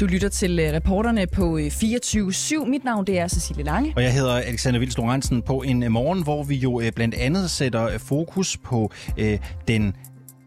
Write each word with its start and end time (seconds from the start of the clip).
Du 0.00 0.06
lytter 0.06 0.28
til 0.28 0.58
øh, 0.58 0.72
reporterne 0.72 1.26
på 1.26 1.58
øh, 1.58 1.66
24-7. 1.66 2.64
Mit 2.68 2.84
navn 2.84 3.06
det 3.06 3.18
er 3.18 3.28
Cecilie 3.28 3.64
Lange. 3.64 3.92
Og 3.96 4.02
jeg 4.02 4.14
hedder 4.14 4.34
Alexander 4.34 4.80
Vils 4.80 4.96
Lorentzen 4.96 5.42
på 5.42 5.62
en 5.62 5.82
øh, 5.82 5.90
morgen, 5.90 6.22
hvor 6.22 6.42
vi 6.42 6.54
jo 6.54 6.82
blandt 6.96 7.14
andet 7.14 7.50
sætter 7.50 7.98
fokus 7.98 8.56
på 8.64 8.92
øh, 9.18 9.38
den 9.68 9.96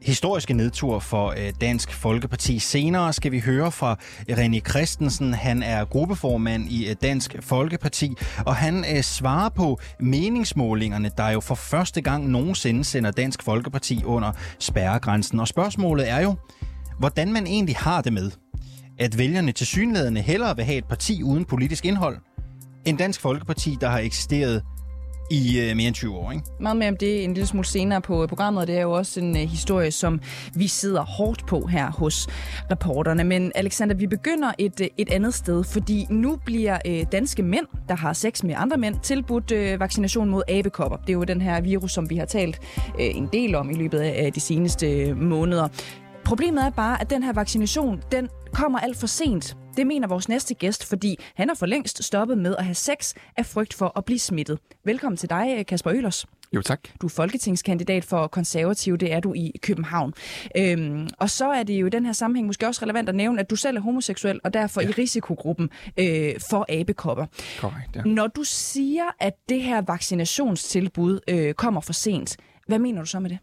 historiske 0.02 0.54
nedtur 0.54 1.00
for 1.00 1.36
Dansk 1.62 1.94
Folkeparti. 1.94 2.60
Senere 2.60 3.14
skal 3.14 3.32
vi 3.32 3.40
høre 3.40 3.72
fra 3.72 3.98
René 4.30 4.60
Christensen. 4.70 5.34
Han 5.34 5.64
er 5.64 5.86
gruppeformand 5.86 6.66
i 6.70 6.94
Dansk 7.02 7.36
Folkeparti, 7.42 8.16
og 8.46 8.56
han 8.56 9.04
svarer 9.04 9.50
på 9.50 9.80
meningsmålingerne, 10.00 11.12
der 11.18 11.30
jo 11.30 11.40
for 11.40 11.56
første 11.56 12.02
gang 12.02 12.30
nogensinde 12.30 12.84
sender 12.84 13.12
Dansk 13.12 13.44
Folkeparti 13.44 14.04
under 14.06 14.32
spærregrænsen. 14.60 15.40
Og 15.40 15.48
spørgsmålet 15.48 16.10
er 16.10 16.22
jo, 16.22 16.36
hvordan 17.00 17.34
man 17.34 17.48
egentlig 17.48 17.76
har 17.76 18.02
det 18.02 18.14
med, 18.14 18.32
at 19.00 19.18
vælgerne 19.18 19.52
til 19.52 19.68
synlædende 19.68 20.22
hellere 20.22 20.56
vil 20.56 20.66
have 20.66 20.78
et 20.78 20.86
parti 20.86 21.24
uden 21.24 21.46
politisk 21.46 21.86
indhold, 21.86 22.18
end 22.86 22.98
Dansk 22.98 23.22
Folkeparti, 23.22 23.78
der 23.82 23.90
har 23.90 24.00
eksisteret 24.00 24.64
i 25.32 25.60
øh, 25.60 25.76
mere 25.78 25.88
end 25.88 25.96
20 25.96 26.16
år. 26.16 26.32
Ikke? 26.32 26.44
Meget 26.60 26.78
mere 26.78 26.90
om 26.90 26.98
det 26.98 27.24
en 27.24 27.34
lille 27.34 27.48
smule 27.48 27.68
senere 27.68 28.02
på 28.02 28.24
øh, 28.24 28.30
programmet. 28.30 28.68
Det 28.68 28.78
er 28.78 28.82
jo 28.82 28.92
også 28.92 29.20
en 29.20 29.38
øh, 29.38 29.44
historie, 29.44 29.92
som 29.92 30.20
vi 30.56 30.68
sidder 30.68 31.02
hårdt 31.02 31.46
på 31.48 31.68
her 31.68 31.92
hos 31.92 32.28
reporterne. 32.72 33.24
Men 33.24 33.52
Alexander, 33.56 33.96
vi 33.96 34.08
begynder 34.08 34.52
et, 34.58 34.82
øh, 34.82 34.88
et 34.98 35.10
andet 35.10 35.34
sted, 35.34 35.64
fordi 35.64 36.06
nu 36.10 36.40
bliver 36.46 36.78
øh, 36.88 37.06
danske 37.12 37.44
mænd, 37.44 37.66
der 37.90 37.96
har 37.96 38.14
sex 38.14 38.44
med 38.44 38.56
andre 38.58 38.78
mænd, 38.78 38.96
tilbudt 39.04 39.52
øh, 39.52 39.80
vaccination 39.80 40.30
mod 40.30 40.44
abekopper. 40.48 40.98
Det 40.98 41.10
er 41.10 41.14
jo 41.14 41.24
den 41.24 41.42
her 41.42 41.62
virus, 41.62 41.92
som 41.92 42.10
vi 42.10 42.18
har 42.18 42.26
talt 42.26 42.60
øh, 43.00 43.16
en 43.16 43.30
del 43.34 43.56
om 43.56 43.70
i 43.70 43.74
løbet 43.74 44.00
af 44.00 44.34
de 44.34 44.40
seneste 44.40 44.92
øh, 44.92 45.18
måneder. 45.18 45.68
Problemet 46.34 46.66
er 46.66 46.70
bare, 46.70 47.02
at 47.02 47.10
den 47.10 47.24
her 47.24 47.34
vaccination, 47.34 48.04
den 48.12 48.30
kommer 48.54 48.80
alt 48.80 48.98
for 48.98 49.08
sent. 49.08 49.58
Det 49.78 49.88
mener 49.88 50.08
vores 50.08 50.30
næste 50.30 50.54
gæst, 50.54 50.86
fordi 50.90 51.18
han 51.36 51.48
har 51.48 51.56
for 51.56 51.66
længst 51.66 52.04
stoppet 52.04 52.38
med 52.38 52.56
at 52.56 52.66
have 52.66 52.76
sex 52.76 53.14
af 53.38 53.46
frygt 53.46 53.74
for 53.74 53.98
at 53.98 54.06
blive 54.06 54.20
smittet. 54.20 54.60
Velkommen 54.86 55.18
til 55.18 55.30
dig, 55.30 55.66
Kasper 55.68 55.94
Ølers. 55.94 56.26
Jo, 56.54 56.62
tak. 56.62 56.80
Du 57.02 57.08
er 57.08 57.10
folketingskandidat 57.10 58.06
for 58.06 58.28
konservativ, 58.28 58.98
det 58.98 59.14
er 59.14 59.20
du 59.20 59.34
i 59.34 59.52
København. 59.62 60.14
Øhm, 60.58 61.10
og 61.20 61.30
så 61.30 61.52
er 61.52 61.64
det 61.64 61.74
jo 61.74 61.86
i 61.86 61.90
den 61.90 62.06
her 62.06 62.14
sammenhæng 62.14 62.48
måske 62.48 62.68
også 62.68 62.82
relevant 62.84 63.10
at 63.10 63.16
nævne, 63.16 63.40
at 63.40 63.50
du 63.50 63.56
selv 63.56 63.78
er 63.78 63.82
homoseksuel, 63.82 64.40
og 64.44 64.54
derfor 64.54 64.82
ja. 64.82 64.88
i 64.88 64.92
risikogruppen 64.92 65.70
øh, 65.98 66.34
for 66.50 66.66
abekopper. 66.70 67.26
Korrekt, 67.60 67.96
ja. 67.96 68.02
Når 68.02 68.28
du 68.28 68.44
siger, 68.44 69.06
at 69.20 69.34
det 69.50 69.62
her 69.62 69.82
vaccinationstilbud 69.82 71.20
øh, 71.28 71.54
kommer 71.54 71.82
for 71.82 71.94
sent, 71.94 72.38
hvad 72.68 72.80
mener 72.80 73.02
du 73.02 73.08
så 73.08 73.20
med 73.20 73.30
det? 73.30 73.40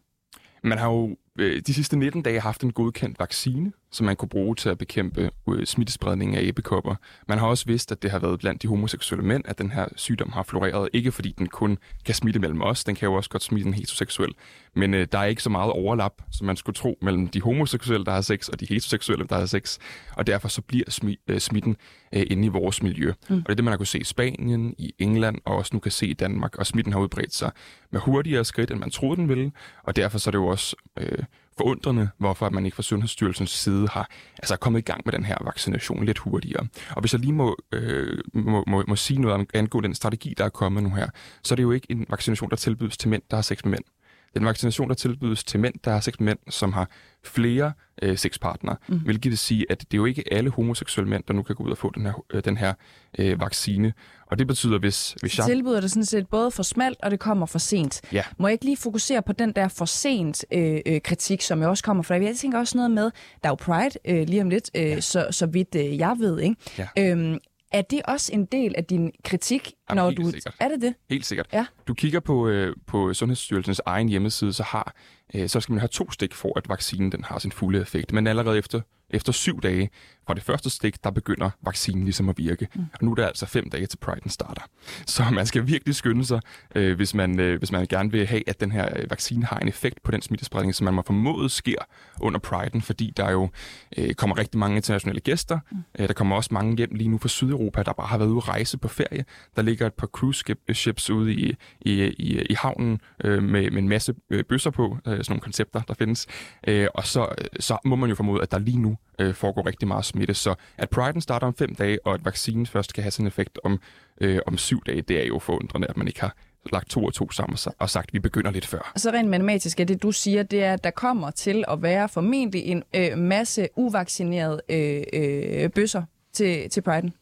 Man 0.65 0.79
har 0.79 0.91
jo 0.91 1.17
øh, 1.39 1.63
de 1.67 1.75
sidste 1.75 1.97
19 1.97 2.23
dage 2.23 2.41
haft 2.41 2.63
en 2.63 2.73
godkendt 2.73 3.19
vaccine, 3.19 3.73
som 3.93 4.07
man 4.07 4.17
kunne 4.17 4.29
bruge 4.29 4.57
til 4.57 4.69
at 4.69 4.79
bekæmpe 4.79 5.31
øh, 5.49 5.67
smittespredningen 5.67 6.37
af 6.39 6.43
æbekopper. 6.43 6.95
Man 7.29 7.39
har 7.39 7.47
også 7.47 7.65
vidst, 7.67 7.93
at 7.93 8.03
det 8.03 8.11
har 8.11 8.19
været 8.19 8.41
blandt 8.41 8.63
de 8.63 8.69
homoseksuelle 8.69 9.27
mænd, 9.27 9.45
at 9.47 9.59
den 9.59 9.71
her 9.71 9.87
sygdom 9.97 10.33
har 10.33 10.43
floreret. 10.43 10.89
Ikke 10.93 11.13
fordi 11.13 11.35
den 11.39 11.47
kun 11.47 11.79
kan 12.05 12.15
smitte 12.15 12.41
mellem 12.41 12.63
os, 12.63 12.85
den 12.85 12.95
kan 12.95 13.07
jo 13.07 13.15
også 13.15 13.31
godt 13.31 13.43
smitte 13.43 13.69
en 13.69 13.75
heteroseksuel. 13.75 14.31
Men 14.77 14.95
øh, 14.95 15.07
der 15.13 15.19
er 15.19 15.25
ikke 15.25 15.43
så 15.43 15.51
meget 15.51 15.73
overlap, 15.73 16.13
som 16.33 16.47
man 16.47 16.57
skulle 16.57 16.75
tro, 16.75 16.99
mellem 17.03 17.29
de 17.29 17.41
homoseksuelle, 17.41 18.05
der 18.05 18.13
har 18.13 18.21
sex, 18.21 18.49
og 18.49 18.61
de 18.61 18.67
heteroseksuelle, 18.69 19.27
der 19.29 19.39
har 19.39 19.47
sex. 19.47 19.79
Og 20.17 20.27
derfor 20.27 20.49
så 20.49 20.63
bliver 20.63 20.85
smi- 20.91 21.25
øh, 21.29 21.39
smitten 21.39 21.77
øh, 22.15 22.27
inde 22.31 22.45
i 22.45 22.49
vores 22.49 22.83
miljø. 22.83 23.13
Mm. 23.29 23.37
Og 23.37 23.43
det 23.43 23.51
er 23.51 23.55
det, 23.55 23.65
man 23.65 23.73
har 23.73 23.77
kunne 23.77 23.87
se 23.87 23.99
i 23.99 24.05
Spanien, 24.05 24.75
i 24.79 24.93
England, 24.99 25.39
og 25.45 25.57
også 25.57 25.71
nu 25.73 25.81
kan 25.81 25.93
se 25.93 26.07
i 26.07 26.15
Danmark. 26.15 26.59
Og 26.59 26.67
smitten 26.67 26.93
har 26.93 27.01
udbredt 27.01 27.35
sig 27.35 27.51
med 27.91 28.01
hurtigere 28.01 28.45
skridt, 28.45 28.71
end 28.71 28.81
man 28.81 28.91
troede, 28.91 29.17
den 29.17 29.29
ville. 29.29 29.53
Og 29.83 29.97
derfor 29.97 30.19
så 30.19 30.31
er 30.31 30.33
det 30.33 30.39
jo 30.39 30.47
også 30.47 30.77
øh, 30.99 31.19
forundrende, 31.59 32.09
hvorfor 32.19 32.51
man 32.51 32.65
ikke 32.65 32.75
fra 32.75 32.83
Sundhedsstyrelsens 32.83 33.51
side 33.51 33.89
har 33.89 34.11
altså 34.39 34.57
kommet 34.57 34.79
i 34.79 34.83
gang 34.83 35.03
med 35.05 35.13
den 35.13 35.25
her 35.25 35.37
vaccination 35.45 36.05
lidt 36.05 36.19
hurtigere. 36.19 36.67
Og 36.91 37.01
hvis 37.01 37.13
jeg 37.13 37.21
lige 37.21 37.33
må, 37.33 37.57
øh, 37.73 38.19
må, 38.35 38.65
må, 38.67 38.85
må 38.89 38.97
sige 38.97 39.21
noget 39.21 39.35
om 39.35 39.47
angående 39.55 39.87
den 39.87 39.95
strategi, 39.95 40.35
der 40.39 40.45
er 40.45 40.49
kommet 40.49 40.83
nu 40.83 40.91
her, 40.91 41.09
så 41.43 41.55
er 41.55 41.57
det 41.57 41.63
jo 41.63 41.71
ikke 41.71 41.87
en 41.91 42.07
vaccination, 42.09 42.51
der 42.51 42.57
tilbydes 42.57 42.97
til 42.97 43.09
mænd, 43.09 43.23
der 43.31 43.37
har 43.37 43.43
sex 43.43 43.65
med 43.65 43.71
mænd. 43.71 43.85
Det 44.31 44.37
er 44.37 44.41
en 44.41 44.47
vaccination, 44.47 44.89
der 44.89 44.95
tilbydes 44.95 45.45
til 45.45 45.61
mænd, 45.61 45.75
der 45.85 45.91
har 45.91 46.01
sex 46.01 46.15
med 46.19 46.25
mænd, 46.25 46.39
som 46.49 46.73
har 46.73 46.91
flere 47.25 47.73
øh, 48.03 48.19
sexpartnere, 48.19 48.77
mm. 48.89 48.99
hvilket 48.99 49.31
vil 49.31 49.39
sige, 49.39 49.67
at 49.71 49.81
det 49.81 49.95
er 49.95 49.97
jo 49.97 50.05
ikke 50.05 50.25
alle 50.33 50.51
homoseksuelle 50.51 51.11
mænd, 51.11 51.25
der 51.29 51.35
nu 51.35 51.43
kan 51.43 51.57
gå 51.57 51.65
ud 51.65 51.71
og 51.71 51.79
få 51.79 51.93
den 51.95 52.07
her, 52.07 52.25
øh, 52.31 52.45
den 52.45 52.57
her 52.57 52.75
øh, 53.19 53.41
vaccine. 53.41 53.93
Og 54.27 54.39
det 54.39 54.47
betyder, 54.47 54.79
hvis... 54.79 55.17
hvis 55.21 55.39
jeg... 55.39 55.47
Tilbyder 55.47 55.81
det 55.81 55.91
sådan 55.91 56.05
set 56.05 56.29
både 56.29 56.51
for 56.51 56.63
smalt, 56.63 56.99
og 57.03 57.11
det 57.11 57.21
kommer 57.21 57.47
for 57.47 57.59
sent. 57.59 58.01
Ja. 58.13 58.23
Må 58.39 58.49
jeg 58.49 58.53
ikke 58.53 58.65
lige 58.65 58.77
fokusere 58.77 59.23
på 59.23 59.33
den 59.33 59.53
der 59.53 59.69
for 59.69 59.85
sent 59.85 60.45
øh, 60.53 60.81
øh, 60.87 61.01
kritik, 61.01 61.43
som 61.43 61.61
jeg 61.61 61.69
også 61.69 61.85
kommer 61.85 62.03
fra? 62.03 62.15
Jeg 62.15 62.37
tænker 62.37 62.59
også 62.59 62.77
noget 62.79 62.91
med, 62.91 63.11
der 63.43 63.49
er 63.49 63.49
jo 63.49 63.55
Pride 63.55 63.99
øh, 64.05 64.29
lige 64.29 64.43
om 64.43 64.51
lidt, 64.51 64.71
øh, 64.75 64.83
ja. 64.83 65.01
så, 65.01 65.27
så 65.31 65.47
vidt 65.47 65.75
øh, 65.75 65.99
jeg 65.99 66.17
ved, 66.19 66.41
ikke? 66.41 66.57
Ja. 66.79 66.89
Øhm, 66.99 67.39
er 67.73 67.83
det 67.83 68.03
også 68.05 68.33
en 68.33 68.45
del 68.45 68.75
af 68.77 68.85
din 68.85 69.13
kritik, 69.25 69.73
Jamen, 69.91 70.05
når 70.05 70.11
du... 70.11 70.31
Sikkert. 70.31 70.55
Er 70.61 70.69
det 70.69 70.83
det? 70.83 70.95
Helt 71.11 71.27
sikkert. 71.27 71.47
Ja. 71.53 71.67
Du 71.89 71.95
kigger 71.95 72.21
på, 72.21 72.49
øh, 72.49 72.77
på 72.87 73.15
Sundhedsstyrelsens 73.15 73.81
egen 73.87 74.09
hjemmeside, 74.09 74.53
så 74.53 74.63
har 74.63 74.95
øh, 75.35 75.49
så 75.49 75.61
skal 75.61 75.73
man 75.73 75.81
have 75.81 75.89
to 75.89 76.11
stik 76.11 76.35
for, 76.35 76.59
at 76.59 76.69
vaccinen 76.69 77.13
den 77.13 77.25
har 77.25 77.39
sin 77.39 77.53
fulde 77.53 77.81
effekt. 77.81 78.13
Men 78.13 78.27
allerede 78.27 78.59
efter, 78.59 78.81
efter 79.11 79.33
syv 79.33 79.61
dage 79.61 79.91
fra 80.31 80.35
det 80.35 80.43
første 80.43 80.71
stik, 80.71 81.05
der 81.05 81.11
begynder 81.11 81.51
vaccinen 81.63 82.05
ligesom 82.05 82.29
at 82.29 82.39
virke. 82.39 82.69
Mm. 82.75 82.85
Og 82.93 82.99
nu 83.05 83.11
er 83.11 83.15
det 83.15 83.23
altså 83.23 83.47
fem 83.47 83.71
dage 83.71 83.87
til 83.87 83.99
Pride'en 84.07 84.29
starter. 84.29 84.63
Så 85.07 85.25
man 85.33 85.47
skal 85.47 85.67
virkelig 85.67 85.95
skynde 85.95 86.25
sig, 86.25 86.41
øh, 86.75 86.97
hvis, 86.97 87.15
man, 87.15 87.41
øh, 87.41 87.59
hvis 87.59 87.73
man 87.73 87.87
gerne 87.87 88.11
vil 88.11 88.27
have, 88.27 88.49
at 88.49 88.61
den 88.61 88.73
her 88.73 88.89
øh, 88.97 89.11
vaccine 89.11 89.45
har 89.45 89.59
en 89.59 89.69
effekt 89.69 90.03
på 90.03 90.11
den 90.11 90.23
smittespredning, 90.23 90.75
som 90.75 90.85
man 90.85 90.95
må 90.95 91.03
formode 91.07 91.49
sker 91.49 91.79
under 92.21 92.41
Pride'en, 92.47 92.81
fordi 92.81 93.13
der 93.17 93.31
jo 93.31 93.49
øh, 93.97 94.15
kommer 94.15 94.39
rigtig 94.39 94.59
mange 94.59 94.77
internationale 94.77 95.21
gæster. 95.21 95.59
Mm. 95.71 95.79
Øh, 95.99 96.09
der 96.09 96.15
kommer 96.15 96.37
også 96.37 96.51
mange 96.53 96.77
hjem 96.77 96.95
lige 96.95 97.09
nu 97.09 97.19
fra 97.19 97.29
Sydeuropa, 97.29 97.83
der 97.83 97.93
bare 97.93 98.07
har 98.07 98.19
været 98.19 98.29
ude 98.29 98.37
at 98.37 98.49
rejse 98.49 98.79
på 98.79 98.89
ferie. 98.89 99.25
Der 99.57 99.63
ligger 99.63 99.87
et 99.87 99.95
par 99.95 100.07
cruise 100.07 100.45
ships 100.75 101.11
ude 101.11 101.35
i, 101.35 101.57
i, 101.81 101.93
i, 102.03 102.43
i 102.51 102.55
havnen 102.55 103.01
øh, 103.25 103.43
med, 103.43 103.71
med 103.71 103.79
en 103.79 103.89
masse 103.89 104.15
øh, 104.31 104.45
bøsser 104.45 104.71
på, 104.71 104.99
øh, 105.07 105.13
sådan 105.13 105.25
nogle 105.29 105.41
koncepter, 105.41 105.81
der 105.81 105.95
findes. 105.95 106.27
Øh, 106.67 106.87
og 106.95 107.07
så, 107.07 107.29
så 107.61 107.79
må 107.85 107.97
man 107.97 108.09
jo 108.09 108.15
formode, 108.15 108.43
at 108.43 108.51
der 108.51 108.59
lige 108.59 108.79
nu 108.79 108.97
øh, 109.21 109.35
foregår 109.35 109.67
rigtig 109.67 109.89
meget 109.89 110.05
smitte. 110.21 110.35
Så 110.35 110.55
at 110.79 110.89
Pride'en 110.97 111.21
starter 111.21 111.47
om 111.47 111.55
fem 111.55 111.75
dage, 111.75 111.99
og 112.07 112.15
at 112.15 112.25
vaccinen 112.25 112.67
først 112.67 112.95
kan 112.95 113.03
have 113.03 113.11
sin 113.11 113.27
effekt 113.27 113.59
om, 113.65 113.81
øh, 114.21 114.39
om 114.47 114.59
syv 114.59 114.85
dage, 114.85 115.03
det 115.03 115.23
er 115.23 115.27
jo 115.27 115.39
forundrende, 115.39 115.87
at 115.89 115.97
man 115.97 116.09
ikke 116.09 116.21
har 116.21 116.35
lagt 116.73 116.91
to 116.91 117.05
og 117.05 117.15
to 117.15 117.31
sammen 117.31 117.59
og 117.79 117.91
sagt, 117.91 118.09
at 118.09 118.15
vi 118.15 118.19
begynder 118.19 118.51
lidt 118.51 118.67
før. 118.67 118.93
Så 118.97 119.11
rent 119.11 119.29
matematisk 119.29 119.81
er 119.81 119.85
det, 119.85 120.03
du 120.03 120.13
siger, 120.13 120.43
det 120.43 120.65
er, 120.65 120.73
at 120.73 120.85
der 120.85 120.91
kommer 120.91 121.31
til 121.31 121.65
at 121.69 121.83
være 121.83 122.09
formentlig 122.09 122.63
en 122.63 122.83
øh, 122.95 123.19
masse 123.19 123.69
uvaccinerede 123.77 124.61
øh, 124.69 125.03
øh, 125.13 125.71
bøsser 125.71 126.03
til, 126.33 126.71
til 126.71 126.83
Pride'en. 126.89 127.20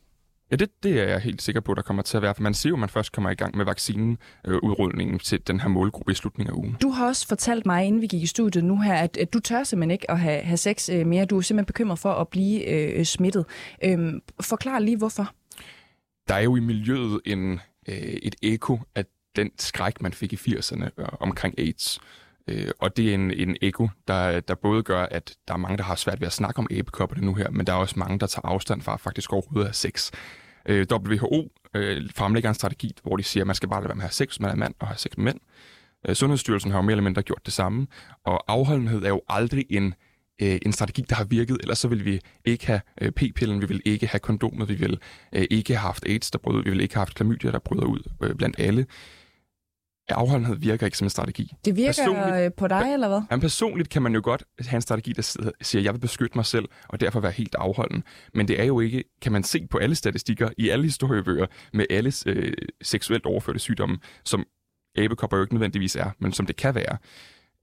Ja, 0.51 0.57
det, 0.57 0.69
det 0.83 1.01
er 1.01 1.05
jeg 1.05 1.21
helt 1.21 1.43
sikker 1.43 1.61
på, 1.61 1.75
der 1.75 1.83
kommer 1.83 2.03
til 2.03 2.17
at 2.17 2.23
være, 2.23 2.35
for 2.35 2.43
man 2.43 2.55
ser 2.55 2.69
jo, 2.69 2.75
at 2.75 2.81
man 2.81 2.89
først 2.89 3.13
kommer 3.13 3.31
i 3.31 3.35
gang 3.35 3.57
med 3.57 3.65
vaccineudrulningen 3.65 5.15
øh, 5.15 5.21
til 5.21 5.47
den 5.47 5.61
her 5.61 5.69
målgruppe 5.69 6.13
i 6.13 6.15
slutningen 6.15 6.55
af 6.55 6.59
ugen. 6.59 6.77
Du 6.83 6.91
har 6.91 7.07
også 7.07 7.29
fortalt 7.29 7.67
mig, 7.67 7.85
inden 7.85 8.03
vi 8.03 8.07
gik 8.07 8.23
i 8.23 8.27
studiet 8.27 8.65
nu 8.65 8.81
her, 8.81 8.95
at, 8.95 9.17
at 9.17 9.33
du 9.33 9.41
tør 9.41 9.63
simpelthen 9.63 9.91
ikke 9.91 10.11
at 10.11 10.21
have, 10.21 10.41
have 10.43 10.57
sex 10.57 10.89
øh, 10.89 11.07
mere. 11.07 11.25
Du 11.25 11.37
er 11.37 11.41
simpelthen 11.41 11.67
bekymret 11.67 11.99
for 11.99 12.13
at 12.13 12.29
blive 12.29 12.69
øh, 12.69 13.05
smittet. 13.05 13.45
Øhm, 13.85 14.21
forklar 14.41 14.79
lige, 14.79 14.97
hvorfor. 14.97 15.35
Der 16.29 16.35
er 16.35 16.41
jo 16.41 16.57
i 16.57 16.61
miljøet 16.61 17.21
en, 17.25 17.61
øh, 17.89 17.95
et 17.97 18.35
eko 18.43 18.79
af 18.95 19.05
den 19.37 19.51
skræk, 19.59 20.03
man 20.03 20.13
fik 20.13 20.33
i 20.33 20.37
80'erne 20.37 20.85
øh, 20.99 21.07
omkring 21.21 21.59
AIDS. 21.59 22.01
Øh, 22.49 22.71
og 22.79 22.97
det 22.97 23.11
er 23.11 23.15
en, 23.15 23.31
en 23.31 23.57
ego, 23.63 23.89
der, 24.09 24.41
der 24.41 24.55
både 24.55 24.83
gør, 24.83 25.03
at 25.03 25.37
der 25.49 25.55
er 25.55 25.59
mange, 25.59 25.77
der 25.77 25.85
har 25.85 25.95
svært 25.95 26.21
ved 26.21 26.27
at 26.27 26.33
snakke 26.33 26.59
om 26.59 26.67
æbekopperne 26.71 27.27
nu 27.27 27.35
her, 27.35 27.51
men 27.51 27.67
der 27.67 27.73
er 27.73 27.77
også 27.77 27.99
mange, 27.99 28.19
der 28.19 28.27
tager 28.27 28.49
afstand 28.49 28.83
fra 28.83 28.97
faktisk 28.97 29.33
overhovedet 29.33 29.61
at 29.61 29.67
have 29.67 29.75
sex. 29.75 30.11
Øh, 30.67 30.87
WHO 30.93 31.49
øh, 31.75 32.11
fremlægger 32.17 32.49
en 32.49 32.55
strategi, 32.55 32.93
hvor 33.03 33.17
de 33.17 33.23
siger, 33.23 33.43
at 33.43 33.47
man 33.47 33.57
skal 33.57 33.69
bare 33.69 33.81
lade 33.81 33.89
være 33.89 33.97
med 33.97 34.05
at 34.05 34.09
have 34.09 34.27
sex, 34.27 34.41
man 34.41 34.51
er 34.51 34.55
mand 34.55 34.75
og 34.79 34.87
har 34.87 34.95
sex 34.95 35.17
med 35.17 35.25
mænd. 35.25 35.41
Øh, 36.09 36.15
Sundhedsstyrelsen 36.15 36.71
har 36.71 36.79
jo 36.79 36.83
mere 36.83 36.93
eller 36.93 37.03
mindre 37.03 37.23
gjort 37.23 37.47
det 37.47 37.53
samme, 37.53 37.87
og 38.25 38.45
afholdenhed 38.49 39.03
er 39.03 39.09
jo 39.09 39.23
aldrig 39.29 39.67
en, 39.71 39.95
øh, 40.43 40.59
en 40.63 40.73
strategi, 40.73 41.05
der 41.09 41.15
har 41.15 41.25
virket, 41.25 41.59
ellers 41.61 41.79
så 41.79 41.89
vil 41.89 42.05
vi 42.05 42.21
ikke 42.45 42.67
have 42.67 42.81
øh, 43.01 43.13
p-pillen, 43.13 43.61
vi 43.61 43.67
vil 43.67 43.83
ikke 43.85 44.07
have 44.07 44.21
kondomet, 44.21 44.69
vi 44.69 44.75
vil 44.75 44.99
øh, 45.33 45.47
ikke 45.51 45.73
have 45.73 45.81
haft 45.81 46.05
AIDS, 46.07 46.31
der 46.31 46.39
bryder 46.39 46.63
vi 46.63 46.71
vil 46.71 46.81
ikke 46.81 46.95
have 46.95 47.01
haft 47.01 47.15
klamydia, 47.15 47.51
der 47.51 47.59
bryder 47.59 47.85
ud 47.85 48.03
øh, 48.23 48.35
blandt 48.35 48.57
alle 48.59 48.87
afholdenhed 50.11 50.57
virker 50.57 50.87
ikke 50.87 50.99
som 50.99 51.05
en 51.05 51.11
strategi. 51.11 51.53
Det 51.65 51.77
virker 51.77 51.93
personligt, 51.93 52.57
på 52.57 52.69
dig, 52.69 52.93
eller 52.93 53.09
hvad? 53.09 53.21
Jamen, 53.31 53.41
personligt 53.41 53.89
kan 53.89 54.03
man 54.03 54.15
jo 54.15 54.21
godt 54.25 54.45
have 54.61 54.77
en 54.77 54.83
strategi, 54.83 55.13
der 55.13 55.23
siger, 55.63 55.81
at 55.81 55.85
jeg 55.85 55.95
vil 55.95 56.01
beskytte 56.01 56.39
mig 56.39 56.47
selv, 56.47 56.65
og 56.89 57.01
derfor 57.01 57.21
være 57.21 57.33
helt 57.33 57.55
afholden. 57.55 58.05
Men 58.35 58.49
det 58.49 58.61
er 58.61 58.65
jo 58.65 58.81
ikke, 58.81 59.05
kan 59.23 59.33
man 59.33 59.43
se 59.43 59.67
på 59.71 59.79
alle 59.79 59.95
statistikker, 59.95 60.49
i 60.59 60.69
alle 60.69 60.85
historiebøger, 60.85 61.47
med 61.73 61.87
alle 61.91 62.13
øh, 62.27 62.53
seksuelt 62.83 63.27
overførte 63.27 63.59
sygdomme, 63.59 63.99
som 64.25 64.45
abekopper 64.99 65.37
jo 65.37 65.43
ikke 65.43 65.55
nødvendigvis 65.55 65.97
er, 65.97 66.11
men 66.19 66.33
som 66.33 66.47
det 66.47 66.57
kan 66.57 66.75
være. 66.75 66.97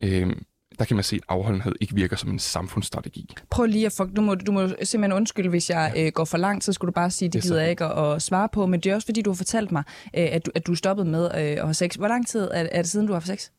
Øh, 0.04 0.36
der 0.80 0.86
kan 0.86 0.96
man 0.96 1.04
se, 1.04 1.16
at 1.16 1.22
afholdenhed 1.28 1.74
ikke 1.82 1.96
virker 1.96 2.16
som 2.16 2.30
en 2.30 2.40
samfundsstrategi. 2.40 3.36
Prøv 3.50 3.66
lige 3.66 3.86
at 3.86 3.92
få, 3.92 4.06
du 4.06 4.22
må, 4.22 4.36
du 4.36 4.52
må 4.52 4.68
simpelthen 4.68 5.12
undskylde, 5.12 5.50
hvis 5.50 5.70
jeg 5.70 5.92
ja. 5.96 6.06
øh, 6.06 6.12
går 6.12 6.26
for 6.26 6.38
langt, 6.38 6.64
så 6.64 6.74
skulle 6.74 6.90
du 6.90 6.94
bare 6.94 7.12
sige, 7.12 7.30
det, 7.30 7.34
det 7.34 7.42
gider 7.42 7.62
jeg 7.62 7.70
ikke 7.70 7.86
at, 7.86 8.14
at 8.16 8.22
svare 8.22 8.50
på, 8.50 8.66
men 8.66 8.80
det 8.80 8.92
er 8.92 8.96
også 8.96 9.06
fordi, 9.06 9.22
du 9.22 9.30
har 9.30 9.36
fortalt 9.36 9.72
mig, 9.72 9.84
øh, 10.18 10.28
at, 10.32 10.46
du, 10.46 10.52
at 10.56 10.68
du 10.68 10.76
stoppede 10.76 11.10
med 11.10 11.26
øh, 11.26 11.42
at 11.42 11.62
have 11.62 11.74
sex. 11.74 11.96
Hvor 11.96 12.08
lang 12.08 12.28
tid 12.28 12.42
er, 12.42 12.68
er 12.72 12.82
det 12.82 12.92
siden, 12.92 13.08
du 13.08 13.14
har 13.14 13.20
haft 13.20 13.28
sex? 13.28 13.50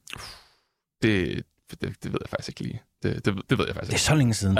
Det, 1.02 1.42
det, 1.70 1.80
det 1.80 2.12
ved 2.12 2.18
jeg 2.22 2.30
faktisk 2.30 2.48
ikke 2.48 2.60
lige. 2.60 2.82
Det, 3.02 3.24
det, 3.24 3.34
det 3.50 3.58
ved 3.58 3.66
jeg 3.66 3.74
faktisk 3.74 3.92
ikke. 3.92 3.98
Det 3.98 4.04
er 4.04 4.10
så 4.10 4.14
længe 4.14 4.34
siden. 4.34 4.58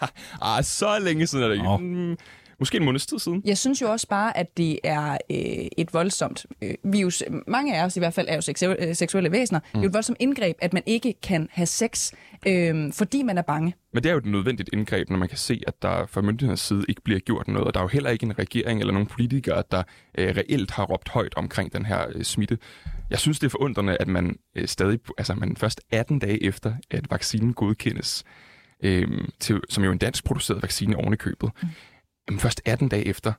ah, 0.42 0.64
så 0.64 0.98
længe 0.98 1.26
siden 1.26 1.44
er 1.44 1.48
det 1.48 1.54
ikke. 1.54 1.68
Oh. 1.68 2.16
Måske 2.58 2.76
en 2.76 2.84
måneds 2.84 3.06
tid 3.06 3.18
siden. 3.18 3.42
Jeg 3.44 3.58
synes 3.58 3.82
jo 3.82 3.90
også 3.90 4.08
bare, 4.08 4.36
at 4.36 4.56
det 4.56 4.78
er 4.84 5.12
øh, 5.12 5.68
et 5.76 5.94
voldsomt 5.94 6.46
øh, 6.62 6.74
virus. 6.84 7.22
Mange 7.46 7.76
af 7.76 7.84
os 7.84 7.96
i 7.96 7.98
hvert 7.98 8.14
fald 8.14 8.28
er 8.28 8.34
jo 8.34 8.40
seksu- 8.40 8.86
øh, 8.88 8.94
seksuelle 8.94 9.32
væsener. 9.32 9.58
Mm. 9.60 9.64
Det 9.72 9.78
er 9.78 9.82
jo 9.82 9.88
et 9.88 9.94
voldsomt 9.94 10.16
indgreb, 10.20 10.56
at 10.60 10.72
man 10.72 10.82
ikke 10.86 11.14
kan 11.22 11.48
have 11.52 11.66
sex, 11.66 12.12
øh, 12.46 12.92
fordi 12.92 13.22
man 13.22 13.38
er 13.38 13.42
bange. 13.42 13.74
Men 13.92 14.02
det 14.02 14.08
er 14.08 14.12
jo 14.12 14.18
et 14.18 14.26
nødvendigt 14.26 14.70
indgreb, 14.72 15.10
når 15.10 15.18
man 15.18 15.28
kan 15.28 15.38
se, 15.38 15.62
at 15.66 15.82
der 15.82 16.06
fra 16.06 16.20
myndighedens 16.20 16.60
side 16.60 16.84
ikke 16.88 17.02
bliver 17.02 17.20
gjort 17.20 17.48
noget. 17.48 17.66
Og 17.66 17.74
der 17.74 17.80
er 17.80 17.84
jo 17.84 17.88
heller 17.88 18.10
ikke 18.10 18.26
en 18.26 18.38
regering 18.38 18.80
eller 18.80 18.92
nogle 18.92 19.08
politikere, 19.08 19.62
der 19.70 19.82
øh, 20.18 20.36
reelt 20.36 20.70
har 20.70 20.84
råbt 20.84 21.08
højt 21.08 21.34
omkring 21.36 21.72
den 21.72 21.86
her 21.86 22.06
øh, 22.14 22.24
smitte. 22.24 22.58
Jeg 23.10 23.18
synes, 23.18 23.38
det 23.38 23.46
er 23.46 23.50
forundrende, 23.50 23.96
at 24.00 24.08
man 24.08 24.36
øh, 24.56 24.68
stadig, 24.68 24.98
altså 25.18 25.34
man 25.34 25.56
først 25.56 25.80
18 25.90 26.18
dage 26.18 26.44
efter, 26.44 26.72
at 26.90 27.10
vaccinen 27.10 27.52
godkendes, 27.54 28.24
øh, 28.82 29.08
til, 29.40 29.60
som 29.68 29.84
jo 29.84 29.92
en 29.92 29.98
dansk 29.98 30.24
produceret 30.24 30.62
vaccine 30.62 30.96
oven 30.96 31.12
i 31.12 31.16
købet, 31.16 31.50
mm 31.62 31.68
jamen 32.28 32.40
først 32.40 32.62
18 32.64 32.88
dage 32.88 33.06
efter, 33.06 33.32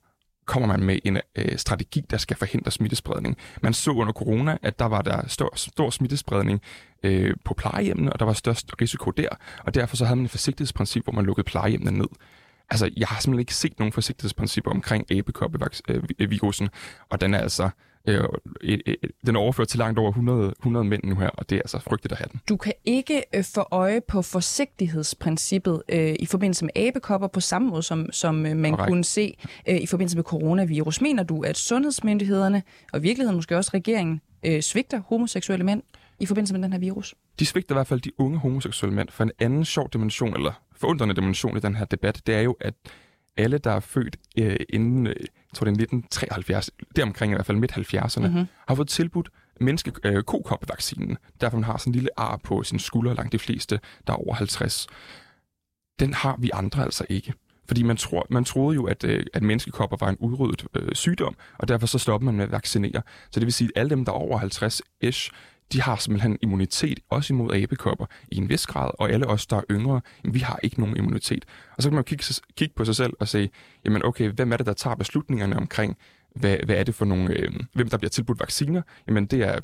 kommer 0.46 0.68
man 0.68 0.84
med 0.84 1.00
en 1.04 1.18
øh, 1.36 1.58
strategi, 1.58 2.02
der 2.10 2.18
skal 2.18 2.38
forhindre 2.38 2.72
smittespredning. 2.72 3.38
Man 3.62 3.74
så 3.74 3.92
under 3.92 4.14
corona, 4.14 4.58
at 4.62 4.80
der 4.80 4.86
var 4.86 5.02
der 5.02 5.28
stor, 5.28 5.54
stor 5.56 5.90
smittespredning 5.90 6.62
øh, 7.04 7.34
på 7.46 7.54
plejehjemmene, 7.54 8.14
og 8.14 8.20
der 8.20 8.26
var 8.26 8.34
størst 8.34 8.82
risiko 8.82 9.12
der, 9.12 9.30
og 9.64 9.74
derfor 9.74 9.96
så 9.96 10.06
havde 10.06 10.16
man 10.16 10.26
et 10.26 10.32
forsigtighedsprincip, 10.32 11.04
hvor 11.04 11.14
man 11.14 11.26
lukkede 11.26 11.46
plejehjemmene 11.46 11.98
ned. 11.98 12.08
Altså, 12.70 12.90
jeg 12.98 13.08
har 13.08 13.20
simpelthen 13.20 13.40
ikke 13.40 13.56
set 13.56 13.80
nogen 13.80 13.94
forsigtighedsprincipper 13.94 14.72
omkring 14.72 15.06
æbekoppevirusen, 15.10 16.66
øh, 16.66 16.70
og 17.10 17.22
den 17.22 17.34
er 17.34 17.40
altså 17.40 17.70
øh, 18.10 18.24
øh, 18.62 18.80
øh, 18.88 18.96
den 19.26 19.36
er 19.36 19.40
overført 19.40 19.68
til 19.68 19.78
langt 19.78 20.00
over 20.00 20.10
100, 20.10 20.54
100 20.60 20.86
mænd 20.86 21.04
nu 21.04 21.16
her, 21.16 21.30
og 21.30 21.50
det 21.50 21.56
er 21.56 21.60
altså 21.60 21.80
frygteligt 21.80 22.12
at 22.12 22.18
have 22.18 22.28
den. 22.32 22.42
Du 22.50 22.58
kan 22.58 22.74
ikke 22.86 23.24
øh, 23.36 23.44
få 23.44 23.68
øje 23.72 24.02
på 24.02 24.22
forsigtighedsprincippet 24.22 25.84
øh, 25.90 26.16
i 26.20 26.26
forbindelse 26.26 26.66
med 26.66 26.72
abekopper 26.76 27.28
på 27.28 27.40
samme 27.40 27.68
måde, 27.68 27.84
som, 27.84 28.12
som 28.12 28.46
øh, 28.46 28.56
man 28.58 28.72
Correct. 28.72 28.90
kunne 28.90 29.04
se 29.04 29.38
øh, 29.70 29.82
i 29.82 29.86
forbindelse 29.86 30.18
med 30.18 30.24
coronavirus. 30.24 31.02
Mener 31.02 31.24
du, 31.24 31.42
at 31.42 31.58
sundhedsmyndighederne, 31.58 32.64
og 32.94 33.00
i 33.00 33.02
virkeligheden 33.02 33.36
måske 33.36 33.58
også 33.58 33.72
regeringen, 33.74 34.22
øh, 34.46 34.62
svigter 34.62 35.02
homoseksuelle 35.08 35.66
mænd 35.66 35.84
i 36.20 36.26
forbindelse 36.26 36.54
med 36.54 36.64
den 36.64 36.72
her 36.74 36.80
virus? 36.80 37.16
De 37.40 37.46
svigter 37.46 37.76
i 37.76 37.78
hvert 37.78 37.88
fald 37.88 38.02
de 38.02 38.20
unge 38.20 38.38
homoseksuelle 38.38 38.96
mænd. 38.96 39.10
For 39.10 39.24
en 39.24 39.32
anden 39.40 39.66
sjov 39.66 39.90
dimension, 39.94 40.36
eller 40.36 40.62
forundrende 40.76 41.16
dimension 41.16 41.58
i 41.58 41.60
den 41.60 41.76
her 41.76 41.86
debat, 41.86 42.22
det 42.28 42.36
er 42.36 42.42
jo, 42.42 42.56
at 42.62 42.74
alle, 43.40 43.58
der 43.58 43.72
er 43.72 43.80
født 43.80 44.18
øh, 44.38 44.60
inden, 44.70 45.08
øh, 45.08 45.16
jeg 45.20 45.56
tror 45.56 45.66
det 45.66 45.72
er 45.72 45.84
1973, 45.84 46.72
deromkring 46.96 47.32
i 47.32 47.36
hvert 47.36 47.46
fald 47.46 47.58
midt 47.58 47.72
70'erne, 47.72 48.28
mm-hmm. 48.28 48.46
har 48.68 48.76
fået 48.76 48.88
tilbudt 48.88 49.30
menneske 49.60 49.92
øh, 50.04 50.24
vaccinen 50.70 51.18
Derfor 51.42 51.58
man 51.58 51.64
har 51.64 51.78
sådan 51.78 51.92
en 51.92 51.96
lille 51.96 52.10
ar 52.18 52.38
på 52.44 52.64
sin 52.64 52.80
skulder 52.80 53.14
langt 53.14 53.32
de 53.32 53.40
fleste, 53.40 53.80
der 54.08 54.14
er 54.14 54.18
over 54.18 54.36
50. 54.36 54.88
Den 56.00 56.14
har 56.14 56.36
vi 56.40 56.50
andre 56.54 56.84
altså 56.84 57.06
ikke. 57.10 57.34
Fordi 57.68 57.84
man, 57.84 57.98
tror, 57.98 58.28
man 58.30 58.44
troede 58.44 58.76
jo, 58.76 58.86
at, 58.86 59.04
øh, 59.04 59.26
at 59.34 59.44
menneskekopper 59.44 59.98
var 60.00 60.10
en 60.10 60.18
udryddet 60.20 60.68
øh, 60.76 60.96
sygdom, 60.96 61.36
og 61.58 61.68
derfor 61.68 61.88
så 61.88 62.00
stopper 62.00 62.26
man 62.26 62.36
med 62.36 62.46
at 62.46 62.52
vaccinere. 62.52 63.02
Så 63.32 63.40
det 63.40 63.46
vil 63.46 63.54
sige, 63.54 63.72
at 63.76 63.80
alle 63.80 63.90
dem, 63.90 64.06
der 64.06 64.12
er 64.12 64.16
over 64.16 64.40
50-ish, 64.40 65.32
de 65.74 65.82
har 65.82 65.96
simpelthen 65.96 66.38
immunitet, 66.42 67.00
også 67.10 67.34
imod 67.34 67.56
abekopper, 67.56 68.06
i 68.32 68.38
en 68.38 68.50
vis 68.50 68.68
grad, 68.68 68.92
og 69.00 69.12
alle 69.12 69.28
os, 69.28 69.48
der 69.48 69.58
er 69.58 69.64
yngre, 69.72 70.02
vi 70.24 70.40
har 70.40 70.60
ikke 70.64 70.80
nogen 70.80 70.98
immunitet. 70.98 71.46
Og 71.78 71.84
så 71.84 71.90
kan 71.90 71.96
man 71.96 72.00
jo 72.00 72.04
kigge, 72.04 72.24
kigge 72.58 72.74
på 72.76 72.86
sig 72.86 72.96
selv 72.96 73.14
og 73.20 73.28
sige, 73.28 73.50
jamen 73.86 74.06
okay, 74.06 74.30
hvem 74.32 74.52
er 74.52 74.58
det, 74.58 74.66
der 74.66 74.74
tager 74.74 74.96
beslutningerne 74.96 75.58
omkring, 75.58 75.98
hvad, 76.36 76.58
hvad 76.66 76.76
er 76.76 76.84
det 76.84 76.96
for 76.96 77.06
nogle, 77.06 77.34
øh, 77.34 77.52
hvem 77.74 77.90
der 77.90 77.98
bliver 77.98 78.10
tilbudt 78.10 78.40
vacciner? 78.40 78.82
Jamen 79.08 79.26
det 79.26 79.42
er 79.42 79.60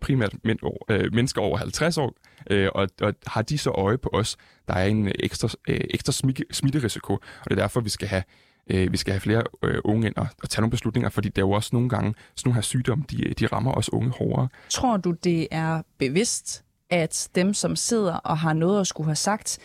primært 0.00 0.34
men, 0.44 0.58
øh, 0.88 1.14
mennesker 1.14 1.40
over 1.40 1.56
50 1.56 1.98
år, 1.98 2.16
øh, 2.50 2.68
og, 2.74 2.88
og 3.00 3.14
har 3.26 3.42
de 3.42 3.58
så 3.58 3.70
øje 3.70 3.98
på 3.98 4.10
os, 4.12 4.36
der 4.68 4.74
er 4.74 4.86
en 4.86 5.12
ekstra, 5.18 5.48
øh, 5.68 5.80
ekstra 5.90 6.12
smitterisiko, 6.52 7.12
og 7.12 7.44
det 7.44 7.52
er 7.52 7.62
derfor, 7.62 7.80
vi 7.80 7.90
skal 7.90 8.08
have 8.08 8.22
øh, 8.66 8.92
vi 8.92 8.96
skal 8.96 9.12
have 9.12 9.20
flere 9.20 9.42
øh, 9.62 9.80
unge 9.84 10.06
ind 10.06 10.16
og, 10.16 10.26
og 10.42 10.50
tage 10.50 10.60
nogle 10.62 10.70
beslutninger, 10.70 11.10
fordi 11.10 11.28
der 11.28 11.42
er 11.42 11.46
jo 11.46 11.50
også 11.50 11.70
nogle 11.72 11.88
gange, 11.88 12.14
sådan 12.36 12.48
nogle 12.48 12.54
her 12.54 12.62
sygdomme, 12.62 13.04
de, 13.10 13.34
de 13.38 13.46
rammer 13.46 13.72
også 13.72 13.90
unge 13.92 14.10
hårdere. 14.10 14.48
Tror 14.68 14.96
du, 14.96 15.10
det 15.10 15.48
er 15.50 15.82
bevidst, 15.98 16.64
at 16.90 17.28
dem, 17.34 17.54
som 17.54 17.76
sidder 17.76 18.14
og 18.14 18.38
har 18.38 18.52
noget 18.52 18.80
at 18.80 18.86
skulle 18.86 19.06
have 19.06 19.16
sagt, 19.16 19.58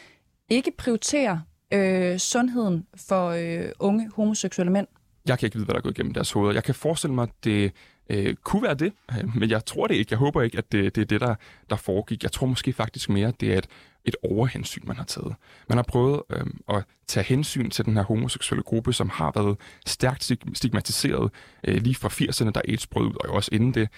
ikke 0.50 0.72
prioriterer 0.78 1.40
øh, 1.74 2.18
sundheden 2.18 2.86
for 3.08 3.30
øh, 3.30 3.70
unge 3.80 4.12
homoseksuelle 4.16 4.72
mænd? 4.72 4.88
Jeg 5.28 5.40
kan 5.40 5.48
ikke 5.48 5.56
vide, 5.56 5.66
hvad 5.66 5.74
der 5.74 5.80
er 5.80 5.84
gået 5.84 5.98
igennem 5.98 6.14
deres 6.14 6.32
hoveder. 6.32 6.54
Jeg 6.54 6.64
kan 6.64 6.76
forestille 6.76 7.14
mig, 7.14 7.24
at 7.24 7.44
det 7.44 7.72
øh, 8.10 8.36
kunne 8.36 8.64
være 8.64 8.74
det, 8.74 8.94
øh, 9.12 9.36
men 9.36 9.50
jeg 9.50 9.66
tror 9.66 9.88
det 9.88 9.96
ikke. 9.96 10.12
Jeg 10.12 10.20
håber 10.20 10.42
ikke, 10.42 10.58
at 10.58 10.72
det, 10.72 10.96
det 10.96 11.02
er 11.02 11.06
det, 11.06 11.22
der, 11.22 11.36
der 11.70 11.76
foregik. 11.76 12.24
Jeg 12.24 12.32
tror 12.32 12.48
måske 12.48 12.74
faktisk 12.74 13.10
mere, 13.10 13.28
at 13.28 13.42
det 13.42 13.54
er 13.54 13.58
et 13.58 13.68
et 14.06 14.16
overhensyn, 14.24 14.88
man 14.88 14.98
har 14.98 15.04
taget. 15.04 15.36
Man 15.70 15.78
har 15.78 15.84
prøvet 15.84 16.22
øh, 16.30 16.46
at 16.70 16.84
tage 17.08 17.24
hensyn 17.24 17.70
til 17.70 17.86
den 17.86 17.96
her 17.96 18.04
homoseksuelle 18.04 18.64
gruppe, 18.64 18.94
som 18.94 19.10
har 19.10 19.32
været 19.36 19.58
stærkt 19.86 20.32
stigmatiseret 20.54 21.32
øh, 21.64 21.76
lige 21.82 21.96
fra 21.96 22.10
80'erne, 22.10 22.52
der 22.52 22.62
AIDS 22.68 22.88
brød 22.88 23.06
ud, 23.06 23.16
og 23.20 23.30
også 23.30 23.50
inden 23.54 23.74
det. 23.74 23.90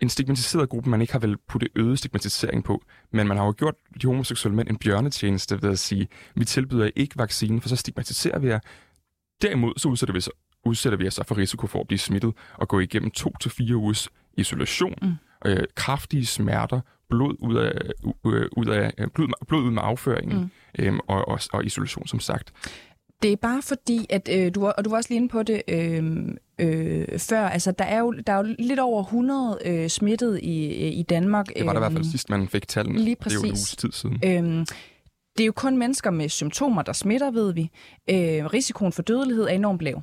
En 0.00 0.08
stigmatiseret 0.08 0.68
gruppe, 0.68 0.90
man 0.90 1.00
ikke 1.00 1.12
har 1.12 1.20
vel 1.20 1.36
puttet 1.48 1.68
øget 1.76 1.98
stigmatisering 1.98 2.64
på, 2.64 2.84
men 3.10 3.28
man 3.28 3.36
har 3.36 3.44
jo 3.44 3.54
gjort 3.56 3.74
de 4.02 4.06
homoseksuelle 4.06 4.56
mænd 4.56 4.68
en 4.68 4.76
bjørnetjeneste 4.76 5.62
ved 5.62 5.70
at 5.70 5.78
sige, 5.78 6.08
vi 6.34 6.44
tilbyder 6.44 6.90
ikke 6.96 7.18
vaccinen, 7.18 7.60
for 7.60 7.68
så 7.68 7.76
stigmatiserer 7.76 8.38
vi 8.38 8.48
jer. 8.48 8.58
Derimod 9.42 9.72
så 9.76 9.88
udsætter 9.88 10.12
vi, 10.12 10.20
så, 10.20 10.30
udsætter 10.66 10.98
vi 10.98 11.06
os 11.06 11.20
for 11.26 11.36
risiko 11.36 11.66
for 11.66 11.80
at 11.80 11.86
blive 11.86 11.98
smittet 11.98 12.32
og 12.54 12.68
gå 12.68 12.80
igennem 12.80 13.10
to 13.10 13.32
til 13.40 13.50
fire 13.50 13.76
ugers 13.76 14.08
isolation, 14.36 14.94
mm. 15.02 15.12
øh, 15.46 15.64
kraftige 15.74 16.26
smerter, 16.26 16.80
blod 17.08 17.36
ud 17.38 17.56
af, 17.56 17.72
øh, 18.26 18.48
ud 18.56 18.66
af 18.66 18.92
øh, 18.98 19.08
blod, 19.14 19.28
blod 19.48 19.62
ud 19.62 19.70
med 19.70 19.82
afføringen 19.84 20.38
mm. 20.38 20.50
øhm, 20.78 21.00
og, 21.08 21.28
og, 21.28 21.40
og 21.52 21.64
isolation, 21.64 22.06
som 22.06 22.20
sagt. 22.20 22.52
Det 23.22 23.32
er 23.32 23.36
bare 23.36 23.62
fordi, 23.62 24.06
at 24.10 24.28
øh, 24.32 24.54
du, 24.54 24.66
og 24.66 24.84
du 24.84 24.90
var 24.90 24.96
også 24.96 25.10
lige 25.10 25.16
inde 25.16 25.28
på 25.28 25.42
det 25.42 25.62
øh, 25.68 26.28
øh, 26.58 27.18
før, 27.18 27.48
altså 27.48 27.72
der 27.72 27.84
er, 27.84 27.98
jo, 27.98 28.14
der 28.26 28.32
er 28.32 28.36
jo 28.36 28.54
lidt 28.58 28.80
over 28.80 29.02
100 29.02 29.58
øh, 29.64 29.88
smittet 29.88 30.40
i, 30.42 30.66
i 30.88 31.02
Danmark. 31.02 31.46
Det 31.56 31.66
var 31.66 31.72
der 31.72 31.72
øh, 31.72 31.76
i 31.76 31.80
hvert 31.80 31.92
fald 31.92 32.04
øhm, 32.04 32.10
sidst, 32.10 32.30
man 32.30 32.48
fik 32.48 32.68
tallene. 32.68 32.98
Lige 32.98 33.16
præcis. 33.16 33.38
Det 33.38 33.44
er 33.44 33.48
jo 33.48 33.52
en 33.52 33.58
uges 33.58 33.76
tid 33.76 33.92
siden. 33.92 34.20
Øh, 34.24 34.66
det 35.36 35.42
er 35.42 35.46
jo 35.46 35.52
kun 35.52 35.76
mennesker 35.76 36.10
med 36.10 36.28
symptomer, 36.28 36.82
der 36.82 36.92
smitter, 36.92 37.30
ved 37.30 37.52
vi. 37.52 37.70
Øh, 38.10 38.44
risikoen 38.44 38.92
for 38.92 39.02
dødelighed 39.02 39.44
er 39.44 39.48
enormt 39.48 39.82
lav. 39.82 40.02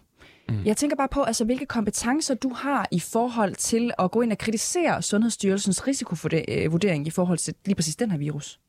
Mm. 0.49 0.65
Jeg 0.65 0.77
tænker 0.77 0.95
bare 0.95 1.07
på, 1.11 1.23
altså, 1.23 1.45
hvilke 1.45 1.65
kompetencer 1.65 2.35
du 2.35 2.53
har 2.53 2.87
i 2.91 2.99
forhold 2.99 3.55
til 3.55 3.91
at 3.99 4.11
gå 4.11 4.21
ind 4.21 4.31
og 4.31 4.37
kritisere 4.37 5.01
Sundhedsstyrelsens 5.01 5.87
risikovurdering 5.87 7.07
i 7.07 7.09
forhold 7.09 7.37
til 7.37 7.53
lige 7.65 7.75
præcis 7.75 7.95
den 7.95 8.11
her 8.11 8.17
virus. 8.17 8.59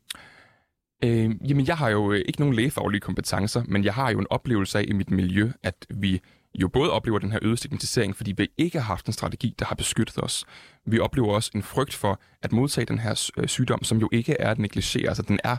Øh, 1.04 1.31
jamen, 1.50 1.66
jeg 1.66 1.76
har 1.76 1.88
jo 1.88 2.12
øh, 2.12 2.25
ikke 2.28 2.40
nogen 2.40 2.54
lægefaglige 2.54 3.00
kompetencer, 3.00 3.62
men 3.69 3.85
jeg 3.85 3.95
har 3.95 4.11
jo 4.11 4.19
en 4.19 4.26
oplevelse 4.31 4.78
af 4.78 4.85
i 4.88 4.93
mit 4.93 5.11
miljø, 5.11 5.50
at 5.62 5.87
vi 5.90 6.21
jo 6.54 6.69
både 6.69 6.90
oplever 6.90 7.19
den 7.19 7.33
her 7.33 7.38
øgede 7.43 7.57
stigmatisering, 7.57 8.16
fordi 8.16 8.33
vi 8.33 8.49
ikke 8.59 8.78
har 8.78 8.87
haft 8.87 9.07
en 9.07 9.12
strategi, 9.12 9.54
der 9.59 9.64
har 9.64 9.75
beskyttet 9.75 10.25
os. 10.25 10.45
Vi 10.87 10.99
oplever 10.99 11.35
også 11.35 11.50
en 11.54 11.62
frygt 11.62 11.95
for 11.95 12.21
at 12.43 12.52
modtage 12.52 12.85
den 12.85 12.99
her 12.99 13.31
øh, 13.37 13.49
sygdom, 13.49 13.85
som 13.85 13.99
jo 13.99 14.09
ikke 14.12 14.37
er 14.40 14.50
at 14.50 14.59
negligere. 14.59 15.09
Altså, 15.09 15.23
den 15.23 15.38
er, 15.45 15.57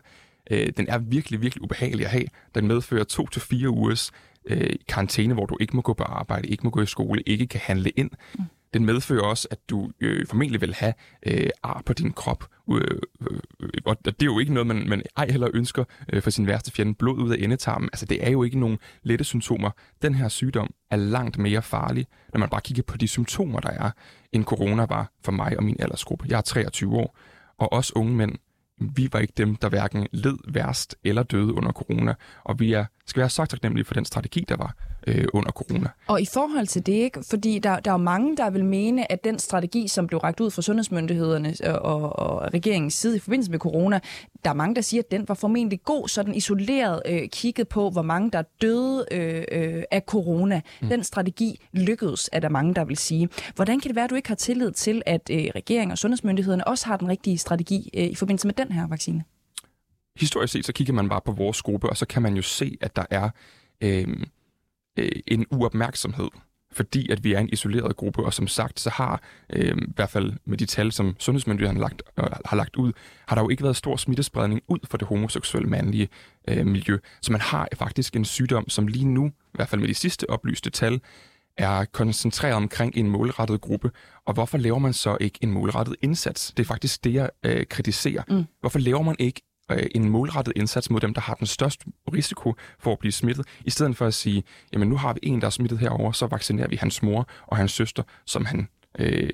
øh, 0.52 0.70
den 0.78 0.88
er 0.90 0.98
virkelig, 0.98 1.42
virkelig 1.42 1.64
ubehagelig 1.64 2.06
at 2.06 2.12
have. 2.12 2.26
Den 2.56 2.68
medfører 2.68 3.04
to 3.04 3.28
til 3.28 3.42
fire 3.42 3.70
ugers 3.70 4.12
øh, 4.48 4.70
karantæne, 4.88 5.34
hvor 5.34 5.46
du 5.46 5.58
ikke 5.60 5.76
må 5.76 5.82
gå 5.82 5.94
på 5.94 6.04
arbejde, 6.04 6.48
ikke 6.48 6.64
må 6.64 6.70
gå 6.70 6.82
i 6.82 6.86
skole, 6.86 7.22
ikke 7.22 7.48
kan 7.48 7.62
handle 7.64 7.90
ind. 7.90 8.12
Mm. 8.40 8.44
Den 8.76 8.86
medfører 8.86 9.24
også, 9.24 9.48
at 9.52 9.70
du 9.70 9.92
øh, 10.00 10.28
formentlig 10.28 10.62
vil 10.62 10.74
have 10.74 10.94
øh, 11.26 11.50
ar 11.64 11.82
på 11.86 11.94
din 11.94 12.12
krop. 12.12 12.44
Øh, 12.72 12.82
øh, 13.22 13.70
og 13.86 14.06
det 14.06 14.22
er 14.22 14.26
jo 14.26 14.40
ikke 14.40 14.54
noget, 14.54 14.68
man, 14.68 14.90
man 14.90 15.02
ej 15.18 15.28
heller 15.30 15.48
ønsker 15.54 15.84
øh, 16.14 16.22
for 16.22 16.30
sin 16.30 16.48
værste 16.48 16.72
fjende. 16.72 16.94
Blod 16.94 17.18
ud 17.18 17.32
af 17.32 17.38
endetarmen. 17.40 17.90
Altså, 17.94 18.06
det 18.06 18.28
er 18.28 18.30
jo 18.30 18.44
ikke 18.44 18.60
nogen 18.60 18.78
lette 19.04 19.26
symptomer. 19.26 19.70
Den 20.02 20.16
her 20.16 20.28
sygdom 20.28 20.74
er 20.92 20.96
langt 20.96 21.38
mere 21.38 21.62
farlig, 21.62 22.08
når 22.34 22.40
man 22.40 22.50
bare 22.50 22.62
kigger 22.62 22.84
på 22.84 22.98
de 22.98 23.08
symptomer, 23.08 23.60
der 23.60 23.70
er, 23.70 23.92
end 24.32 24.44
corona 24.44 24.86
var 24.90 25.12
for 25.24 25.32
mig 25.32 25.58
og 25.58 25.64
min 25.64 25.76
aldersgruppe. 25.80 26.26
Jeg 26.30 26.38
er 26.38 26.42
23 26.42 26.96
år, 26.96 27.18
og 27.58 27.74
også 27.74 27.94
unge 27.96 28.14
mænd 28.16 28.36
vi 28.78 29.10
var 29.14 29.20
ikke 29.20 29.34
dem, 29.38 29.56
der 29.56 29.70
hverken 29.70 30.08
led 30.12 30.38
værst 30.54 30.96
eller 31.04 31.24
døde 31.24 31.54
under 31.54 31.72
corona, 31.72 32.14
og 32.44 32.60
vi 32.60 32.74
er, 32.74 32.86
skal 33.06 33.20
være 33.20 33.30
så 33.30 33.46
taknemmelige 33.46 33.86
for 33.86 33.94
den 33.94 34.06
strategi, 34.06 34.46
der 34.50 34.56
var 34.56 34.76
øh, 35.08 35.26
under 35.34 35.52
corona. 35.52 35.90
Og 36.08 36.22
i 36.22 36.26
forhold 36.34 36.68
til 36.68 36.86
det, 36.86 36.94
ikke? 36.94 37.24
fordi 37.30 37.60
der, 37.60 37.80
der 37.80 37.92
er 37.92 37.98
mange, 37.98 38.38
der 38.38 38.50
vil 38.50 38.66
mene, 38.66 39.12
at 39.12 39.24
den 39.24 39.40
strategi, 39.40 39.88
som 39.88 40.08
blev 40.08 40.20
ragt 40.20 40.40
ud 40.40 40.52
fra 40.52 40.62
sundhedsmyndighederne 40.62 41.56
og, 41.82 42.20
og 42.20 42.54
regeringens 42.54 42.94
side 42.94 43.16
i 43.16 43.20
forbindelse 43.20 43.52
med 43.52 43.60
corona, 43.60 44.00
der 44.44 44.50
er 44.50 44.54
mange, 44.54 44.76
der 44.76 44.82
siger, 44.82 45.02
at 45.02 45.12
den 45.12 45.28
var 45.28 45.36
formentlig 45.36 45.84
god, 45.84 46.08
sådan 46.08 46.36
isoleret 46.36 47.02
øh, 47.06 47.30
kigget 47.30 47.68
på, 47.68 47.90
hvor 47.90 48.02
mange 48.02 48.32
der 48.32 48.44
døde 48.62 49.06
øh, 49.12 49.44
øh, 49.52 49.84
af 49.92 50.02
corona. 50.08 50.62
Mm. 50.82 50.88
Den 50.88 51.04
strategi 51.04 51.66
lykkedes, 51.74 52.30
er 52.34 52.40
der 52.40 52.50
mange, 52.50 52.74
der 52.74 52.86
vil 52.86 52.98
sige. 52.98 53.30
Hvordan 53.56 53.80
kan 53.80 53.90
det 53.90 53.96
være, 53.96 54.04
at 54.04 54.10
du 54.10 54.16
ikke 54.16 54.28
har 54.28 54.36
tillid 54.36 54.72
til, 54.72 55.02
at 55.06 55.30
øh, 55.32 55.46
regeringen 55.56 55.92
og 55.92 55.98
sundhedsmyndighederne 55.98 56.68
også 56.68 56.86
har 56.86 56.98
den 56.98 57.08
rigtige 57.08 57.38
strategi 57.38 57.90
øh, 57.94 58.04
i 58.04 58.16
forbindelse 58.16 58.48
med 58.48 58.54
den 58.54 58.72
her 58.72 58.88
vaccine? 58.88 59.24
Historisk 60.20 60.54
set, 60.54 60.66
så 60.66 60.74
kigger 60.74 60.94
man 60.94 61.10
bare 61.10 61.22
på 61.26 61.32
vores 61.32 61.62
gruppe, 61.62 61.90
og 61.90 61.98
så 61.98 62.06
kan 62.06 62.22
man 62.22 62.36
jo 62.36 62.42
se, 62.42 62.78
at 62.82 62.96
der 62.96 63.06
er 63.10 63.30
øh, 63.82 64.08
øh, 64.98 65.12
en 65.28 65.46
uopmærksomhed 65.52 66.30
fordi 66.76 67.10
at 67.12 67.24
vi 67.24 67.34
er 67.34 67.40
en 67.40 67.50
isoleret 67.50 67.96
gruppe, 67.96 68.26
og 68.26 68.34
som 68.34 68.48
sagt, 68.48 68.80
så 68.80 68.90
har 68.90 69.22
øh, 69.50 69.78
i 69.78 69.92
hvert 69.96 70.10
fald 70.10 70.34
med 70.46 70.58
de 70.58 70.66
tal, 70.66 70.92
som 70.92 71.16
sundhedsmyndighederne 71.20 71.80
har 71.80 71.82
lagt, 71.82 72.04
øh, 72.20 72.26
har 72.46 72.56
lagt 72.56 72.76
ud, 72.76 72.92
har 73.28 73.36
der 73.36 73.44
jo 73.44 73.50
ikke 73.50 73.64
været 73.64 73.76
stor 73.76 73.96
smittespredning 73.96 74.62
ud 74.68 74.80
for 74.84 74.98
det 74.98 75.08
homoseksuelle 75.08 75.70
mandlige 75.70 76.10
øh, 76.48 76.68
miljø. 76.68 76.98
Så 77.22 77.32
man 77.32 77.42
har 77.42 77.68
faktisk 77.76 78.16
en 78.16 78.26
sygdom, 78.26 78.70
som 78.70 78.88
lige 78.88 79.06
nu, 79.06 79.28
i 79.28 79.32
hvert 79.54 79.70
fald 79.70 79.82
med 79.82 79.88
de 79.88 79.94
sidste 79.94 80.30
oplyste 80.30 80.70
tal, 80.70 81.02
er 81.58 81.86
koncentreret 81.86 82.56
omkring 82.56 82.98
en 82.98 83.10
målrettet 83.10 83.62
gruppe. 83.62 83.92
Og 84.26 84.34
hvorfor 84.34 84.58
laver 84.58 84.80
man 84.80 84.94
så 84.94 85.18
ikke 85.20 85.40
en 85.42 85.52
målrettet 85.52 85.96
indsats? 86.02 86.54
Det 86.58 86.64
er 86.64 86.68
faktisk 86.68 87.04
det, 87.04 87.14
jeg 87.14 87.30
øh, 87.44 87.66
kritiserer. 87.66 88.24
Mm. 88.28 88.46
Hvorfor 88.60 88.80
laver 88.80 89.02
man 89.02 89.16
ikke 89.20 89.42
øh, 89.72 89.88
en 89.96 90.10
målrettet 90.10 90.54
indsats 90.56 90.90
mod 90.90 91.00
dem, 91.00 91.14
der 91.14 91.22
har 91.22 91.34
den 91.34 91.48
største 91.48 91.86
risiko 92.14 92.54
for 92.80 92.92
at 92.92 93.00
blive 93.00 93.12
smittet, 93.12 93.46
i 93.66 93.70
stedet 93.70 93.98
for 93.98 94.06
at 94.06 94.14
sige, 94.14 94.44
jamen 94.74 94.88
nu 94.88 94.98
har 94.98 95.14
vi 95.14 95.20
en, 95.24 95.42
der 95.42 95.48
er 95.48 95.52
smittet 95.52 95.80
herover, 95.80 96.12
så 96.12 96.28
vaccinerer 96.28 96.68
vi 96.68 96.76
hans 96.76 97.04
mor 97.04 97.28
og 97.48 97.58
hans 97.58 97.72
søster, 97.72 98.04
som 98.26 98.46
han 98.46 98.68
øh, 99.00 99.30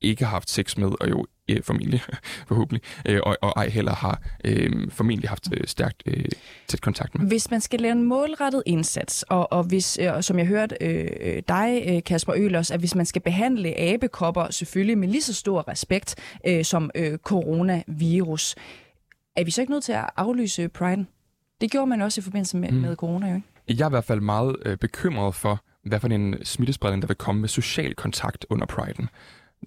ikke 0.00 0.24
har 0.24 0.30
haft 0.30 0.50
sex 0.50 0.76
med, 0.76 0.90
og 1.00 1.10
jo 1.10 1.26
øh, 1.48 1.62
familie, 1.62 2.00
forhåbentlig, 2.48 2.82
øh, 3.08 3.20
og, 3.22 3.36
og 3.42 3.52
ej 3.56 3.68
heller 3.68 3.94
har 3.94 4.22
øh, 4.44 4.90
formentlig 4.90 5.28
haft 5.28 5.48
øh, 5.52 5.66
stærkt 5.66 6.02
øh, 6.06 6.24
tæt 6.68 6.80
kontakt 6.80 7.14
med. 7.14 7.26
Hvis 7.26 7.50
man 7.50 7.60
skal 7.60 7.80
lave 7.80 7.92
en 7.92 8.02
målrettet 8.02 8.62
indsats, 8.66 9.22
og, 9.22 9.52
og 9.52 9.64
hvis, 9.64 9.98
øh, 10.02 10.22
som 10.22 10.38
jeg 10.38 10.46
hørte 10.46 10.76
øh, 10.80 11.10
øh 11.20 11.42
dig, 11.48 11.82
øh, 11.88 12.02
Kasper 12.02 12.34
Ølers, 12.36 12.70
at 12.70 12.80
hvis 12.80 12.94
man 12.94 13.06
skal 13.06 13.22
behandle 13.22 13.80
abekopper 13.80 14.50
selvfølgelig 14.50 14.98
med 14.98 15.08
lige 15.08 15.22
så 15.22 15.34
stor 15.34 15.68
respekt 15.68 16.14
øh, 16.46 16.64
som 16.64 16.90
øh, 16.94 17.18
coronavirus, 17.18 18.54
er 19.36 19.44
vi 19.44 19.50
så 19.50 19.60
ikke 19.60 19.72
nødt 19.72 19.84
til 19.84 19.92
at 19.92 20.10
aflyse 20.16 20.68
Pride? 20.68 21.06
Det 21.60 21.70
gjorde 21.70 21.86
man 21.86 22.02
også 22.02 22.20
i 22.20 22.22
forbindelse 22.22 22.56
med, 22.56 22.70
mm. 22.70 22.78
med 22.78 22.96
corona, 22.96 23.28
jo 23.28 23.34
ikke? 23.34 23.46
Jeg 23.68 23.80
er 23.84 23.88
i 23.88 23.90
hvert 23.90 24.04
fald 24.04 24.20
meget 24.20 24.56
øh, 24.64 24.76
bekymret 24.76 25.34
for, 25.34 25.64
hvad 25.84 26.00
for 26.00 26.08
en 26.08 26.44
smittespredning, 26.44 27.02
der 27.02 27.06
vil 27.06 27.16
komme 27.16 27.40
med 27.40 27.48
social 27.48 27.94
kontakt 27.94 28.46
under 28.50 28.66
Pride'en. 28.72 29.06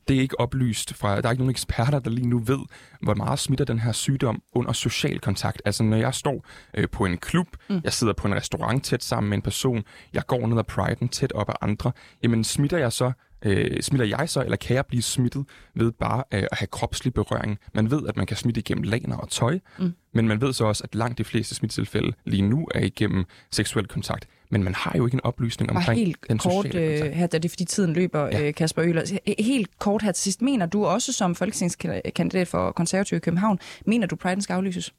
Det 0.08 0.16
er 0.16 0.22
ikke 0.22 0.40
oplyst 0.40 0.94
fra, 0.94 1.22
der 1.22 1.28
er 1.28 1.32
ikke 1.32 1.42
nogen 1.42 1.50
eksperter, 1.50 2.00
der 2.00 2.10
lige 2.10 2.28
nu 2.28 2.40
ved, 2.40 2.60
hvor 3.02 3.14
meget 3.14 3.40
smitter 3.40 3.66
den 3.66 3.80
her 3.80 3.92
sygdom 3.92 4.42
under 4.54 4.72
social 4.72 5.20
kontakt. 5.20 5.62
Altså 5.66 5.84
når 5.84 5.98
jeg 5.98 6.14
står 6.14 6.46
øh, 6.74 6.90
på 6.90 7.06
en 7.06 7.18
klub, 7.18 7.48
mm. 7.70 7.82
jeg 7.84 7.94
sidder 7.94 8.14
på 8.14 8.28
en 8.28 8.36
restaurant 8.36 8.84
tæt 8.84 9.04
sammen 9.04 9.30
med 9.30 9.38
en 9.38 9.42
person, 9.42 9.84
jeg 10.14 10.24
går 10.28 10.48
ned 10.48 10.58
ad 10.58 10.72
Pride'en 10.72 11.08
tæt 11.08 11.32
op 11.32 11.50
af 11.50 11.56
andre, 11.62 11.92
jamen 12.24 12.44
smitter 12.44 12.78
jeg 12.78 12.94
så 12.94 13.12
øh, 13.42 13.82
smitter 13.82 14.06
jeg 14.06 14.30
så, 14.30 14.44
eller 14.44 14.58
kan 14.58 14.76
jeg 14.76 14.86
blive 14.86 15.02
smittet 15.02 15.46
ved 15.76 15.92
bare 15.92 16.24
øh, 16.34 16.44
at 16.52 16.58
have 16.58 16.68
kropslig 16.68 17.14
berøring? 17.14 17.58
Man 17.74 17.92
ved, 17.92 18.08
at 18.08 18.18
man 18.18 18.26
kan 18.26 18.38
smitte 18.38 18.60
igennem 18.60 18.84
laner 18.84 19.18
og 19.18 19.30
tøj, 19.30 19.60
mm. 19.80 19.94
men 20.14 20.28
man 20.28 20.42
ved 20.42 20.54
så 20.54 20.66
også, 20.66 20.84
at 20.84 20.96
langt 20.96 21.18
de 21.18 21.24
fleste 21.24 21.56
smittetilfælde 21.56 22.14
lige 22.26 22.42
nu 22.42 22.68
er 22.76 22.80
igennem 22.80 23.26
seksuel 23.52 23.88
kontakt. 23.88 24.28
Men 24.52 24.64
man 24.64 24.76
har 24.76 24.94
jo 24.98 25.06
ikke 25.06 25.16
en 25.16 25.24
oplysning 25.24 25.72
omkring 25.72 26.00
helt 26.00 26.18
den 26.30 26.38
kort, 26.38 26.66
sociale 26.66 27.06
øh, 27.06 27.12
her, 27.12 27.28
det 27.28 27.46
er 27.46 27.50
fordi 27.50 27.66
tiden 27.66 27.94
løber, 27.94 28.26
ja. 28.26 28.48
øh, 28.48 28.54
Kasper 28.54 28.84
Øler. 28.84 29.20
Helt 29.40 29.80
kort 29.80 30.02
her 30.02 30.12
til 30.12 30.24
sidst. 30.24 30.42
Mener 30.42 30.66
du 30.66 30.86
også 30.86 31.14
som 31.14 31.36
folketingskandidat 31.36 32.48
for 32.48 32.72
konservative 32.72 33.18
i 33.18 33.20
København, 33.20 33.60
mener 33.86 34.08
du, 34.08 34.16
Pride 34.16 34.42
skal 34.42 34.54
aflyses? 34.54 34.94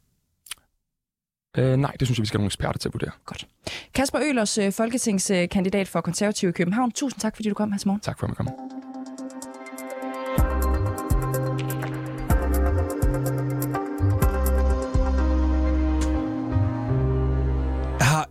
Øh, 1.57 1.77
nej, 1.77 1.91
det 2.01 2.09
synes 2.09 2.19
jeg, 2.19 2.23
vi 2.23 2.27
skal 2.27 2.39
have 2.39 2.43
nogle 2.43 2.49
eksperter 2.49 2.79
til 2.79 2.89
at 2.89 2.95
vurdere. 2.95 3.11
Godt. 3.25 3.47
Kasper 3.95 4.19
Ølers, 4.23 4.59
øh, 4.59 4.73
folketingskandidat 4.73 5.89
for 5.89 6.01
konservative 6.01 6.49
i 6.49 6.53
København. 6.53 6.93
Tusind 6.93 7.21
tak, 7.21 7.37
fordi 7.37 7.49
du 7.49 7.55
kom 7.55 7.73
her 7.73 7.79
til 7.79 7.89
morgen. 7.89 8.01
Tak 8.01 8.21
for 8.21 8.27
at 8.27 8.37
komme. 8.37 8.53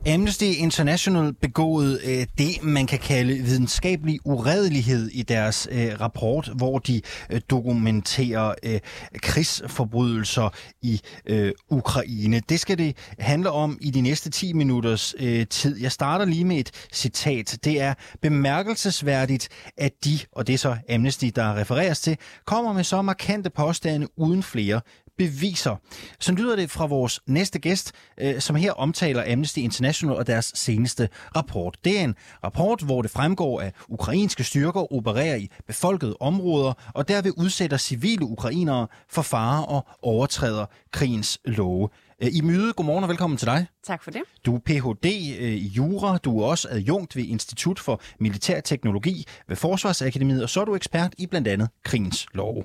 Amnesty 0.08 0.44
International 0.44 1.34
begået 1.34 2.02
øh, 2.06 2.28
det, 2.38 2.64
man 2.64 2.88
kan 2.88 3.00
kalde 3.00 3.34
videnskabelig 3.34 4.20
uredelighed 4.26 5.08
i 5.08 5.22
deres 5.22 5.68
øh, 5.72 6.02
rapport, 6.02 6.52
hvor 6.56 6.80
de 6.80 7.02
øh, 7.30 7.42
dokumenterer 7.50 8.54
øh, 8.64 8.80
krigsforbrydelser 9.14 10.50
i 10.82 11.02
øh, 11.26 11.52
Ukraine. 11.70 12.42
Det 12.50 12.60
skal 12.60 12.78
det 12.78 12.98
handle 13.20 13.52
om 13.52 13.78
i 13.82 13.92
de 13.92 14.02
næste 14.02 14.30
10 14.30 14.54
minutters 14.54 15.16
øh, 15.20 15.48
tid. 15.48 15.82
Jeg 15.82 15.92
starter 15.92 16.26
lige 16.26 16.46
med 16.46 16.58
et 16.58 16.72
citat. 16.94 17.58
Det 17.64 17.82
er 17.82 17.94
bemærkelsesværdigt, 18.22 19.50
at 19.78 19.92
de, 20.06 20.20
og 20.32 20.48
det 20.48 20.54
er 20.54 20.58
så 20.58 20.78
Amnesty, 20.90 21.30
der 21.36 21.56
refereres 21.56 22.00
til, 22.00 22.18
kommer 22.46 22.74
med 22.74 22.84
så 22.84 23.02
markante 23.02 23.50
påstande 23.50 24.08
uden 24.18 24.44
flere 24.44 24.82
beviser. 25.18 25.76
Så 26.20 26.32
lyder 26.32 26.56
det 26.56 26.72
fra 26.72 26.86
vores 26.86 27.20
næste 27.28 27.60
gæst, 27.60 27.92
øh, 28.18 28.40
som 28.40 28.56
her 28.56 28.72
omtaler 28.72 29.32
Amnesty 29.32 29.60
International 29.60 30.18
og 30.18 30.28
deres 30.28 30.52
seneste 30.56 31.10
rapport. 31.36 31.78
Det 31.84 32.00
er 32.00 32.04
en 32.04 32.16
rapport, 32.44 32.82
hvor 32.82 33.02
det 33.02 33.12
fremgår, 33.12 33.62
at 33.62 33.74
ukrainske 33.88 34.44
styrker 34.44 34.94
opererer 34.94 35.36
i 35.36 35.50
befolkede 35.68 36.18
områder 36.20 36.74
og 36.94 37.08
derved 37.08 37.32
udsætter 37.38 37.78
civile 37.78 38.26
ukrainere 38.26 38.88
for 39.10 39.22
fare 39.22 39.66
og 39.66 39.88
overtræder 40.02 40.66
krigens 40.92 41.40
love. 41.46 41.90
Øh, 42.22 42.30
I 42.32 42.42
møde, 42.42 42.74
godmorgen 42.74 43.04
og 43.04 43.10
velkommen 43.10 43.38
til 43.38 43.48
dig. 43.48 43.68
Tak 43.84 44.04
for 44.04 44.12
det. 44.12 44.22
Du 44.46 44.56
er 44.56 44.60
Ph.D. 44.60 45.06
Øh, 45.40 45.54
i 45.54 45.68
Jura, 45.68 46.18
du 46.18 46.40
er 46.40 46.46
også 46.46 46.68
adjunkt 46.72 47.16
ved 47.16 47.24
Institut 47.24 47.80
for 47.80 48.02
Militær 48.20 48.62
Teknologi 48.62 49.26
ved 49.48 49.56
Forsvarsakademiet, 49.56 50.44
og 50.44 50.50
så 50.50 50.62
er 50.62 50.66
du 50.66 50.76
ekspert 50.76 51.14
i 51.18 51.28
blandt 51.28 51.48
andet 51.48 51.70
krigens 51.84 52.28
love. 52.34 52.64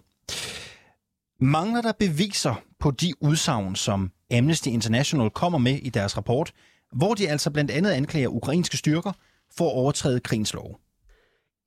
Mangler 1.42 1.82
der 1.82 1.92
beviser 1.92 2.62
på 2.80 2.90
de 2.90 3.12
udsagn, 3.20 3.76
som 3.76 4.11
Amnesty 4.30 4.68
International 4.68 5.30
kommer 5.30 5.59
med 5.59 5.78
i 5.82 5.88
deres 5.88 6.16
rapport, 6.16 6.52
hvor 6.92 7.14
de 7.14 7.28
altså 7.28 7.50
blandt 7.50 7.70
andet 7.70 7.90
anklager 7.90 8.28
ukrainske 8.28 8.76
styrker 8.76 9.12
for 9.56 9.64
at 9.64 9.75
overtræde 9.75 10.20
krigens 10.20 10.54
lov? 10.54 10.80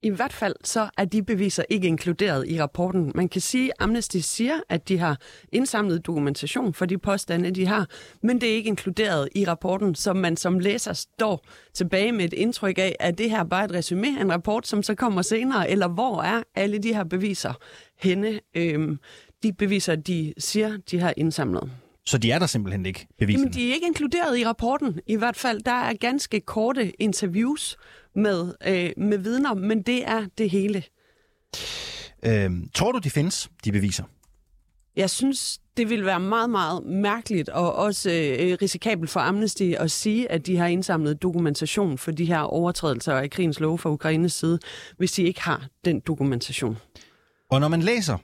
I 0.04 0.10
hvert 0.10 0.34
fald 0.34 0.56
så 0.64 0.90
er 0.98 1.06
de 1.06 1.24
beviser 1.24 1.64
ikke 1.70 1.88
inkluderet 1.88 2.48
i 2.48 2.62
rapporten. 2.62 3.12
Man 3.16 3.30
kan 3.30 3.42
sige, 3.42 3.68
at 3.68 3.74
Amnesty 3.80 4.18
siger, 4.18 4.54
at 4.70 4.90
de 4.90 4.98
har 4.98 5.18
indsamlet 5.52 6.06
dokumentation 6.06 6.74
for 6.74 6.86
de 6.86 6.98
påstande, 6.98 7.52
de 7.52 7.66
har, 7.66 7.88
men 8.24 8.42
det 8.42 8.52
er 8.52 8.56
ikke 8.56 8.68
inkluderet 8.68 9.30
i 9.36 9.46
rapporten, 9.46 9.96
så 9.96 10.14
man 10.14 10.38
som 10.38 10.60
læser 10.60 10.94
står 10.94 11.46
tilbage 11.74 12.12
med 12.12 12.26
et 12.26 12.34
indtryk 12.34 12.78
af, 12.78 12.96
at 13.00 13.18
det 13.18 13.30
her 13.30 13.44
bare 13.44 13.66
et 13.66 13.72
resume 13.72 14.18
af 14.18 14.22
en 14.22 14.32
rapport, 14.32 14.68
som 14.68 14.84
så 14.84 14.96
kommer 14.96 15.22
senere, 15.22 15.70
eller 15.70 15.88
hvor 15.88 16.22
er 16.22 16.44
alle 16.56 16.78
de 16.78 16.94
her 16.94 17.04
beviser 17.04 17.54
henne? 18.00 18.40
Øhm, 18.56 19.00
de 19.44 19.54
beviser, 19.54 19.96
de 19.96 20.34
siger, 20.38 20.78
de 20.92 21.00
har 21.00 21.14
indsamlet. 21.18 21.72
Så 22.06 22.18
de 22.18 22.32
er 22.32 22.40
der 22.40 22.46
simpelthen 22.46 22.86
ikke, 22.86 23.08
beviserne? 23.20 23.42
Jamen, 23.42 23.54
de 23.54 23.70
er 23.70 23.74
ikke 23.74 23.88
inkluderet 23.88 24.38
i 24.38 24.46
rapporten. 24.46 25.00
I 25.08 25.16
hvert 25.16 25.36
fald, 25.36 25.62
der 25.62 25.72
er 25.72 25.94
ganske 25.94 26.40
korte 26.40 27.02
interviews 27.02 27.78
med, 28.16 28.54
øh, 28.68 28.92
med 28.98 29.18
vidner, 29.18 29.54
men 29.54 29.82
det 29.82 30.08
er 30.08 30.26
det 30.38 30.50
hele. 30.50 30.84
Øhm, 32.26 32.70
tror 32.74 32.92
du, 32.92 33.00
de 33.00 33.10
findes, 33.10 33.50
de 33.66 33.72
beviser? 33.72 34.04
Jeg 34.96 35.10
synes, 35.10 35.60
det 35.78 35.90
vil 35.90 36.06
være 36.06 36.20
meget, 36.20 36.50
meget 36.50 36.86
mærkeligt 36.86 37.50
og 37.50 37.76
også 37.76 38.10
øh, 38.12 38.58
risikabelt 38.62 39.10
for 39.10 39.20
Amnesty 39.20 39.74
at 39.78 39.92
sige, 39.92 40.32
at 40.32 40.46
de 40.46 40.58
har 40.58 40.68
indsamlet 40.68 41.22
dokumentation 41.22 41.98
for 41.98 42.12
de 42.12 42.26
her 42.26 42.40
overtrædelser 42.40 43.14
af 43.14 43.30
krigens 43.30 43.60
lov 43.60 43.80
fra 43.80 43.90
Ukraines 43.90 44.34
side, 44.34 44.60
hvis 44.98 45.12
de 45.12 45.24
ikke 45.24 45.42
har 45.42 45.68
den 45.86 46.00
dokumentation. 46.00 46.78
Og 47.50 47.60
når 47.60 47.68
man 47.68 47.82
læser 47.82 48.18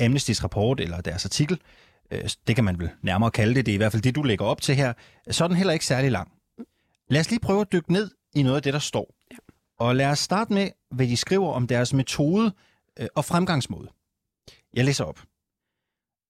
Amnesty's 0.00 0.42
rapport 0.42 0.80
eller 0.80 1.00
deres 1.00 1.24
artikel, 1.24 1.60
øh, 2.10 2.30
det 2.46 2.54
kan 2.54 2.64
man 2.64 2.78
vel 2.78 2.90
nærmere 3.02 3.30
kalde 3.30 3.54
det, 3.54 3.66
det 3.66 3.72
er 3.72 3.74
i 3.74 3.76
hvert 3.76 3.92
fald 3.92 4.02
det, 4.02 4.14
du 4.14 4.22
lægger 4.22 4.44
op 4.44 4.60
til 4.60 4.74
her, 4.74 4.92
så 5.30 5.44
er 5.44 5.48
den 5.48 5.56
heller 5.56 5.72
ikke 5.72 5.86
særlig 5.86 6.10
lang. 6.10 6.32
Lad 7.08 7.20
os 7.20 7.30
lige 7.30 7.40
prøve 7.40 7.60
at 7.60 7.72
dykke 7.72 7.92
ned 7.92 8.10
i 8.34 8.42
noget 8.42 8.56
af 8.56 8.62
det, 8.62 8.72
der 8.72 8.78
står. 8.78 9.14
Og 9.78 9.96
lad 9.96 10.06
os 10.06 10.18
starte 10.18 10.52
med, 10.52 10.70
hvad 10.90 11.06
de 11.06 11.16
skriver 11.16 11.52
om 11.52 11.66
deres 11.66 11.92
metode 11.92 12.52
øh, 13.00 13.06
og 13.14 13.24
fremgangsmåde. 13.24 13.88
Jeg 14.74 14.84
læser 14.84 15.04
op. 15.04 15.20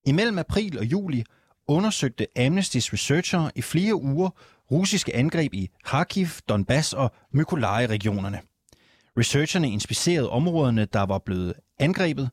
Imellem 0.07 0.39
april 0.39 0.79
og 0.79 0.85
juli 0.85 1.25
undersøgte 1.69 2.27
Amnesty's 2.39 2.93
researcher 2.93 3.51
i 3.55 3.63
flere 3.63 3.95
uger 3.95 4.31
russiske 4.71 5.17
angreb 5.17 5.55
i 5.55 5.71
Kharkiv, 5.85 6.27
Donbass 6.49 6.93
og 6.93 7.13
Mykolaiv-regionerne. 7.33 8.41
Researcherne 9.19 9.71
inspicerede 9.71 10.31
områderne, 10.31 10.85
der 10.85 11.03
var 11.03 11.19
blevet 11.19 11.55
angrebet, 11.79 12.31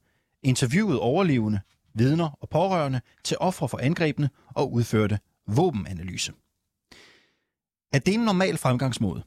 interviewede 0.48 1.00
overlevende, 1.00 1.60
vidner 1.94 2.30
og 2.42 2.50
pårørende 2.50 3.02
til 3.24 3.38
ofre 3.40 3.70
for 3.70 3.78
angrebene 3.78 4.30
og 4.56 4.74
udførte 4.74 5.20
våbenanalyse. 5.48 6.34
Er 7.94 8.00
det 8.00 8.14
en 8.14 8.20
normal 8.20 8.58
fremgangsmåde? 8.58 9.24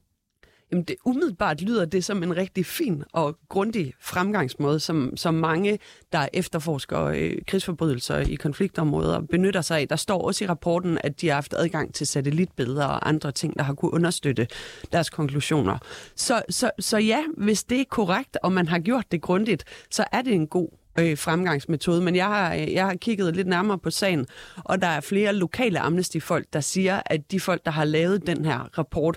Jamen 0.72 0.84
det 0.84 0.96
umiddelbart 1.04 1.60
lyder 1.60 1.84
det 1.84 2.04
som 2.04 2.22
en 2.22 2.36
rigtig 2.36 2.66
fin 2.66 3.04
og 3.12 3.38
grundig 3.48 3.94
fremgangsmåde, 4.00 4.80
som, 4.80 5.16
som 5.16 5.34
mange, 5.34 5.78
der 6.12 6.28
efterforsker 6.32 7.04
øh, 7.04 7.32
krigsforbrydelser 7.46 8.18
i 8.18 8.34
konfliktområder, 8.34 9.20
benytter 9.20 9.60
sig 9.60 9.78
af. 9.80 9.88
Der 9.88 9.96
står 9.96 10.26
også 10.26 10.44
i 10.44 10.48
rapporten, 10.48 10.98
at 11.04 11.20
de 11.20 11.28
har 11.28 11.34
haft 11.34 11.54
adgang 11.54 11.94
til 11.94 12.06
satellitbilleder 12.06 12.84
og 12.84 13.08
andre 13.08 13.32
ting, 13.32 13.56
der 13.56 13.62
har 13.62 13.74
kunne 13.74 13.94
understøtte 13.94 14.46
deres 14.92 15.10
konklusioner. 15.10 15.78
Så, 16.16 16.42
så, 16.48 16.70
så 16.78 16.98
ja, 16.98 17.24
hvis 17.36 17.64
det 17.64 17.80
er 17.80 17.84
korrekt, 17.90 18.38
og 18.42 18.52
man 18.52 18.68
har 18.68 18.78
gjort 18.78 19.12
det 19.12 19.22
grundigt, 19.22 19.64
så 19.90 20.04
er 20.12 20.22
det 20.22 20.32
en 20.32 20.46
god 20.46 20.68
øh, 21.00 21.18
fremgangsmetode, 21.18 22.02
men 22.02 22.16
jeg 22.16 22.26
har, 22.26 22.54
øh, 22.54 22.72
jeg 22.72 22.86
har 22.86 22.94
kigget 22.94 23.36
lidt 23.36 23.48
nærmere 23.48 23.78
på 23.78 23.90
sagen, 23.90 24.26
og 24.56 24.82
der 24.82 24.86
er 24.88 25.00
flere 25.00 25.32
lokale 25.32 25.80
Amnesty-folk, 25.80 26.46
der 26.52 26.60
siger, 26.60 27.02
at 27.06 27.30
de 27.30 27.40
folk, 27.40 27.64
der 27.64 27.70
har 27.70 27.84
lavet 27.84 28.26
den 28.26 28.44
her 28.44 28.78
rapport, 28.78 29.16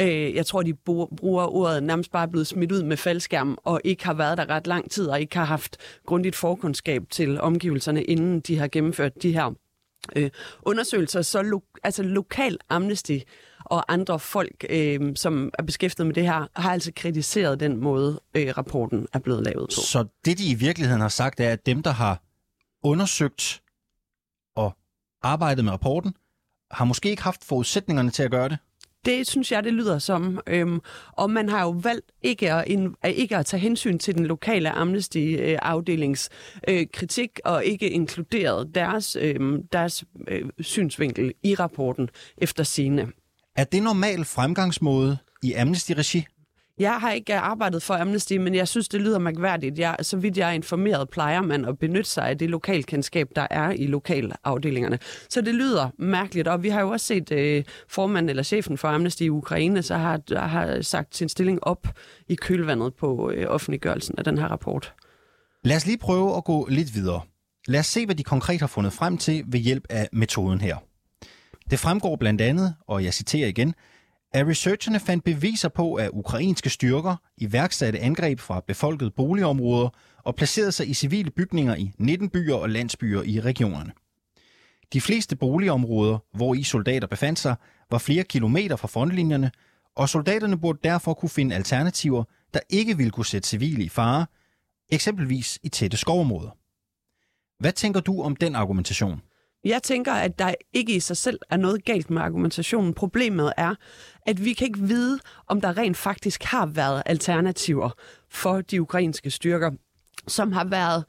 Øh, 0.00 0.34
jeg 0.34 0.46
tror, 0.46 0.62
de 0.62 0.74
bruger 1.16 1.54
ordet 1.54 1.82
nærmest 1.82 2.12
bare 2.12 2.28
blevet 2.28 2.46
smidt 2.46 2.72
ud 2.72 2.82
med 2.82 2.96
faldskærm, 2.96 3.58
og 3.64 3.80
ikke 3.84 4.04
har 4.04 4.14
været 4.14 4.38
der 4.38 4.50
ret 4.50 4.66
lang 4.66 4.90
tid, 4.90 5.06
og 5.06 5.20
ikke 5.20 5.36
har 5.36 5.44
haft 5.44 5.76
grundigt 6.06 6.36
forkundskab 6.36 7.02
til 7.10 7.40
omgivelserne, 7.40 8.04
inden 8.04 8.40
de 8.40 8.58
har 8.58 8.68
gennemført 8.68 9.22
de 9.22 9.32
her 9.32 9.54
øh, 10.16 10.30
undersøgelser. 10.62 11.22
Så 11.22 11.42
lo- 11.42 11.62
altså 11.84 12.02
lokal 12.02 12.58
amnesty 12.68 13.18
og 13.64 13.92
andre 13.92 14.18
folk, 14.18 14.64
øh, 14.70 15.16
som 15.16 15.50
er 15.58 15.62
beskæftiget 15.62 16.06
med 16.06 16.14
det 16.14 16.24
her, 16.24 16.46
har 16.56 16.72
altså 16.72 16.92
kritiseret 16.96 17.60
den 17.60 17.76
måde, 17.76 18.20
øh, 18.34 18.52
rapporten 18.58 19.06
er 19.12 19.18
blevet 19.18 19.44
lavet 19.44 19.68
på. 19.68 19.80
Så 19.80 20.06
det, 20.24 20.38
de 20.38 20.50
i 20.50 20.54
virkeligheden 20.54 21.00
har 21.00 21.08
sagt, 21.08 21.40
er, 21.40 21.52
at 21.52 21.66
dem, 21.66 21.82
der 21.82 21.90
har 21.90 22.22
undersøgt 22.82 23.62
og 24.56 24.76
arbejdet 25.22 25.64
med 25.64 25.72
rapporten, 25.72 26.14
har 26.70 26.84
måske 26.84 27.10
ikke 27.10 27.22
haft 27.22 27.44
forudsætningerne 27.44 28.10
til 28.10 28.22
at 28.22 28.30
gøre 28.30 28.48
det? 28.48 28.58
Det 29.04 29.26
synes 29.26 29.52
jeg, 29.52 29.64
det 29.64 29.72
lyder 29.72 29.98
som. 29.98 30.40
Øhm, 30.46 30.80
og 31.12 31.30
man 31.30 31.48
har 31.48 31.62
jo 31.62 31.70
valgt 31.70 32.12
ikke 32.22 32.52
at, 32.52 32.68
in, 32.68 32.94
ikke 33.04 33.36
at 33.36 33.46
tage 33.46 33.60
hensyn 33.60 33.98
til 33.98 34.14
den 34.14 34.26
lokale 34.26 34.70
Amnesty-afdelings 34.70 36.28
øh, 36.68 36.86
kritik 36.92 37.40
og 37.44 37.64
ikke 37.64 37.90
inkluderet 37.90 38.74
deres, 38.74 39.16
øh, 39.16 39.58
deres 39.72 40.04
øh, 40.28 40.48
synsvinkel 40.60 41.32
i 41.42 41.54
rapporten 41.54 42.08
efter 42.38 42.64
sine. 42.64 43.08
Er 43.56 43.64
det 43.64 43.82
normal 43.82 44.24
fremgangsmåde 44.24 45.18
i 45.42 45.52
Amnesty-regi? 45.52 46.26
Jeg 46.78 47.00
har 47.00 47.12
ikke 47.12 47.36
arbejdet 47.36 47.82
for 47.82 47.94
Amnesty, 47.94 48.32
men 48.32 48.54
jeg 48.54 48.68
synes, 48.68 48.88
det 48.88 49.00
lyder 49.00 49.18
mærkværdigt. 49.18 49.78
Jeg, 49.78 49.96
så 50.02 50.16
vidt 50.16 50.38
jeg 50.38 50.48
er 50.48 50.52
informeret, 50.52 51.10
plejer 51.10 51.42
man 51.42 51.64
at 51.64 51.78
benytte 51.78 52.10
sig 52.10 52.28
af 52.28 52.38
det 52.38 52.50
lokalkendskab, 52.50 53.28
der 53.36 53.46
er 53.50 53.70
i 53.70 53.86
lokalafdelingerne. 53.86 54.98
Så 55.28 55.40
det 55.40 55.54
lyder 55.54 55.90
mærkeligt, 55.98 56.48
og 56.48 56.62
vi 56.62 56.68
har 56.68 56.80
jo 56.80 56.90
også 56.90 57.06
set 57.06 57.32
øh, 57.32 57.64
formanden 57.88 58.30
eller 58.30 58.42
chefen 58.42 58.78
for 58.78 58.88
Amnesty 58.88 59.22
i 59.22 59.28
Ukraine, 59.28 59.82
så 59.82 59.96
har, 59.96 60.46
har 60.46 60.82
sagt 60.82 61.16
sin 61.16 61.28
stilling 61.28 61.64
op 61.64 61.88
i 62.28 62.34
kølvandet 62.34 62.94
på 62.94 63.30
øh, 63.30 63.46
offentliggørelsen 63.48 64.14
af 64.18 64.24
den 64.24 64.38
her 64.38 64.48
rapport. 64.48 64.94
Lad 65.64 65.76
os 65.76 65.86
lige 65.86 65.98
prøve 65.98 66.36
at 66.36 66.44
gå 66.44 66.66
lidt 66.70 66.94
videre. 66.94 67.20
Lad 67.68 67.80
os 67.80 67.86
se, 67.86 68.06
hvad 68.06 68.14
de 68.14 68.24
konkret 68.24 68.60
har 68.60 68.66
fundet 68.66 68.92
frem 68.92 69.18
til 69.18 69.44
ved 69.46 69.60
hjælp 69.60 69.84
af 69.90 70.08
metoden 70.12 70.60
her. 70.60 70.76
Det 71.70 71.78
fremgår 71.78 72.16
blandt 72.16 72.40
andet, 72.40 72.74
og 72.86 73.04
jeg 73.04 73.14
citerer 73.14 73.48
igen, 73.48 73.74
at 74.32 74.46
researcherne 74.46 75.00
fandt 75.00 75.24
beviser 75.24 75.68
på, 75.68 75.94
at 75.94 76.10
ukrainske 76.12 76.70
styrker 76.70 77.16
iværksatte 77.36 77.98
angreb 77.98 78.40
fra 78.40 78.60
befolkede 78.66 79.10
boligområder 79.10 79.88
og 80.24 80.34
placerede 80.34 80.72
sig 80.72 80.88
i 80.88 80.94
civile 80.94 81.30
bygninger 81.30 81.74
i 81.74 81.92
19 81.98 82.28
byer 82.30 82.54
og 82.54 82.70
landsbyer 82.70 83.22
i 83.22 83.40
regionerne. 83.40 83.92
De 84.92 85.00
fleste 85.00 85.36
boligområder, 85.36 86.18
hvor 86.36 86.54
i 86.54 86.62
soldater 86.62 87.06
befandt 87.06 87.38
sig, 87.38 87.56
var 87.90 87.98
flere 87.98 88.24
kilometer 88.24 88.76
fra 88.76 88.88
frontlinjerne, 88.88 89.50
og 89.96 90.08
soldaterne 90.08 90.58
burde 90.60 90.78
derfor 90.84 91.14
kunne 91.14 91.28
finde 91.28 91.54
alternativer, 91.54 92.24
der 92.54 92.60
ikke 92.70 92.96
ville 92.96 93.10
kunne 93.10 93.26
sætte 93.26 93.48
civile 93.48 93.84
i 93.84 93.88
fare, 93.88 94.26
eksempelvis 94.92 95.58
i 95.62 95.68
tætte 95.68 95.96
skovområder. 95.96 96.50
Hvad 97.58 97.72
tænker 97.72 98.00
du 98.00 98.22
om 98.22 98.36
den 98.36 98.54
argumentation? 98.54 99.20
Jeg 99.64 99.82
tænker, 99.82 100.12
at 100.12 100.38
der 100.38 100.54
ikke 100.72 100.94
i 100.94 101.00
sig 101.00 101.16
selv 101.16 101.38
er 101.50 101.56
noget 101.56 101.84
galt 101.84 102.10
med 102.10 102.22
argumentationen. 102.22 102.94
Problemet 102.94 103.52
er, 103.56 103.74
at 104.26 104.44
vi 104.44 104.52
kan 104.52 104.66
ikke 104.66 104.80
vide, 104.80 105.18
om 105.46 105.60
der 105.60 105.78
rent 105.78 105.96
faktisk 105.96 106.42
har 106.42 106.66
været 106.66 107.02
alternativer 107.06 107.90
for 108.30 108.60
de 108.60 108.82
ukrainske 108.82 109.30
styrker, 109.30 109.70
som 110.28 110.52
har 110.52 110.64
været 110.64 111.04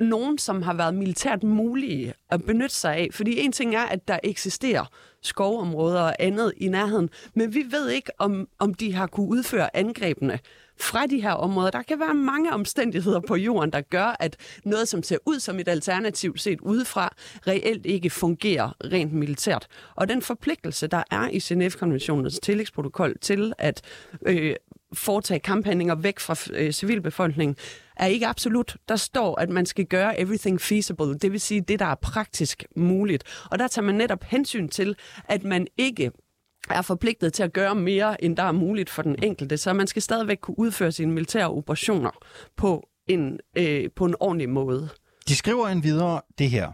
nogen, 0.00 0.38
som 0.38 0.62
har 0.62 0.74
været 0.74 0.94
militært 0.94 1.42
mulige 1.42 2.14
at 2.30 2.42
benytte 2.44 2.74
sig 2.74 2.96
af. 2.96 3.08
Fordi 3.12 3.40
en 3.40 3.52
ting 3.52 3.74
er, 3.74 3.82
at 3.82 4.08
der 4.08 4.18
eksisterer 4.22 4.84
skovområder 5.22 6.00
og 6.00 6.16
andet 6.18 6.52
i 6.56 6.68
nærheden, 6.68 7.10
men 7.34 7.54
vi 7.54 7.64
ved 7.70 7.90
ikke, 7.90 8.12
om, 8.18 8.48
om 8.58 8.74
de 8.74 8.94
har 8.94 9.06
kunne 9.06 9.28
udføre 9.28 9.76
angrebene 9.76 10.38
fra 10.80 11.06
de 11.06 11.22
her 11.22 11.32
områder. 11.32 11.70
Der 11.70 11.82
kan 11.82 12.00
være 12.00 12.14
mange 12.14 12.52
omstændigheder 12.52 13.20
på 13.20 13.36
jorden, 13.36 13.72
der 13.72 13.80
gør, 13.80 14.16
at 14.20 14.36
noget, 14.64 14.88
som 14.88 15.02
ser 15.02 15.18
ud 15.26 15.40
som 15.40 15.58
et 15.58 15.68
alternativ 15.68 16.36
set 16.36 16.60
udefra, 16.60 17.14
reelt 17.46 17.86
ikke 17.86 18.10
fungerer 18.10 18.74
rent 18.84 19.12
militært. 19.12 19.66
Og 19.94 20.08
den 20.08 20.22
forpligtelse, 20.22 20.86
der 20.86 21.02
er 21.10 21.28
i 21.28 21.38
Genève-konventionens 21.38 22.38
tillægsprotokol 22.42 23.18
til 23.20 23.52
at 23.58 23.82
øh, 24.26 24.56
foretage 24.92 25.40
kamphandlinger 25.40 25.94
væk 25.94 26.18
fra 26.18 26.36
øh, 26.52 26.72
civilbefolkningen, 26.72 27.56
er 27.96 28.06
ikke 28.06 28.26
absolut. 28.26 28.76
Der 28.88 28.96
står, 28.96 29.40
at 29.40 29.48
man 29.48 29.66
skal 29.66 29.84
gøre 29.84 30.20
everything 30.20 30.60
feasible, 30.60 31.18
det 31.18 31.32
vil 31.32 31.40
sige 31.40 31.60
det, 31.60 31.78
der 31.78 31.86
er 31.86 31.94
praktisk 31.94 32.64
muligt. 32.76 33.24
Og 33.50 33.58
der 33.58 33.68
tager 33.68 33.86
man 33.86 33.94
netop 33.94 34.24
hensyn 34.24 34.68
til, 34.68 34.96
at 35.24 35.44
man 35.44 35.66
ikke 35.78 36.10
er 36.74 36.82
forpligtet 36.82 37.32
til 37.32 37.42
at 37.42 37.52
gøre 37.52 37.74
mere, 37.74 38.24
end 38.24 38.36
der 38.36 38.42
er 38.42 38.52
muligt 38.52 38.90
for 38.90 39.02
den 39.02 39.16
enkelte. 39.22 39.56
Så 39.56 39.72
man 39.72 39.86
skal 39.86 40.02
stadigvæk 40.02 40.38
kunne 40.40 40.58
udføre 40.58 40.92
sine 40.92 41.12
militære 41.12 41.50
operationer 41.50 42.10
på 42.56 42.88
en, 43.06 43.38
øh, 43.56 43.90
på 43.96 44.04
en 44.04 44.14
ordentlig 44.20 44.48
måde. 44.48 44.88
De 45.28 45.36
skriver 45.36 45.68
en 45.68 45.82
videre 45.82 46.20
det 46.38 46.50
her. 46.50 46.72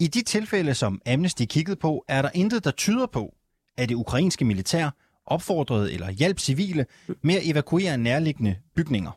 I 0.00 0.06
de 0.06 0.22
tilfælde, 0.22 0.74
som 0.74 1.00
Amnesty 1.06 1.44
kiggede 1.44 1.76
på, 1.76 2.04
er 2.08 2.22
der 2.22 2.30
intet, 2.34 2.64
der 2.64 2.70
tyder 2.70 3.06
på, 3.06 3.34
at 3.76 3.88
det 3.88 3.94
ukrainske 3.94 4.44
militær 4.44 4.90
opfordrede 5.26 5.92
eller 5.92 6.10
hjalp 6.10 6.38
civile 6.38 6.86
med 7.22 7.34
at 7.34 7.46
evakuere 7.46 7.98
nærliggende 7.98 8.56
bygninger. 8.76 9.10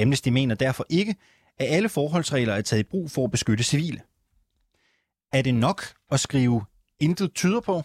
Amnesty 0.00 0.28
mener 0.28 0.54
derfor 0.54 0.86
ikke, 0.88 1.14
at 1.58 1.66
alle 1.74 1.88
forholdsregler 1.88 2.54
er 2.54 2.62
taget 2.62 2.80
i 2.80 2.88
brug 2.90 3.10
for 3.10 3.24
at 3.24 3.30
beskytte 3.30 3.64
civile. 3.64 4.00
Er 5.32 5.42
det 5.42 5.54
nok 5.54 5.82
at 6.10 6.20
skrive 6.20 6.64
intet 7.00 7.34
tyder 7.34 7.60
på? 7.60 7.82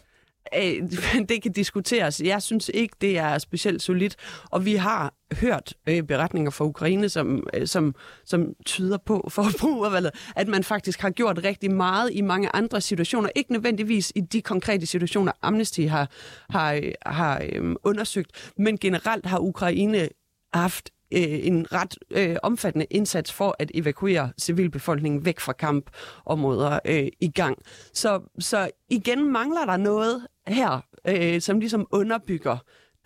Øh, 0.58 0.90
det 1.30 1.42
kan 1.42 1.52
diskuteres. 1.52 2.22
Jeg 2.22 2.42
synes 2.42 2.72
ikke, 2.74 2.96
det 3.02 3.18
er 3.18 3.38
specielt 3.38 3.82
solidt. 3.82 4.16
Og 4.50 4.66
vi 4.66 4.76
har 4.76 5.14
hørt 5.34 5.74
øh, 5.88 6.04
beretninger 6.04 6.52
fra 6.52 6.66
Ukraine, 6.66 7.10
som, 7.10 7.48
øh, 7.54 7.68
som, 7.68 7.96
som 8.26 8.54
tyder 8.66 8.98
på, 8.98 9.28
for 9.32 9.42
at 9.42 9.56
bruge 9.60 9.88
at 10.36 10.48
man 10.48 10.64
faktisk 10.64 11.02
har 11.02 11.10
gjort 11.10 11.40
rigtig 11.44 11.72
meget 11.72 12.10
i 12.14 12.22
mange 12.22 12.56
andre 12.56 12.82
situationer. 12.82 13.30
Ikke 13.36 13.52
nødvendigvis 13.52 14.12
i 14.16 14.22
de 14.22 14.42
konkrete 14.42 14.86
situationer, 14.86 15.32
Amnesty 15.42 15.82
har, 15.82 16.10
har, 16.50 16.82
har 17.06 17.42
øh, 17.52 17.76
undersøgt, 17.84 18.52
men 18.58 18.78
generelt 18.78 19.26
har 19.26 19.40
Ukraine 19.40 20.10
haft 20.54 20.90
øh, 21.12 21.40
en 21.48 21.74
ret 21.74 21.96
øh, 22.12 22.36
omfattende 22.44 22.86
indsats 22.90 23.32
for 23.32 23.56
at 23.60 23.72
evakuere 23.74 24.32
civilbefolkningen 24.40 25.26
væk 25.26 25.40
fra 25.40 25.54
kampområder 25.54 26.80
øh, 26.86 27.08
i 27.20 27.32
gang. 27.32 27.58
Så, 27.94 28.22
så 28.40 28.70
igen 28.90 29.32
mangler 29.32 29.66
der 29.66 29.78
noget 29.78 30.28
her, 30.48 30.82
øh, 31.08 31.42
som 31.42 31.60
ligesom 31.60 31.88
underbygger 31.92 32.58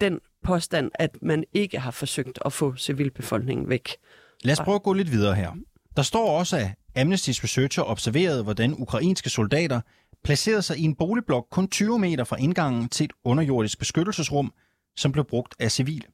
den 0.02 0.20
påstand, 0.44 0.92
at 0.94 1.18
man 1.22 1.44
ikke 1.54 1.80
har 1.80 1.92
forsøgt 1.92 2.40
at 2.46 2.54
få 2.54 2.76
civilbefolkningen 2.76 3.70
væk. 3.70 3.96
Lad 4.44 4.54
os 4.54 4.60
prøve 4.60 4.76
at 4.76 4.84
gå 4.84 4.94
lidt 4.94 5.12
videre 5.12 5.36
her. 5.36 5.52
Der 5.98 6.02
står 6.02 6.40
også, 6.40 6.58
at 6.58 6.68
Amnesty's 6.98 7.44
researcher 7.44 7.84
observerede, 7.84 8.44
hvordan 8.44 8.76
ukrainske 8.78 9.30
soldater 9.30 9.82
placerede 10.24 10.62
sig 10.62 10.78
i 10.78 10.84
en 10.84 10.96
boligblok 10.96 11.48
kun 11.52 11.68
20 11.68 12.00
meter 12.00 12.24
fra 12.24 12.36
indgangen 12.40 12.90
til 12.90 13.04
et 13.04 13.14
underjordisk 13.24 13.80
beskyttelsesrum, 13.80 14.54
som 14.96 15.12
blev 15.12 15.26
brugt 15.26 15.56
af 15.60 15.72
civile. 15.72 16.06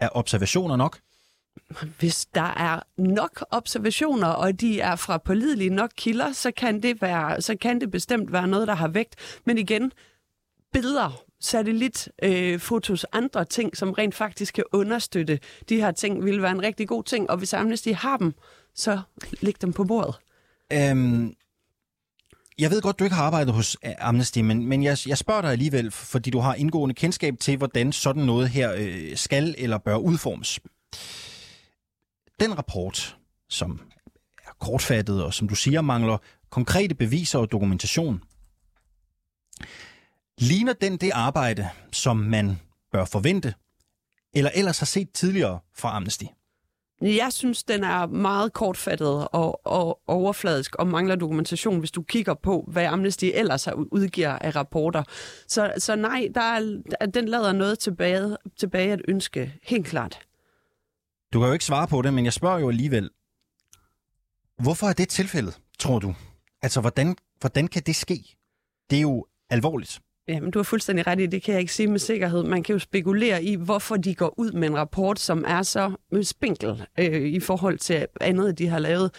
Er 0.00 0.08
observationer 0.12 0.76
nok? 0.76 0.98
Hvis 1.98 2.26
der 2.26 2.54
er 2.56 2.80
nok 2.96 3.44
observationer, 3.50 4.26
og 4.28 4.60
de 4.60 4.80
er 4.80 4.96
fra 4.96 5.18
pålidelige 5.18 5.70
nok 5.70 5.90
kilder, 5.96 6.32
så 6.32 6.50
kan 6.50 6.82
det, 6.82 7.02
være, 7.02 7.42
så 7.42 7.56
kan 7.56 7.80
det 7.80 7.90
bestemt 7.90 8.32
være 8.32 8.48
noget, 8.48 8.68
der 8.68 8.74
har 8.74 8.88
vægt. 8.88 9.40
Men 9.44 9.58
igen, 9.58 9.92
billeder, 10.72 11.22
satellit, 11.40 12.08
øh, 12.22 12.60
fotos, 12.60 13.06
andre 13.12 13.44
ting, 13.44 13.76
som 13.76 13.92
rent 13.92 14.14
faktisk 14.14 14.54
kan 14.54 14.64
understøtte 14.72 15.40
de 15.68 15.76
her 15.76 15.90
ting, 15.90 16.24
vil 16.24 16.42
være 16.42 16.50
en 16.50 16.62
rigtig 16.62 16.88
god 16.88 17.04
ting. 17.04 17.30
Og 17.30 17.36
hvis 17.36 17.54
Amnesty 17.54 17.88
har 17.88 18.16
dem, 18.16 18.34
så 18.74 19.00
læg 19.40 19.62
dem 19.62 19.72
på 19.72 19.84
bordet. 19.84 20.14
Øhm, 20.72 21.34
jeg 22.58 22.70
ved 22.70 22.82
godt, 22.82 22.98
du 22.98 23.04
ikke 23.04 23.16
har 23.16 23.24
arbejdet 23.24 23.54
hos 23.54 23.76
øh, 23.84 23.92
Amnesty, 23.98 24.38
men, 24.38 24.66
men 24.66 24.82
jeg, 24.82 24.98
jeg 25.06 25.18
spørger 25.18 25.40
dig 25.42 25.52
alligevel, 25.52 25.90
fordi 25.90 26.30
du 26.30 26.38
har 26.38 26.54
indgående 26.54 26.94
kendskab 26.94 27.34
til, 27.40 27.56
hvordan 27.56 27.92
sådan 27.92 28.22
noget 28.22 28.48
her 28.48 28.74
øh, 28.76 29.16
skal 29.16 29.54
eller 29.58 29.78
bør 29.78 29.96
udformes. 29.96 30.60
Den 32.40 32.58
rapport, 32.58 33.16
som 33.48 33.80
er 34.46 34.52
kortfattet 34.60 35.24
og 35.24 35.34
som 35.34 35.48
du 35.48 35.54
siger 35.54 35.80
mangler 35.80 36.18
konkrete 36.50 36.94
beviser 36.94 37.38
og 37.38 37.52
dokumentation, 37.52 38.22
ligner 40.38 40.72
den 40.72 40.96
det 40.96 41.10
arbejde, 41.14 41.68
som 41.92 42.16
man 42.16 42.60
bør 42.92 43.04
forvente, 43.04 43.54
eller 44.34 44.50
ellers 44.54 44.78
har 44.78 44.86
set 44.86 45.12
tidligere 45.12 45.58
fra 45.76 45.96
Amnesty? 45.96 46.24
Jeg 47.00 47.32
synes, 47.32 47.64
den 47.64 47.84
er 47.84 48.06
meget 48.06 48.52
kortfattet 48.52 49.28
og, 49.28 49.66
og 49.66 50.00
overfladisk 50.06 50.74
og 50.74 50.86
mangler 50.86 51.16
dokumentation, 51.16 51.78
hvis 51.78 51.90
du 51.90 52.02
kigger 52.02 52.34
på, 52.34 52.64
hvad 52.68 52.86
Amnesty 52.86 53.24
ellers 53.34 53.64
har 53.64 53.72
udgiver 53.72 54.30
af 54.32 54.56
rapporter. 54.56 55.02
Så, 55.48 55.72
så 55.78 55.96
nej, 55.96 56.28
der 56.34 56.40
er, 56.40 56.80
den 57.14 57.28
lader 57.28 57.52
noget 57.52 57.78
tilbage, 57.78 58.36
tilbage 58.56 58.92
at 58.92 59.00
ønske, 59.08 59.54
helt 59.62 59.86
klart. 59.86 60.20
Du 61.32 61.38
kan 61.38 61.46
jo 61.46 61.52
ikke 61.52 61.64
svare 61.64 61.88
på 61.88 62.02
det, 62.02 62.14
men 62.14 62.24
jeg 62.24 62.32
spørger 62.32 62.58
jo 62.58 62.68
alligevel. 62.68 63.10
Hvorfor 64.62 64.86
er 64.86 64.92
det 64.92 65.08
tilfældet, 65.08 65.60
tror 65.78 65.98
du? 65.98 66.14
Altså, 66.62 66.80
hvordan, 66.80 67.16
hvordan 67.40 67.68
kan 67.68 67.82
det 67.82 67.96
ske? 67.96 68.36
Det 68.90 68.96
er 68.96 69.02
jo 69.02 69.26
alvorligt. 69.50 70.00
Jamen, 70.28 70.50
du 70.50 70.58
har 70.58 70.64
fuldstændig 70.64 71.06
ret 71.06 71.20
i, 71.20 71.26
det 71.26 71.42
kan 71.42 71.52
jeg 71.52 71.60
ikke 71.60 71.72
sige 71.72 71.86
med 71.86 71.98
sikkerhed. 71.98 72.42
Man 72.42 72.62
kan 72.62 72.72
jo 72.72 72.78
spekulere 72.78 73.44
i, 73.44 73.54
hvorfor 73.56 73.96
de 73.96 74.14
går 74.14 74.34
ud 74.36 74.52
med 74.52 74.68
en 74.68 74.76
rapport, 74.76 75.20
som 75.20 75.44
er 75.46 75.62
så 75.62 75.92
spinkel 76.22 76.84
øh, 76.98 77.22
i 77.22 77.40
forhold 77.40 77.78
til 77.78 78.06
andet, 78.20 78.58
de 78.58 78.68
har 78.68 78.78
lavet. 78.78 79.10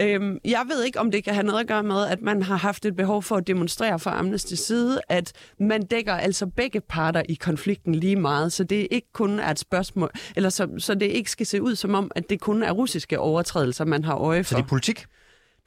Øhm, 0.00 0.38
jeg 0.44 0.62
ved 0.68 0.84
ikke, 0.84 1.00
om 1.00 1.10
det 1.10 1.24
kan 1.24 1.34
have 1.34 1.46
noget 1.46 1.60
at 1.60 1.66
gøre 1.66 1.82
med, 1.82 2.06
at 2.06 2.22
man 2.22 2.42
har 2.42 2.56
haft 2.56 2.86
et 2.86 2.96
behov 2.96 3.22
for 3.22 3.36
at 3.36 3.46
demonstrere 3.46 3.98
fra 3.98 4.18
Amnesty 4.18 4.54
side, 4.54 5.00
at 5.08 5.32
man 5.60 5.82
dækker 5.82 6.14
altså 6.14 6.46
begge 6.46 6.80
parter 6.80 7.22
i 7.28 7.34
konflikten 7.34 7.94
lige 7.94 8.16
meget, 8.16 8.52
så 8.52 8.64
det 8.64 8.88
ikke 8.90 9.12
kun 9.12 9.38
er 9.38 9.50
et 9.50 9.58
spørgsmål, 9.58 10.10
eller 10.36 10.50
så, 10.50 10.68
så 10.78 10.94
det 10.94 11.06
ikke 11.06 11.30
skal 11.30 11.46
se 11.46 11.62
ud 11.62 11.76
som 11.76 11.94
om, 11.94 12.10
at 12.16 12.30
det 12.30 12.40
kun 12.40 12.62
er 12.62 12.72
russiske 12.72 13.18
overtrædelser, 13.18 13.84
man 13.84 14.04
har 14.04 14.14
øje 14.14 14.44
for. 14.44 14.48
Så 14.48 14.56
det 14.56 14.62
er 14.62 14.66
politik? 14.66 15.06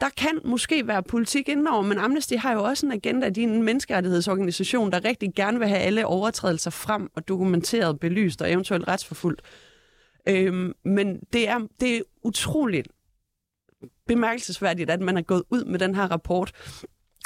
Der 0.02 0.10
kan 0.18 0.40
måske 0.46 0.88
være 0.88 1.04
politik 1.04 1.50
indenover, 1.50 1.82
men 1.82 1.98
Amnesty 1.98 2.34
har 2.34 2.54
jo 2.54 2.64
også 2.64 2.86
en 2.86 2.92
agenda, 2.92 3.30
de 3.30 3.44
er 3.44 3.48
en 3.48 3.64
menneskerettighedsorganisation, 3.64 4.92
der 4.92 5.06
rigtig 5.06 5.34
gerne 5.36 5.60
vil 5.60 5.68
have 5.68 5.80
alle 5.80 6.06
overtrædelser 6.06 6.72
frem 6.72 7.10
og 7.16 7.28
dokumenteret, 7.28 8.00
belyst 8.00 8.42
og 8.42 8.52
eventuelt 8.52 8.88
retsforfulgt. 8.88 9.42
Øhm, 10.28 10.74
men 10.86 11.20
det 11.34 11.50
er, 11.50 11.60
det 11.80 11.98
er 11.98 12.02
utroligt 12.24 12.88
bemærkelsesværdigt, 14.08 14.90
at 14.90 15.02
man 15.02 15.18
er 15.18 15.22
gået 15.22 15.44
ud 15.50 15.66
med 15.66 15.80
den 15.80 15.96
her 15.96 16.12
rapport 16.12 16.52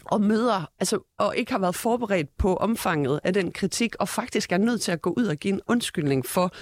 og 0.06 0.22
møder, 0.22 0.72
altså, 0.80 1.00
og 1.18 1.38
ikke 1.38 1.52
har 1.52 1.60
været 1.60 1.76
forberedt 1.76 2.38
på 2.38 2.56
omfanget 2.56 3.20
af 3.24 3.34
den 3.34 3.52
kritik, 3.52 3.96
og 4.00 4.10
faktisk 4.10 4.52
er 4.52 4.58
nødt 4.58 4.82
til 4.82 4.92
at 4.92 5.02
gå 5.02 5.14
ud 5.18 5.26
og 5.26 5.38
give 5.38 5.54
en 5.54 5.62
undskyldning 5.68 6.26
for 6.26 6.54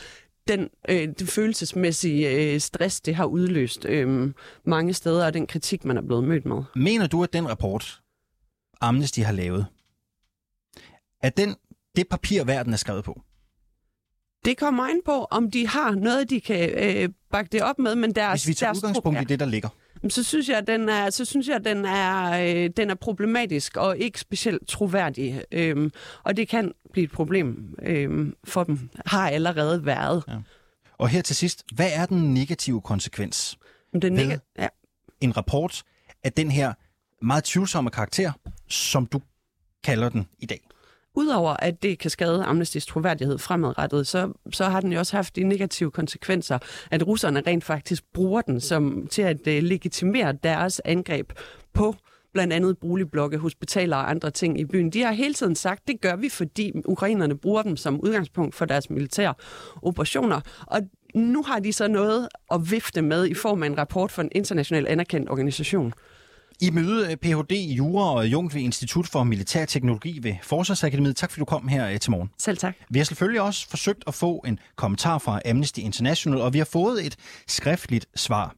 den, 0.47 0.69
øh, 0.89 1.07
det 1.19 1.29
følelsesmæssige 1.29 2.29
øh, 2.29 2.59
stress, 2.59 3.01
det 3.01 3.15
har 3.15 3.25
udløst 3.25 3.85
øh, 3.85 4.33
mange 4.65 4.93
steder, 4.93 5.25
og 5.25 5.33
den 5.33 5.47
kritik, 5.47 5.85
man 5.85 5.97
er 5.97 6.01
blevet 6.01 6.23
mødt 6.23 6.45
med. 6.45 6.63
Mener 6.75 7.07
du, 7.07 7.23
at 7.23 7.33
den 7.33 7.49
rapport, 7.49 8.01
Amnesty 8.81 9.19
har 9.19 9.33
lavet, 9.33 9.65
at 11.21 11.37
den, 11.37 11.55
det 11.95 12.07
papir, 12.09 12.43
verden 12.43 12.73
er 12.73 12.77
skrevet 12.77 13.03
på? 13.03 13.21
Det 14.45 14.57
kommer 14.57 14.87
ind 14.87 15.01
på, 15.05 15.23
om 15.31 15.51
de 15.51 15.67
har 15.67 15.91
noget, 15.91 16.29
de 16.29 16.41
kan 16.41 16.69
øh, 16.69 17.09
bakke 17.31 17.49
det 17.51 17.61
op 17.61 17.79
med, 17.79 17.95
men 17.95 18.15
deres... 18.15 18.43
Hvis 18.43 18.47
vi 18.47 18.53
tager 18.53 18.73
deres 18.73 18.83
udgangspunkt 18.83 19.21
i 19.21 19.23
det, 19.23 19.39
der 19.39 19.45
ligger. 19.45 19.69
Så 20.09 20.23
synes 20.23 20.49
jeg, 20.49 20.57
at 20.57 20.67
den 20.67 20.89
er, 20.89 21.09
så 21.09 21.25
synes 21.25 21.47
jeg, 21.47 21.65
den 21.65 21.85
er, 21.85 22.31
øh, 22.65 22.69
den 22.77 22.89
er 22.89 22.95
problematisk 22.95 23.77
og 23.77 23.97
ikke 23.97 24.19
specielt 24.19 24.67
troværdig. 24.67 25.43
Øhm, 25.51 25.91
og 26.23 26.37
det 26.37 26.47
kan 26.47 26.71
blive 26.91 27.03
et 27.03 27.11
problem 27.11 27.75
øhm, 27.81 28.35
for 28.43 28.63
dem. 28.63 28.89
Har 29.05 29.29
allerede 29.29 29.85
været. 29.85 30.23
Ja. 30.27 30.37
Og 30.97 31.09
her 31.09 31.21
til 31.21 31.35
sidst, 31.35 31.65
hvad 31.75 31.89
er 31.93 32.05
den 32.05 32.33
negative 32.33 32.81
konsekvens 32.81 33.57
Den 34.01 34.17
ved 34.17 34.25
nega- 34.27 34.39
ja. 34.59 34.67
en 35.21 35.37
rapport 35.37 35.83
af 36.23 36.33
den 36.33 36.51
her 36.51 36.73
meget 37.21 37.43
tvivlsomme 37.43 37.89
karakter, 37.89 38.31
som 38.69 39.05
du 39.05 39.21
kalder 39.83 40.09
den 40.09 40.27
i 40.39 40.45
dag? 40.45 40.67
Udover 41.15 41.55
at 41.59 41.83
det 41.83 41.99
kan 41.99 42.09
skade 42.09 42.43
Amnestys 42.43 42.85
troværdighed 42.85 43.37
fremadrettet, 43.37 44.07
så, 44.07 44.31
så 44.51 44.65
har 44.65 44.81
den 44.81 44.93
jo 44.93 44.99
også 44.99 45.15
haft 45.15 45.35
de 45.35 45.43
negative 45.43 45.91
konsekvenser, 45.91 46.57
at 46.91 47.07
russerne 47.07 47.41
rent 47.47 47.63
faktisk 47.63 48.03
bruger 48.13 48.41
den 48.41 48.61
som, 48.61 49.07
til 49.11 49.21
at 49.21 49.39
uh, 49.47 49.53
legitimere 49.53 50.33
deres 50.43 50.81
angreb 50.85 51.31
på 51.73 51.95
blandt 52.33 52.53
andet 52.53 52.77
boligblokke, 52.77 53.37
hospitaler 53.37 53.97
og 53.97 54.09
andre 54.09 54.31
ting 54.31 54.59
i 54.59 54.65
byen. 54.65 54.89
De 54.89 55.01
har 55.01 55.11
hele 55.11 55.33
tiden 55.33 55.55
sagt, 55.55 55.87
det 55.87 56.01
gør 56.01 56.15
vi, 56.15 56.29
fordi 56.29 56.71
ukrainerne 56.85 57.37
bruger 57.37 57.61
dem 57.61 57.77
som 57.77 57.99
udgangspunkt 57.99 58.55
for 58.55 58.65
deres 58.65 58.89
militære 58.89 59.33
operationer. 59.81 60.41
Og 60.67 60.81
nu 61.15 61.43
har 61.43 61.59
de 61.59 61.73
så 61.73 61.87
noget 61.87 62.27
at 62.51 62.71
vifte 62.71 63.01
med 63.01 63.27
i 63.27 63.33
form 63.33 63.63
af 63.63 63.67
en 63.67 63.77
rapport 63.77 64.11
fra 64.11 64.21
en 64.21 64.29
international 64.31 64.87
anerkendt 64.87 65.29
organisation. 65.29 65.93
I 66.61 66.69
møde 66.69 67.11
øh, 67.11 67.17
Ph.D. 67.17 67.51
i 67.51 67.73
Jura 67.73 68.13
og 68.13 68.27
Jung 68.27 68.53
ved 68.53 68.61
Institut 68.61 69.07
for 69.07 69.23
Militær 69.23 69.65
Teknologi 69.65 70.19
ved 70.21 70.35
Forsvarsakademiet. 70.43 71.15
Tak 71.15 71.31
fordi 71.31 71.39
du 71.39 71.45
kom 71.45 71.67
her 71.67 71.89
øh, 71.89 71.99
til 71.99 72.11
morgen. 72.11 72.29
Selv 72.37 72.57
tak. 72.57 72.75
Vi 72.89 72.99
har 72.99 73.03
selvfølgelig 73.03 73.41
også 73.41 73.69
forsøgt 73.69 74.03
at 74.07 74.13
få 74.13 74.43
en 74.47 74.59
kommentar 74.75 75.17
fra 75.17 75.41
Amnesty 75.45 75.79
International, 75.79 76.41
og 76.41 76.53
vi 76.53 76.57
har 76.57 76.65
fået 76.65 77.05
et 77.05 77.15
skriftligt 77.47 78.05
svar. 78.15 78.55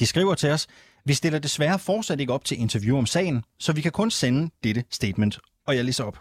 De 0.00 0.06
skriver 0.06 0.34
til 0.34 0.50
os, 0.50 0.66
vi 1.04 1.14
stiller 1.14 1.38
desværre 1.38 1.78
fortsat 1.78 2.20
ikke 2.20 2.32
op 2.32 2.44
til 2.44 2.60
interview 2.60 2.98
om 2.98 3.06
sagen, 3.06 3.42
så 3.58 3.72
vi 3.72 3.80
kan 3.80 3.92
kun 3.92 4.10
sende 4.10 4.50
dette 4.64 4.84
statement, 4.90 5.38
og 5.66 5.76
jeg 5.76 5.84
læser 5.84 6.04
op. 6.04 6.18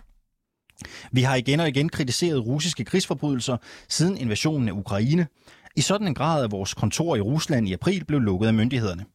Vi 1.12 1.22
har 1.22 1.36
igen 1.36 1.60
og 1.60 1.68
igen 1.68 1.90
kritiseret 1.90 2.46
russiske 2.46 2.84
krigsforbrydelser 2.86 3.58
siden 3.90 4.18
invasionen 4.18 4.68
af 4.68 4.74
Ukraine, 4.74 5.28
i 5.76 5.82
sådan 5.82 6.08
en 6.08 6.14
grad, 6.14 6.44
at 6.44 6.52
vores 6.52 6.74
kontor 6.74 7.16
i 7.16 7.22
Rusland 7.22 7.68
i 7.68 7.74
april 7.74 8.06
blev 8.06 8.20
lukket 8.20 8.48
af 8.48 8.54
myndighederne. 8.54 9.06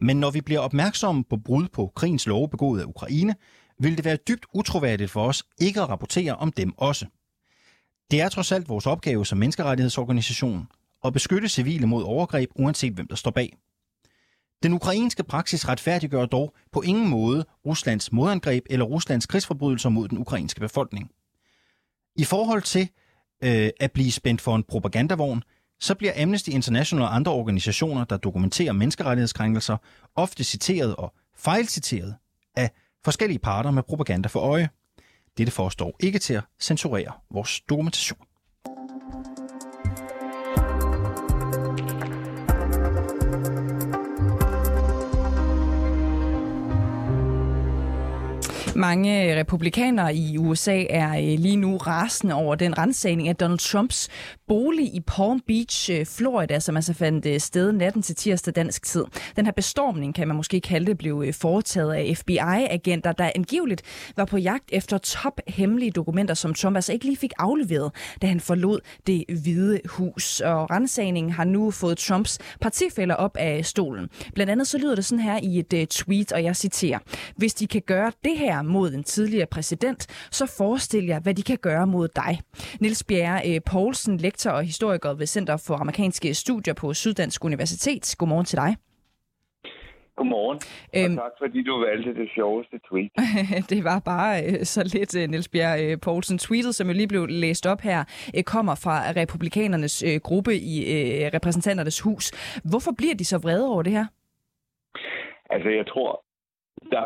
Men 0.00 0.16
når 0.16 0.30
vi 0.30 0.40
bliver 0.40 0.60
opmærksomme 0.60 1.24
på 1.24 1.36
brud 1.36 1.68
på 1.68 1.92
krigens 1.96 2.26
love 2.26 2.48
begået 2.48 2.80
af 2.80 2.84
Ukraine, 2.84 3.34
vil 3.78 3.96
det 3.96 4.04
være 4.04 4.16
dybt 4.28 4.46
utroværdigt 4.54 5.10
for 5.10 5.24
os 5.24 5.44
ikke 5.60 5.80
at 5.80 5.88
rapportere 5.88 6.36
om 6.36 6.52
dem 6.52 6.72
også. 6.76 7.06
Det 8.10 8.20
er 8.20 8.28
trods 8.28 8.52
alt 8.52 8.68
vores 8.68 8.86
opgave 8.86 9.26
som 9.26 9.38
menneskerettighedsorganisation 9.38 10.68
at 11.04 11.12
beskytte 11.12 11.48
civile 11.48 11.86
mod 11.86 12.02
overgreb, 12.02 12.50
uanset 12.54 12.92
hvem 12.92 13.06
der 13.06 13.16
står 13.16 13.30
bag. 13.30 13.56
Den 14.62 14.72
ukrainske 14.72 15.22
praksis 15.22 15.68
retfærdiggør 15.68 16.26
dog 16.26 16.54
på 16.72 16.80
ingen 16.80 17.08
måde 17.08 17.44
Ruslands 17.66 18.12
modangreb 18.12 18.64
eller 18.70 18.84
Ruslands 18.84 19.26
krigsforbrydelser 19.26 19.88
mod 19.88 20.08
den 20.08 20.18
ukrainske 20.18 20.60
befolkning. 20.60 21.10
I 22.16 22.24
forhold 22.24 22.62
til 22.62 22.88
øh, 23.44 23.70
at 23.80 23.92
blive 23.92 24.12
spændt 24.12 24.40
for 24.40 24.56
en 24.56 24.62
propagandavogn, 24.62 25.42
så 25.82 25.94
bliver 25.94 26.22
Amnesty 26.22 26.48
International 26.48 27.04
og 27.04 27.14
andre 27.14 27.32
organisationer, 27.32 28.04
der 28.04 28.16
dokumenterer 28.16 28.72
menneskerettighedskrænkelser, 28.72 29.76
ofte 30.14 30.44
citeret 30.44 30.96
og 30.96 31.14
fejlciteret 31.36 32.14
af 32.56 32.70
forskellige 33.04 33.38
parter 33.38 33.70
med 33.70 33.82
propaganda 33.82 34.28
for 34.28 34.40
øje. 34.40 34.68
Dette 35.38 35.52
forstår 35.52 35.96
ikke 36.00 36.18
til 36.18 36.34
at 36.34 36.44
censurere 36.60 37.12
vores 37.30 37.60
dokumentation. 37.60 38.18
Mange 48.76 49.30
øh, 49.30 49.36
republikanere 49.36 50.14
i 50.14 50.38
USA 50.38 50.84
er 50.90 51.10
øh, 51.10 51.38
lige 51.38 51.56
nu 51.56 51.76
rasende 51.76 52.34
over 52.34 52.54
den 52.54 52.78
rensagning 52.78 53.28
af 53.28 53.36
Donald 53.36 53.58
Trumps 53.58 54.08
bolig 54.48 54.94
i 54.94 55.00
Palm 55.06 55.40
Beach, 55.46 55.90
øh, 55.92 56.06
Florida, 56.06 56.60
som 56.60 56.76
altså 56.76 56.94
fandt 56.94 57.42
sted 57.42 57.72
natten 57.72 58.02
til 58.02 58.16
tirsdag 58.16 58.54
dansk 58.54 58.82
tid. 58.82 59.04
Den 59.36 59.44
her 59.44 59.52
bestormning, 59.52 60.14
kan 60.14 60.28
man 60.28 60.36
måske 60.36 60.60
kalde 60.60 60.86
det, 60.86 60.98
blev 60.98 61.32
foretaget 61.32 61.92
af 61.92 62.16
FBI-agenter, 62.16 63.12
der 63.12 63.30
angiveligt 63.34 63.82
var 64.16 64.24
på 64.24 64.38
jagt 64.38 64.64
efter 64.72 64.98
tophemmelige 64.98 65.90
dokumenter, 65.90 66.34
som 66.34 66.54
Trump 66.54 66.76
altså 66.76 66.92
ikke 66.92 67.04
lige 67.04 67.16
fik 67.16 67.32
afleveret, 67.38 67.92
da 68.22 68.26
han 68.26 68.40
forlod 68.40 68.80
det 69.06 69.24
hvide 69.42 69.80
hus. 69.88 70.40
Og 70.40 70.70
rensagningen 70.70 71.32
har 71.32 71.44
nu 71.44 71.70
fået 71.70 71.98
Trumps 71.98 72.38
partifælder 72.60 73.14
op 73.14 73.36
af 73.36 73.64
stolen. 73.64 74.08
Blandt 74.34 74.50
andet 74.50 74.66
så 74.66 74.78
lyder 74.78 74.94
det 74.94 75.04
sådan 75.04 75.24
her 75.24 75.38
i 75.42 75.58
et 75.58 75.88
tweet, 75.88 76.32
og 76.32 76.44
jeg 76.44 76.56
citerer. 76.56 76.98
Hvis 77.36 77.54
de 77.54 77.66
kan 77.66 77.82
gøre 77.86 78.12
det 78.24 78.38
her 78.38 78.61
mod 78.62 78.92
en 78.92 79.04
tidligere 79.04 79.46
præsident, 79.46 80.28
så 80.30 80.54
forestil 80.58 81.06
jer, 81.06 81.20
hvad 81.20 81.34
de 81.34 81.42
kan 81.42 81.58
gøre 81.62 81.86
mod 81.86 82.08
dig. 82.08 82.40
Niels 82.80 83.04
Bjerre 83.04 83.60
Poulsen, 83.60 84.16
lektor 84.16 84.50
og 84.50 84.62
historiker 84.64 85.14
ved 85.14 85.26
Center 85.26 85.56
for 85.66 85.74
Amerikanske 85.74 86.34
Studier 86.34 86.74
på 86.74 86.94
Syddansk 86.94 87.44
Universitet. 87.44 88.14
Godmorgen 88.18 88.44
til 88.44 88.58
dig. 88.58 88.76
Godmorgen, 90.16 90.58
øhm, 90.96 91.18
og 91.18 91.24
tak 91.24 91.32
fordi 91.38 91.62
du 91.62 91.84
valgte 91.86 92.14
det 92.14 92.28
sjoveste 92.34 92.80
tweet. 92.88 93.12
det 93.72 93.84
var 93.84 93.98
bare 94.04 94.34
øh, 94.46 94.64
så 94.64 94.80
lidt, 94.96 95.12
øh, 95.20 95.28
Niels 95.30 95.48
Bjerg 95.48 95.80
øh, 95.84 96.00
Poulsen. 96.00 96.38
Tweetet, 96.38 96.74
som 96.74 96.86
jo 96.86 96.92
lige 96.92 97.08
blev 97.08 97.26
læst 97.26 97.66
op 97.66 97.80
her, 97.80 98.04
øh, 98.36 98.42
kommer 98.42 98.74
fra 98.84 98.96
republikanernes 99.20 100.02
øh, 100.02 100.20
gruppe 100.28 100.54
i 100.54 100.74
øh, 100.94 101.30
repræsentanternes 101.34 102.00
hus. 102.00 102.24
Hvorfor 102.70 102.92
bliver 102.98 103.14
de 103.14 103.24
så 103.24 103.38
vrede 103.38 103.66
over 103.68 103.82
det 103.82 103.92
her? 103.92 104.06
Altså, 105.50 105.68
jeg 105.68 105.86
tror, 105.86 106.24
der 106.90 107.04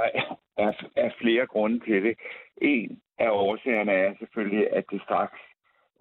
er, 0.57 0.73
er, 0.97 1.11
flere 1.21 1.47
grunde 1.47 1.81
til 1.81 2.03
det. 2.03 2.15
En 2.63 3.01
af 3.19 3.31
årsagerne 3.31 3.93
er 3.93 4.15
selvfølgelig, 4.19 4.73
at 4.73 4.85
det 4.91 5.03
straks 5.03 5.39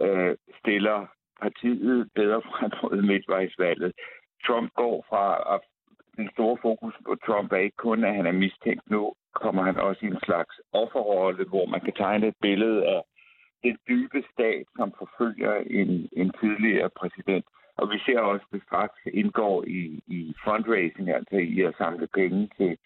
øh, 0.01 0.35
stiller 0.59 1.07
partiet 1.41 2.09
bedre 2.15 2.41
frem 2.41 2.71
mod 2.83 3.01
midtvejsvalget. 3.01 3.93
Trump 4.47 4.73
går 4.73 5.05
fra 5.09 5.55
at 5.55 5.61
den 6.17 6.29
store 6.33 6.57
fokus 6.61 6.93
på 7.05 7.15
Trump 7.25 7.51
er 7.51 7.57
ikke 7.57 7.77
kun, 7.77 8.03
at 8.03 8.15
han 8.15 8.25
er 8.25 8.31
mistænkt 8.31 8.89
nu, 8.89 9.13
kommer 9.33 9.63
han 9.63 9.77
også 9.77 10.05
i 10.05 10.09
en 10.09 10.19
slags 10.25 10.59
offerrolle, 10.73 11.45
hvor 11.45 11.65
man 11.65 11.81
kan 11.81 11.93
tegne 11.93 12.27
et 12.27 12.35
billede 12.41 12.85
af 12.87 13.01
den 13.63 13.77
dybe 13.87 14.23
stat, 14.33 14.65
som 14.75 14.93
forfølger 14.97 15.53
en, 15.79 16.09
en 16.21 16.31
tidligere 16.41 16.89
præsident. 16.89 17.45
Og 17.77 17.89
vi 17.91 17.97
ser 18.05 18.19
også, 18.19 18.45
at 18.47 18.53
det 18.53 18.63
straks 18.67 18.99
indgår 19.13 19.63
i, 19.67 19.99
i 20.07 20.33
fundraising, 20.43 21.09
altså 21.09 21.35
i 21.35 21.61
at 21.61 21.75
samle 21.77 22.07
penge 22.07 22.49
til, 22.57 22.77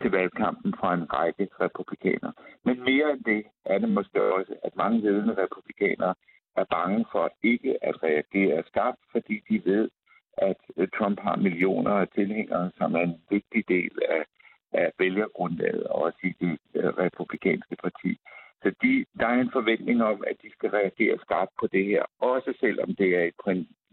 til 0.00 0.10
valgkampen 0.10 0.74
fra 0.80 0.94
en 0.94 1.12
række 1.12 1.48
republikanere. 1.60 2.32
Men 2.64 2.84
mere 2.90 3.12
end 3.12 3.24
det 3.24 3.44
er 3.64 3.78
det 3.78 3.88
måske 3.88 4.22
også, 4.22 4.54
at 4.64 4.76
mange 4.76 5.00
ledende 5.00 5.42
republikanere 5.42 6.14
er 6.56 6.64
bange 6.64 7.04
for 7.12 7.30
ikke 7.42 7.84
at 7.84 8.02
reagere 8.02 8.62
skarpt, 8.66 9.00
fordi 9.12 9.42
de 9.48 9.62
ved, 9.64 9.90
at 10.38 10.60
øh, 10.76 10.88
Trump 10.98 11.20
har 11.20 11.36
millioner 11.36 11.90
af 11.90 12.08
tilhængere, 12.08 12.70
som 12.78 12.94
er 12.94 13.00
en 13.00 13.20
vigtig 13.30 13.68
del 13.68 13.90
af, 14.08 14.24
af 14.72 14.92
vælgergrundlaget, 14.98 15.86
også 15.86 16.18
i 16.22 16.32
det 16.40 16.58
øh, 16.74 16.84
republikanske 16.84 17.76
parti. 17.82 18.18
Så 18.62 18.72
Så 18.72 18.72
de, 18.82 19.04
der 19.20 19.26
er 19.26 19.40
en 19.40 19.52
forventning 19.52 20.02
om, 20.02 20.24
at 20.26 20.36
de 20.42 20.50
skal 20.52 20.70
reagere 20.70 21.18
skarpt 21.18 21.52
på 21.60 21.66
det 21.66 21.84
her, 21.84 22.02
også 22.20 22.54
selvom 22.60 22.94
det 22.94 23.16
er 23.16 23.24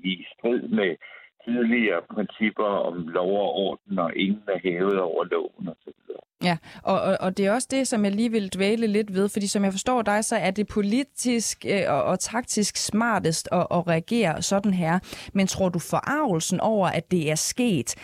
i 0.03 0.25
strid 0.33 0.61
med 0.61 0.95
tidligere 1.45 2.01
principper 2.13 2.69
om 2.89 3.07
lov 3.07 3.31
og 3.45 3.51
orden, 3.55 3.99
og 3.99 4.15
ingen 4.15 4.43
er 4.47 4.59
hævet 4.63 4.99
over 4.99 5.23
loven 5.23 5.67
osv. 5.67 6.03
Ja, 6.43 6.57
og, 6.83 7.01
og, 7.01 7.17
og 7.19 7.37
det 7.37 7.45
er 7.45 7.51
også 7.51 7.67
det, 7.71 7.87
som 7.87 8.05
jeg 8.05 8.11
lige 8.11 8.31
vil 8.31 8.53
dvæle 8.53 8.87
lidt 8.87 9.13
ved, 9.13 9.29
fordi 9.29 9.47
som 9.47 9.63
jeg 9.63 9.71
forstår 9.71 10.01
dig, 10.01 10.25
så 10.25 10.35
er 10.35 10.51
det 10.51 10.67
politisk 10.67 11.65
øh, 11.69 11.81
og, 11.87 12.03
og 12.03 12.19
taktisk 12.19 12.77
smartest 12.77 13.49
at, 13.51 13.67
at 13.71 13.87
reagere 13.87 14.41
sådan 14.41 14.73
her. 14.73 14.99
Men 15.33 15.47
tror 15.47 15.69
du 15.69 15.79
forarvelsen 15.79 16.59
over, 16.59 16.87
at 16.87 17.11
det 17.11 17.31
er 17.31 17.35
sket, 17.35 17.95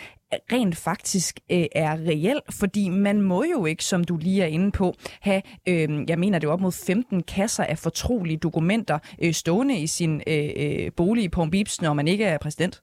rent 0.51 0.75
faktisk 0.75 1.39
øh, 1.51 1.65
er 1.71 1.91
reel, 1.91 2.41
fordi 2.51 2.89
man 2.89 3.21
må 3.21 3.43
jo 3.43 3.65
ikke, 3.65 3.83
som 3.83 4.03
du 4.03 4.17
lige 4.17 4.43
er 4.43 4.47
inde 4.47 4.71
på, 4.71 4.93
have, 5.21 5.41
øh, 5.67 6.09
jeg 6.09 6.19
mener 6.19 6.39
det 6.39 6.47
er 6.47 6.51
op 6.51 6.61
mod 6.61 6.85
15 6.85 7.23
kasser 7.23 7.63
af 7.63 7.77
fortrolige 7.77 8.37
dokumenter 8.37 8.99
øh, 9.21 9.33
stående 9.33 9.79
i 9.79 9.87
sin 9.87 10.21
øh, 10.27 10.49
øh, 10.57 10.91
bolig 10.97 11.31
på 11.31 11.43
en 11.43 11.51
Bibs, 11.51 11.81
når 11.81 11.93
man 11.93 12.07
ikke 12.07 12.25
er 12.25 12.37
præsident? 12.37 12.81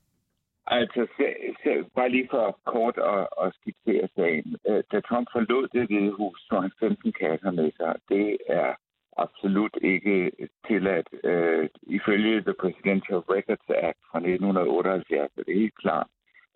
Altså, 0.66 1.06
se, 1.16 1.26
se, 1.62 1.84
bare 1.94 2.08
lige 2.08 2.28
for 2.30 2.58
kort 2.64 2.98
at, 2.98 3.26
at 3.42 3.54
skitsere 3.54 4.08
sagen. 4.16 4.56
Øh, 4.68 4.84
da 4.92 5.00
Trump 5.00 5.28
forlod 5.32 5.68
det 5.68 5.86
hvide 5.86 6.12
hus, 6.12 6.40
så 6.48 6.60
han 6.60 6.72
15 6.80 7.12
kasser 7.12 7.50
med 7.50 7.70
sig. 7.76 7.94
Det 8.08 8.38
er 8.48 8.74
absolut 9.16 9.76
ikke 9.82 10.32
tilladt. 10.66 11.08
Øh, 11.24 11.68
ifølge 11.82 12.40
The 12.40 12.54
Presidential 12.60 13.18
Records 13.18 13.68
Act 13.68 14.00
fra 14.10 14.18
1978 14.18 15.30
er 15.36 15.42
det 15.42 15.54
helt 15.54 15.78
klart, 15.78 16.06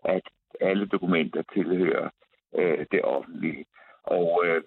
at 0.05 0.23
alle 0.61 0.87
dokumenter 0.87 1.42
tilhører 1.55 2.09
øh, 2.59 2.87
det 2.92 3.03
offentlige. 3.03 3.64
Og 4.03 4.42
øh, 4.46 4.62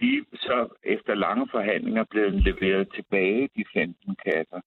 de 0.00 0.24
så 0.34 0.68
efter 0.82 1.14
lange 1.14 1.48
forhandlinger 1.50 2.04
blev 2.10 2.30
leveret 2.30 2.88
tilbage, 2.94 3.48
de 3.56 3.64
15 3.74 4.16
kasser. 4.26 4.60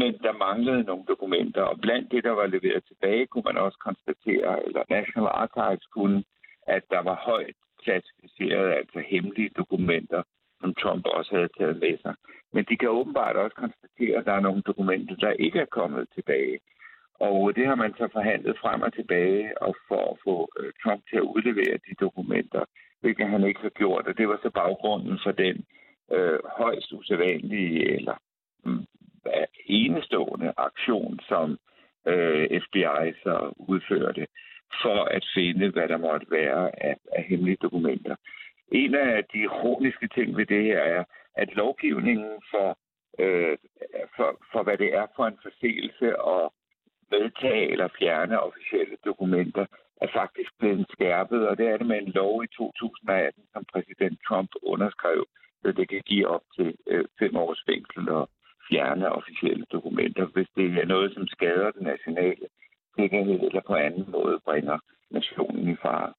Men 0.00 0.12
der 0.24 0.42
manglede 0.46 0.82
nogle 0.82 1.04
dokumenter, 1.08 1.62
og 1.62 1.80
blandt 1.80 2.12
det, 2.12 2.24
der 2.24 2.30
var 2.30 2.46
leveret 2.46 2.84
tilbage, 2.84 3.26
kunne 3.26 3.48
man 3.50 3.56
også 3.56 3.78
konstatere, 3.78 4.66
eller 4.66 4.82
National 4.90 5.32
Archives 5.42 5.86
kunne, 5.96 6.24
at 6.66 6.82
der 6.90 7.02
var 7.08 7.16
højt 7.30 7.56
klassificerede, 7.84 8.74
altså 8.74 8.98
hemmelige 9.06 9.50
dokumenter, 9.56 10.22
som 10.60 10.74
Trump 10.74 11.04
også 11.06 11.36
havde 11.36 11.48
taget 11.58 11.76
med 11.80 11.98
sig. 12.02 12.14
Men 12.52 12.64
de 12.68 12.76
kan 12.76 12.88
åbenbart 12.88 13.36
også 13.36 13.56
konstatere, 13.56 14.18
at 14.18 14.26
der 14.26 14.32
er 14.32 14.40
nogle 14.40 14.62
dokumenter, 14.62 15.16
der 15.16 15.30
ikke 15.30 15.58
er 15.60 15.74
kommet 15.78 16.08
tilbage. 16.14 16.58
Og 17.20 17.56
det 17.56 17.66
har 17.66 17.74
man 17.74 17.94
så 17.98 18.08
forhandlet 18.12 18.58
frem 18.58 18.82
og 18.82 18.92
tilbage 18.92 19.62
og 19.62 19.76
for 19.88 20.12
at 20.12 20.18
få 20.24 20.48
øh, 20.60 20.72
Trump 20.82 21.02
til 21.10 21.16
at 21.16 21.30
udlevere 21.34 21.76
de 21.86 21.94
dokumenter, 22.00 22.64
hvilket 23.00 23.28
han 23.28 23.44
ikke 23.44 23.60
har 23.60 23.74
gjort. 23.80 24.06
Og 24.06 24.18
det 24.18 24.28
var 24.28 24.38
så 24.42 24.50
baggrunden 24.50 25.18
for 25.24 25.32
den 25.32 25.64
øh, 26.12 26.38
højst 26.58 26.92
usædvanlige 26.92 27.90
eller 27.96 28.16
mm, 28.64 28.86
enestående 29.68 30.52
aktion, 30.56 31.20
som 31.28 31.58
øh, 32.06 32.60
FBI 32.62 33.04
så 33.22 33.54
udførte 33.56 34.26
for 34.82 35.04
at 35.04 35.24
finde, 35.34 35.70
hvad 35.70 35.88
der 35.88 35.96
måtte 35.96 36.26
være 36.30 36.84
af, 36.84 36.96
af 37.12 37.22
hemmelige 37.24 37.62
dokumenter. 37.62 38.16
En 38.72 38.94
af 38.94 39.24
de 39.32 39.38
ironiske 39.38 40.08
ting 40.08 40.36
ved 40.36 40.46
det 40.46 40.64
her 40.64 40.78
er, 40.78 41.04
at 41.34 41.54
lovgivningen 41.54 42.42
for, 42.50 42.78
øh, 43.18 43.56
for, 44.16 44.40
for 44.52 44.62
hvad 44.62 44.78
det 44.78 44.94
er 44.94 45.06
for 45.16 45.26
en 45.26 45.38
forseelse 45.42 46.08
at 46.08 46.44
medtage 47.10 47.70
eller 47.72 47.88
fjerne 47.98 48.40
officielle 48.40 48.96
dokumenter, 49.04 49.66
er 50.00 50.08
faktisk 50.14 50.50
blevet 50.58 50.86
skærpet, 50.90 51.48
og 51.48 51.58
det 51.58 51.66
er 51.68 51.76
det 51.76 51.86
med 51.86 51.98
en 52.02 52.12
lov 52.12 52.44
i 52.44 52.46
2018, 52.46 53.42
som 53.52 53.64
præsident 53.72 54.18
Trump 54.28 54.50
underskrev, 54.62 55.26
så 55.62 55.72
det 55.72 55.88
kan 55.88 56.02
give 56.06 56.28
op 56.28 56.44
til 56.56 56.74
øh, 56.86 57.04
fem 57.18 57.36
års 57.36 57.62
fængsel 57.68 58.08
og 58.08 58.30
fjerne 58.68 59.12
officielle 59.18 59.64
dokumenter, 59.72 60.24
hvis 60.34 60.48
det 60.56 60.66
er 60.82 60.86
noget, 60.86 61.14
som 61.14 61.26
skader 61.26 61.70
den 61.70 61.84
nationale 61.92 62.44
sikkerhed 62.98 63.40
eller 63.48 63.62
på 63.66 63.74
anden 63.74 64.06
måde 64.16 64.38
bringer 64.44 64.78
nationen 65.10 65.68
i 65.68 65.76
fare. 65.82 66.12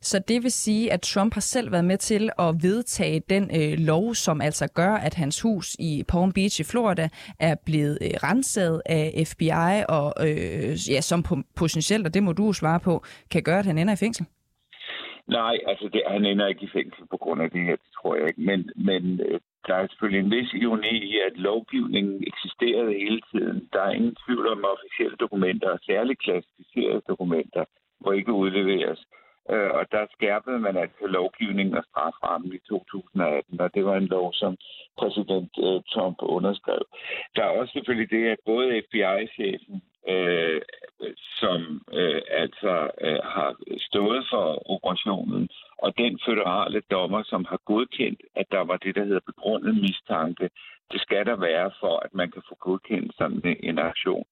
Så 0.00 0.18
det 0.28 0.42
vil 0.42 0.50
sige, 0.50 0.92
at 0.92 1.00
Trump 1.00 1.34
har 1.34 1.40
selv 1.40 1.72
været 1.72 1.84
med 1.84 1.96
til 1.96 2.30
at 2.38 2.54
vedtage 2.62 3.20
den 3.20 3.44
øh, 3.58 3.78
lov, 3.78 4.14
som 4.14 4.40
altså 4.40 4.72
gør, 4.74 4.94
at 4.94 5.14
hans 5.14 5.42
hus 5.42 5.76
i 5.78 6.04
Palm 6.08 6.32
Beach 6.32 6.60
i 6.60 6.64
Florida 6.64 7.08
er 7.40 7.54
blevet 7.66 7.98
øh, 8.02 8.10
renset 8.28 8.82
af 8.86 9.24
FBI, 9.26 9.74
og 9.88 10.06
øh, 10.26 10.72
ja, 10.92 11.00
som 11.00 11.44
potentielt, 11.56 12.06
og 12.06 12.14
det 12.14 12.22
må 12.22 12.32
du 12.32 12.52
svare 12.52 12.80
på, 12.80 13.04
kan 13.30 13.42
gøre, 13.42 13.58
at 13.58 13.66
han 13.66 13.78
ender 13.78 13.94
i 13.94 14.04
fængsel? 14.04 14.26
Nej, 15.28 15.56
altså 15.66 15.88
det, 15.92 16.02
han 16.08 16.24
ender 16.24 16.46
ikke 16.46 16.64
i 16.64 16.70
fængsel 16.72 17.06
på 17.10 17.16
grund 17.16 17.42
af 17.42 17.50
det 17.50 17.62
her, 17.62 17.76
det 17.76 17.90
tror 17.96 18.16
jeg 18.16 18.28
ikke. 18.28 18.40
Men, 18.40 18.70
men 18.76 19.20
øh, 19.20 19.40
der 19.66 19.74
er 19.74 19.86
selvfølgelig 19.86 20.20
en 20.24 20.30
vis 20.30 20.52
ironi 20.52 20.94
i, 21.10 21.20
at 21.28 21.36
lovgivningen 21.36 22.24
eksisterede 22.26 22.92
hele 22.92 23.20
tiden. 23.30 23.68
Der 23.72 23.80
er 23.82 23.90
ingen 23.90 24.16
tvivl 24.26 24.46
om 24.48 24.64
officielle 24.74 25.16
dokumenter, 25.16 25.78
særligt 25.86 26.20
klassificerede 26.20 27.02
dokumenter, 27.08 27.64
hvor 28.00 28.12
ikke 28.12 28.32
udleveres. 28.32 29.00
Øh, 29.50 29.70
og 29.78 29.92
der 29.92 30.06
skærpede 30.12 30.58
man 30.58 30.76
altså 30.76 31.06
lovgivningen 31.06 31.76
og 31.76 31.84
straframmen 31.90 32.52
i 32.52 32.58
2018, 32.68 33.60
og 33.60 33.74
det 33.74 33.84
var 33.84 33.96
en 33.96 34.06
lov, 34.06 34.32
som 34.32 34.56
præsident 34.98 35.50
øh, 35.58 35.80
Trump 35.92 36.16
underskrev. 36.20 36.82
Der 37.36 37.42
er 37.44 37.58
også 37.58 37.72
selvfølgelig 37.72 38.10
det, 38.10 38.26
at 38.28 38.38
både 38.46 38.82
FBI-chefen, 38.82 39.82
øh, 40.08 40.62
som 41.40 41.60
øh, 41.92 42.22
altså 42.28 42.90
øh, 43.00 43.20
har 43.34 43.54
stået 43.78 44.26
for 44.30 44.70
operationen, 44.74 45.48
og 45.78 45.98
den 45.98 46.20
føderale 46.26 46.82
dommer, 46.90 47.22
som 47.22 47.44
har 47.44 47.60
godkendt, 47.64 48.20
at 48.36 48.46
der 48.50 48.60
var 48.60 48.76
det, 48.76 48.94
der 48.94 49.04
hedder 49.04 49.30
begrundet 49.30 49.74
mistanke, 49.74 50.50
det 50.92 51.00
skal 51.00 51.26
der 51.26 51.36
være 51.36 51.70
for, 51.80 51.98
at 52.04 52.14
man 52.14 52.30
kan 52.30 52.42
få 52.48 52.54
godkendt 52.54 53.16
sådan 53.18 53.56
en 53.60 53.78
aktion. 53.78 54.24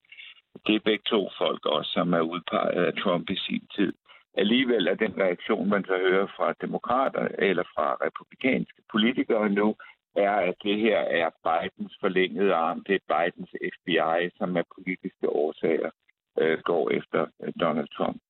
Det 0.67 0.75
er 0.75 0.81
begge 0.81 1.05
to 1.07 1.31
folk 1.39 1.67
også, 1.67 1.91
som 1.91 2.13
er 2.13 2.21
udpeget 2.21 2.85
af 2.85 2.93
Trump 3.03 3.31
i 3.31 3.37
sin 3.37 3.67
tid. 3.77 3.93
Alligevel 4.37 4.87
er 4.87 4.95
den 4.95 5.15
reaktion, 5.19 5.69
man 5.69 5.85
så 5.85 5.97
hører 6.09 6.27
fra 6.37 6.55
demokrater 6.61 7.29
eller 7.39 7.63
fra 7.75 7.97
republikanske 8.07 8.83
politikere 8.91 9.49
nu, 9.49 9.77
er, 10.17 10.31
at 10.31 10.55
det 10.63 10.81
her 10.81 10.99
er 10.99 11.31
Bidens 11.45 11.97
forlængede 12.01 12.55
arm. 12.55 12.85
Det 12.85 12.95
er 12.95 13.09
Bidens 13.13 13.51
FBI, 13.75 14.31
som 14.39 14.57
af 14.57 14.65
politiske 14.75 15.29
årsager 15.29 15.91
øh, 16.39 16.59
går 16.59 16.91
efter 16.91 17.27
øh, 17.43 17.53
Donald 17.61 17.89
Trump. 17.97 18.21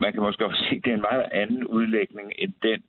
Man 0.00 0.12
kan 0.12 0.22
måske 0.22 0.46
også 0.46 0.64
sige, 0.68 0.78
at 0.78 0.84
det 0.84 0.90
er 0.90 0.94
en 0.94 1.08
meget 1.10 1.28
anden 1.32 1.64
udlægning 1.66 2.32
end 2.38 2.52
den, 2.62 2.82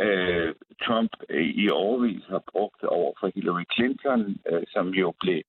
øh, 0.00 0.54
Trump 0.84 1.10
øh, 1.28 1.46
i 1.46 1.70
overvis 1.70 2.24
har 2.28 2.42
brugt 2.52 2.84
over 2.84 3.12
for 3.20 3.30
Hillary 3.34 3.64
Clinton, 3.74 4.36
øh, 4.50 4.62
som 4.68 4.88
jo 4.88 5.14
blev, 5.20 5.42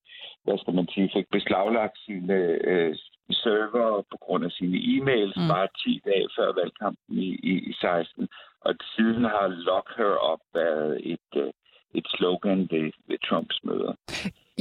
hvad 0.43 0.57
skal 0.57 0.73
man 0.73 0.87
sige, 0.87 1.11
fik 1.15 1.25
beslaglagt 1.31 1.97
sine 2.05 2.35
øh, 2.71 2.95
server 3.33 4.01
på 4.11 4.17
grund 4.17 4.45
af 4.45 4.51
sine 4.51 4.77
e-mails 4.77 5.35
mm. 5.37 5.47
bare 5.53 5.67
10 5.83 6.01
dage 6.05 6.27
før 6.37 6.53
valgkampen 6.53 7.17
i, 7.17 7.29
i, 7.51 7.53
i 7.69 7.73
16. 7.73 8.27
Og 8.61 8.75
siden 8.95 9.23
har 9.23 9.47
Lock 9.47 9.97
Her 9.97 10.33
Up 10.33 10.39
været 10.53 11.01
et, 11.13 11.29
øh, 11.35 11.51
et 11.93 12.07
slogan 12.15 12.59
ved, 12.71 12.91
ved 13.07 13.19
Trumps 13.29 13.63
møder. 13.63 13.93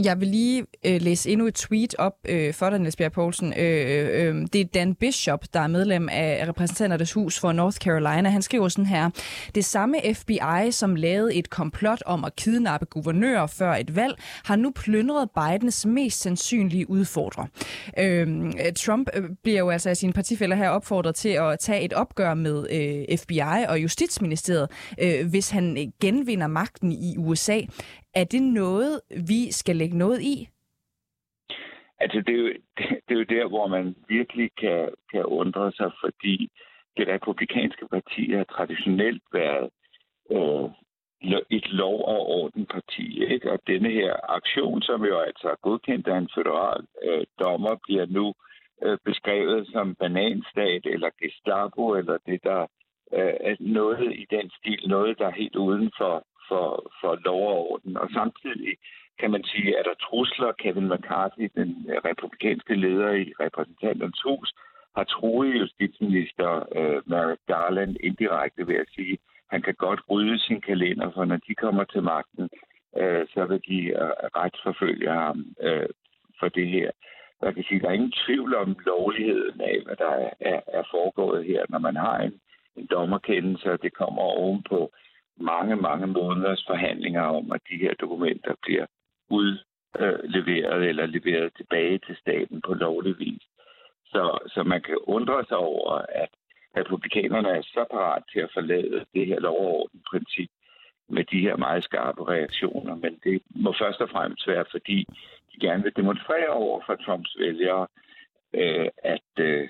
Jeg 0.05 0.21
vil 0.21 0.29
lige 0.29 0.67
øh, 0.87 1.03
læse 1.03 1.31
endnu 1.31 1.47
et 1.47 1.55
tweet 1.55 1.95
op 1.99 2.13
øh, 2.29 2.55
for 2.55 2.71
dig, 2.71 2.79
Niels 2.79 2.97
Bjerg 2.97 3.13
Poulsen. 3.13 3.53
Øh, 3.57 3.91
øh, 3.91 4.29
øhm, 4.29 4.47
det 4.47 4.61
er 4.61 4.65
Dan 4.65 4.95
Bishop, 4.95 5.45
der 5.55 5.61
er 5.61 5.67
medlem 5.67 6.09
af 6.13 6.49
repræsentanternes 6.49 7.13
hus 7.13 7.41
for 7.41 7.53
North 7.53 7.77
Carolina. 7.77 8.29
Han 8.29 8.43
skriver 8.43 8.69
sådan 8.69 8.87
her. 8.87 9.11
Det 9.55 9.65
samme 9.65 9.97
FBI, 10.15 10.71
som 10.71 10.95
lavede 10.95 11.35
et 11.35 11.51
komplot 11.51 12.03
om 12.07 12.25
at 12.25 12.37
kidnappe 12.37 12.87
guvernører 12.87 13.47
før 13.47 13.75
et 13.75 13.97
valg, 13.97 14.15
har 14.45 14.57
nu 14.57 14.71
plyndret 14.71 15.29
Bidens 15.31 15.87
mest 15.87 16.21
sandsynlige 16.21 16.91
udfordrer. 16.91 17.47
Øhm, 17.99 18.47
øh, 18.47 18.73
Trump 18.77 19.11
bliver 19.43 19.59
jo 19.59 19.71
altså 19.71 19.91
af 19.91 19.97
sine 19.97 20.13
partifælder 20.13 20.57
her 20.57 20.69
opfordret 20.69 21.15
til 21.15 21.29
at 21.29 21.59
tage 21.59 21.83
et 21.83 21.93
opgør 21.93 22.35
med 22.35 22.67
øh, 22.71 23.19
FBI 23.19 23.65
og 23.69 23.83
Justitsministeriet, 23.83 24.69
øh, 25.01 25.27
hvis 25.27 25.51
han 25.51 25.79
øh, 25.79 25.85
genvinder 26.01 26.47
magten 26.47 26.93
i 26.93 27.17
USA. 27.19 27.61
Er 28.21 28.25
det 28.25 28.43
noget, 28.43 29.01
vi 29.29 29.53
skal 29.53 29.77
lægge 29.77 29.99
noget 29.99 30.21
i? 30.23 30.49
Altså, 31.99 32.23
det 32.27 32.35
er, 32.35 32.39
jo, 32.39 32.53
det 33.09 33.13
er 33.15 33.19
jo 33.23 33.23
der, 33.37 33.49
hvor 33.49 33.67
man 33.67 33.97
virkelig 34.09 34.51
kan, 34.61 34.89
kan 35.13 35.25
undre 35.25 35.73
sig, 35.73 35.91
fordi 36.01 36.51
det 36.97 37.09
republikanske 37.09 37.89
parti 37.89 38.33
har 38.33 38.45
traditionelt 38.45 39.23
været 39.33 39.71
øh, 40.31 40.71
et 41.51 41.69
lov- 41.73 42.05
og 42.05 42.21
ordenparti. 42.29 43.25
Ikke? 43.33 43.53
Og 43.53 43.59
denne 43.67 43.91
her 43.91 44.15
aktion, 44.29 44.83
som 44.83 45.05
jo 45.05 45.19
altså 45.19 45.49
er 45.49 45.63
godkendt 45.63 46.09
af 46.09 46.19
en 46.19 46.31
federal 46.35 46.87
øh, 47.03 47.25
dommer, 47.39 47.77
bliver 47.83 48.07
nu 48.07 48.35
øh, 48.83 48.99
beskrevet 49.05 49.69
som 49.73 49.95
bananstat 49.95 50.87
eller 50.87 51.11
Gestapo, 51.23 51.95
eller 51.95 52.19
det, 52.27 52.41
der 52.45 52.61
øh, 53.13 53.35
er 53.41 53.57
noget 53.61 54.13
i 54.15 54.27
den 54.31 54.51
stil, 54.59 54.89
noget, 54.89 55.19
der 55.19 55.27
er 55.27 55.41
helt 55.43 55.57
uden 55.57 55.91
for, 55.99 56.27
for, 56.49 56.93
for 57.01 57.13
lov 57.25 57.49
og 57.49 57.71
orden. 57.71 57.97
Og 57.97 58.09
samtidig 58.11 58.77
kan 59.21 59.31
man 59.31 59.45
sige, 59.45 59.79
at 59.79 59.85
der 59.85 60.05
trusler 60.07 60.53
Kevin 60.53 60.89
McCarthy, 60.89 61.49
den 61.57 61.71
republikanske 62.05 62.75
leder 62.75 63.13
i 63.13 63.33
repræsentanternes 63.41 64.23
hus, 64.23 64.55
har 64.97 65.05
troet 65.05 65.61
justitsminister 65.61 66.51
øh, 66.79 67.03
Merrick 67.07 67.41
Garland 67.47 67.97
indirekte 68.01 68.67
ved 68.67 68.75
at 68.75 68.89
sige, 68.95 69.13
at 69.13 69.19
han 69.51 69.63
kan 69.63 69.75
godt 69.75 70.01
rydde 70.11 70.39
sin 70.39 70.61
kalender, 70.61 71.11
for 71.15 71.25
når 71.25 71.37
de 71.37 71.55
kommer 71.55 71.85
til 71.85 72.03
magten, 72.03 72.49
øh, 72.97 73.27
så 73.35 73.45
vil 73.45 73.61
de 73.69 73.81
øh, 74.03 74.11
retsforfølge 74.39 75.11
ham 75.11 75.45
øh, 75.61 75.89
for 76.41 76.49
det 76.49 76.69
her. 76.69 76.91
Jeg 77.43 77.55
kan 77.55 77.65
sige, 77.65 77.81
der 77.81 77.89
er 77.89 77.93
ingen 77.93 78.19
tvivl 78.27 78.55
om 78.55 78.77
lovligheden 78.87 79.61
af, 79.61 79.77
hvad 79.85 79.97
der 79.97 80.11
er, 80.11 80.31
er, 80.41 80.61
er 80.67 80.83
foregået 80.91 81.45
her, 81.45 81.63
når 81.69 81.79
man 81.79 81.97
har 81.97 82.19
en, 82.19 82.41
en 82.77 82.87
dommerkendelse, 82.87 83.73
og 83.73 83.83
det 83.83 83.93
kommer 83.93 84.23
ovenpå 84.23 84.93
mange, 85.41 85.77
mange 85.77 86.07
måneders 86.07 86.65
forhandlinger 86.67 87.23
om, 87.23 87.53
at 87.53 87.61
de 87.71 87.77
her 87.77 87.95
dokumenter 87.95 88.55
bliver 88.63 88.87
udleveret 89.31 90.89
eller 90.89 91.07
leveret 91.07 91.53
tilbage 91.57 91.99
til 91.99 92.17
staten 92.17 92.61
på 92.61 92.75
lovlig 92.75 93.19
vis. 93.19 93.43
Så, 94.07 94.39
så 94.55 94.63
man 94.63 94.83
kan 94.83 94.99
undre 95.03 95.45
sig 95.49 95.57
over, 95.57 95.93
at 95.93 96.29
republikanerne 96.77 97.49
er 97.49 97.63
så 97.63 97.85
parat 97.91 98.23
til 98.33 98.41
at 98.41 98.51
forlade 98.55 99.05
det 99.15 99.27
her 99.27 99.41
lovorden-princip 99.41 100.51
med 101.09 101.25
de 101.25 101.41
her 101.41 101.57
meget 101.57 101.85
skarpe 101.85 102.29
reaktioner. 102.29 102.95
Men 102.95 103.19
det 103.25 103.43
må 103.55 103.75
først 103.79 104.01
og 104.01 104.11
fremmest 104.11 104.49
være, 104.49 104.65
fordi 104.71 105.07
de 105.53 105.61
gerne 105.61 105.83
vil 105.83 105.97
demonstrere 105.97 106.49
over 106.49 106.81
for 106.87 106.95
Trumps 106.95 107.37
vælgere, 107.39 107.87
øh, 108.57 108.89
at, 109.05 109.45
øh, 109.45 109.69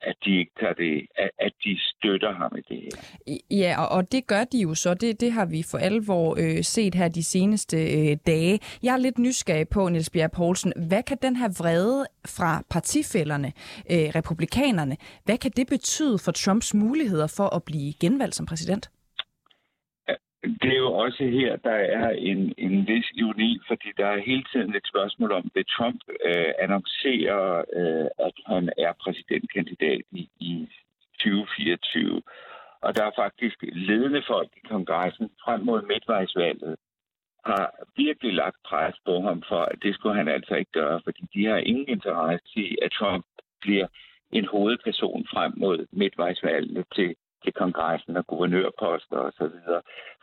at 0.00 0.16
de 0.24 0.38
ikke 0.38 0.52
tager 0.60 0.74
det, 0.74 1.06
at, 1.16 1.30
at 1.38 1.52
de 1.64 1.78
støtter 1.80 2.32
ham 2.32 2.52
i 2.58 2.60
det 2.68 2.80
her. 2.84 3.36
Ja, 3.50 3.74
og, 3.82 3.88
og 3.88 4.12
det 4.12 4.26
gør 4.26 4.44
de 4.44 4.58
jo 4.58 4.74
så. 4.74 4.94
Det, 4.94 5.20
det 5.20 5.32
har 5.32 5.46
vi 5.46 5.62
for 5.70 5.78
alvor 5.78 6.36
øh, 6.40 6.64
set 6.64 6.94
her 6.94 7.08
de 7.08 7.24
seneste 7.24 7.76
øh, 7.76 8.16
dage. 8.26 8.60
Jeg 8.82 8.92
er 8.92 8.96
lidt 8.96 9.18
nysgerrig 9.18 9.68
på, 9.68 9.88
Niels 9.88 10.10
Bjerg 10.10 10.32
Poulsen, 10.32 10.72
hvad 10.88 11.02
kan 11.02 11.18
den 11.22 11.36
her 11.36 11.48
vrede 11.48 12.06
fra 12.26 12.62
partifælderne, 12.70 13.52
øh, 13.90 14.08
republikanerne, 14.14 14.96
hvad 15.24 15.38
kan 15.38 15.50
det 15.56 15.66
betyde 15.66 16.18
for 16.18 16.32
Trumps 16.32 16.74
muligheder 16.74 17.26
for 17.26 17.56
at 17.56 17.62
blive 17.62 17.92
genvalgt 18.00 18.34
som 18.34 18.46
præsident? 18.46 18.90
Det 20.42 20.72
er 20.72 20.76
jo 20.76 20.92
også 20.92 21.24
her, 21.24 21.56
der 21.56 21.78
er 22.00 22.10
en, 22.10 22.54
en 22.58 22.86
vis 22.86 23.10
ironi, 23.14 23.60
fordi 23.66 23.88
der 23.96 24.06
er 24.06 24.20
hele 24.20 24.44
tiden 24.52 24.74
et 24.74 24.86
spørgsmål 24.86 25.32
om, 25.32 25.50
vil 25.54 25.64
Trump 25.64 26.00
øh, 26.24 26.52
annoncere, 26.58 27.64
øh, 27.72 28.06
at 28.18 28.32
han 28.46 28.70
er 28.78 28.92
præsidentkandidat 29.02 30.00
i, 30.10 30.28
i 30.40 30.68
2024. 31.18 32.22
Og 32.80 32.96
der 32.96 33.04
er 33.04 33.10
faktisk 33.16 33.56
ledende 33.62 34.22
folk 34.26 34.50
i 34.56 34.66
kongressen 34.68 35.30
frem 35.44 35.60
mod 35.60 35.82
midtvejsvalget, 35.82 36.76
har 37.44 37.70
virkelig 37.96 38.34
lagt 38.34 38.56
pres 38.64 38.94
på 39.06 39.20
ham 39.20 39.42
for, 39.48 39.60
at 39.72 39.78
det 39.82 39.94
skulle 39.94 40.16
han 40.16 40.28
altså 40.28 40.54
ikke 40.54 40.72
gøre, 40.72 41.00
fordi 41.04 41.22
de 41.34 41.46
har 41.46 41.56
ingen 41.56 41.88
interesse 41.88 42.48
i, 42.56 42.76
at 42.82 42.92
Trump 42.92 43.24
bliver 43.60 43.86
en 44.32 44.46
hovedperson 44.46 45.26
frem 45.32 45.52
mod 45.56 45.86
midtvejsvalget 45.92 46.84
til 46.94 47.14
til 47.44 47.52
kongressen 47.52 48.16
og 48.16 48.26
guvernørposter 48.26 49.18
osv. 49.18 49.58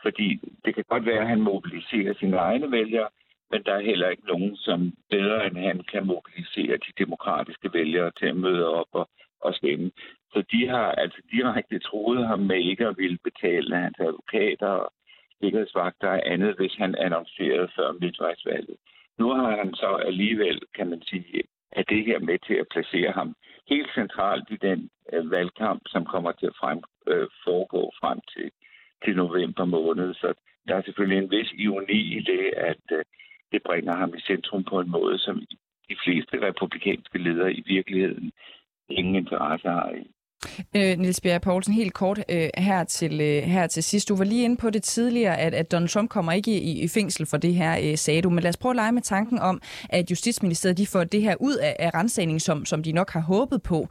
Fordi 0.02 0.40
det 0.64 0.74
kan 0.74 0.84
godt 0.88 1.06
være, 1.06 1.20
at 1.20 1.28
han 1.28 1.40
mobiliserer 1.40 2.14
sine 2.14 2.36
egne 2.36 2.70
vælgere, 2.70 3.08
men 3.50 3.62
der 3.62 3.72
er 3.74 3.80
heller 3.90 4.08
ikke 4.08 4.26
nogen, 4.26 4.56
som 4.56 4.92
bedre 5.10 5.46
end 5.46 5.56
han 5.56 5.80
kan 5.92 6.06
mobilisere 6.06 6.76
de 6.76 6.92
demokratiske 6.98 7.72
vælgere 7.72 8.10
til 8.18 8.26
at 8.26 8.36
møde 8.36 8.68
op 8.68 8.88
og, 8.92 9.08
og 9.40 9.54
stemme. 9.54 9.90
Så 10.32 10.44
de 10.52 10.68
har 10.68 10.92
altså 10.92 11.20
direkte 11.32 11.78
troet 11.78 12.26
ham 12.26 12.40
med 12.40 12.56
ikke 12.56 12.86
at 12.86 12.98
ville 12.98 13.18
betale 13.24 13.76
hans 13.76 13.96
advokater 14.00 14.68
og 14.68 14.92
sikkerhedsvagter 15.40 16.08
og 16.08 16.32
andet, 16.32 16.56
hvis 16.56 16.74
han 16.74 16.94
annoncerede 16.94 17.68
før 17.76 17.92
midtvejsvalget. 17.92 18.76
Nu 19.18 19.28
har 19.28 19.56
han 19.56 19.74
så 19.74 19.86
alligevel, 19.86 20.60
kan 20.74 20.90
man 20.90 21.02
sige, 21.02 21.42
er 21.76 21.82
det 21.82 22.04
her 22.04 22.18
med 22.18 22.38
til 22.38 22.54
at 22.54 22.68
placere 22.70 23.12
ham 23.12 23.34
helt 23.68 23.90
centralt 23.94 24.48
i 24.50 24.56
den 24.56 24.90
øh, 25.12 25.30
valgkamp, 25.30 25.82
som 25.86 26.04
kommer 26.04 26.32
til 26.32 26.46
at 26.46 26.56
frem, 26.60 26.80
øh, 27.06 27.28
foregå 27.44 27.92
frem 28.00 28.18
til, 28.32 28.50
til 29.04 29.16
november 29.16 29.64
måned. 29.64 30.14
Så 30.14 30.34
der 30.68 30.74
er 30.76 30.82
selvfølgelig 30.82 31.18
en 31.18 31.30
vis 31.30 31.52
ironi 31.52 32.00
i 32.18 32.20
det, 32.20 32.44
at 32.56 32.84
øh, 32.92 33.04
det 33.52 33.62
bringer 33.62 33.96
ham 33.96 34.14
i 34.14 34.20
centrum 34.20 34.64
på 34.64 34.80
en 34.80 34.90
måde, 34.90 35.18
som 35.18 35.36
de 35.88 35.96
fleste 36.04 36.42
republikanske 36.48 37.18
ledere 37.18 37.52
i 37.52 37.62
virkeligheden 37.66 38.32
ingen 38.88 39.14
interesse 39.14 39.68
har 39.68 39.90
i. 39.90 40.15
Øh, 40.76 40.98
Niels 40.98 41.20
Bjerg 41.20 41.40
Poulsen, 41.40 41.74
helt 41.74 41.94
kort 41.94 42.18
øh, 42.28 42.48
her, 42.56 42.84
til, 42.84 43.20
øh, 43.20 43.42
her 43.42 43.66
til 43.66 43.82
sidst. 43.82 44.08
Du 44.08 44.16
var 44.16 44.24
lige 44.24 44.44
inde 44.44 44.56
på 44.56 44.70
det 44.70 44.82
tidligere, 44.82 45.38
at, 45.38 45.54
at 45.54 45.72
Donald 45.72 45.88
Trump 45.88 46.10
kommer 46.10 46.32
ikke 46.32 46.60
i, 46.60 46.82
i 46.82 46.88
fængsel 46.88 47.26
for 47.26 47.36
det 47.36 47.54
her, 47.54 47.90
øh, 47.90 47.98
sagde 47.98 48.22
du. 48.22 48.30
Men 48.30 48.42
lad 48.42 48.48
os 48.48 48.56
prøve 48.56 48.70
at 48.70 48.76
lege 48.76 48.92
med 48.92 49.02
tanken 49.02 49.38
om, 49.38 49.62
at 49.90 50.10
Justitsministeriet 50.10 50.78
de 50.78 50.86
får 50.86 51.04
det 51.04 51.22
her 51.22 51.34
ud 51.40 51.56
af, 51.56 51.76
af 51.78 51.94
rensagningen, 51.94 52.40
som, 52.40 52.64
som 52.64 52.82
de 52.82 52.92
nok 52.92 53.10
har 53.10 53.20
håbet 53.20 53.62
på. 53.62 53.88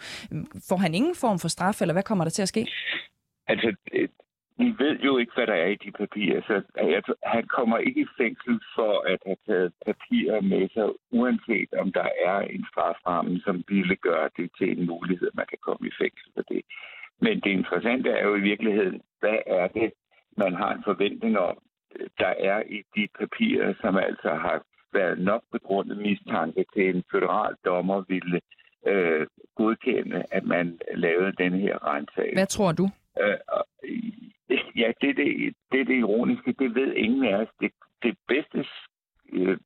Får 0.70 0.78
han 0.78 0.96
ingen 0.96 1.16
form 1.16 1.40
for 1.40 1.48
straf, 1.48 1.82
eller 1.82 1.94
hvad 1.94 2.04
kommer 2.04 2.24
der 2.24 2.32
til 2.32 2.42
at 2.42 2.48
ske? 2.48 2.68
Altså, 3.48 3.76
vi 4.58 4.76
ved 4.84 5.00
jo 5.00 5.18
ikke, 5.18 5.32
hvad 5.36 5.48
der 5.48 5.54
er 5.54 5.68
i 5.68 5.76
de 5.76 5.92
papirer, 5.92 6.42
så 6.48 6.62
altså, 6.76 7.14
han 7.24 7.44
kommer 7.48 7.78
ikke 7.78 8.02
i 8.02 8.14
fængsel 8.18 8.60
for 8.76 8.94
at 9.12 9.20
have 9.26 9.38
taget 9.48 9.74
papirer 9.86 10.42
med 10.42 10.70
sig, 10.74 10.88
uanset 11.12 11.70
om 11.82 11.92
der 11.92 12.10
er 12.26 12.40
en 12.40 12.66
straframme, 12.72 13.42
som 13.46 13.64
ville 13.68 13.96
gøre 13.96 14.30
det 14.38 14.52
til 14.58 14.80
en 14.80 14.86
mulighed, 14.86 15.28
at 15.28 15.36
man 15.36 15.46
kan 15.50 15.58
komme 15.62 15.88
i 15.88 15.98
fængsel 16.02 16.32
for 16.36 16.42
det. 16.42 16.62
Men 17.22 17.40
det 17.40 17.52
interessante 17.52 18.10
er 18.10 18.24
jo 18.28 18.36
i 18.36 18.48
virkeligheden, 18.52 19.02
hvad 19.20 19.40
er 19.46 19.68
det, 19.68 19.92
man 20.38 20.54
har 20.54 20.74
en 20.74 20.84
forventning 20.84 21.40
om, 21.40 21.58
der 22.20 22.34
er 22.52 22.64
i 22.70 22.84
de 22.96 23.08
papirer, 23.20 23.74
som 23.82 23.98
altså 23.98 24.30
har 24.30 24.62
været 24.94 25.20
nok 25.20 25.44
begrundet 25.52 25.98
mistanke 25.98 26.66
til 26.74 26.96
en 26.96 27.04
federal 27.12 27.56
dommer 27.66 28.04
ville 28.08 28.42
øh, 28.88 29.28
godkende, 29.56 30.24
at 30.32 30.44
man 30.44 30.80
lavede 30.96 31.32
den 31.44 31.54
her 31.54 31.94
rentag. 31.94 32.32
Hvad 32.34 32.46
tror 32.46 32.72
du? 32.72 32.90
Øh, 33.22 33.38
øh, 33.84 34.26
Ja, 34.76 34.92
det 35.02 35.10
er 35.10 35.14
det, 35.14 35.56
det, 35.72 35.80
er 35.80 35.86
det 35.86 35.98
ironiske. 35.98 36.54
Det 36.60 36.76
ved 36.76 36.94
ingen 36.94 37.26
af 37.26 37.36
os. 37.36 37.48
Det, 37.62 37.72
det 38.04 38.18
bedste, 38.28 38.66
øh, 39.34 39.58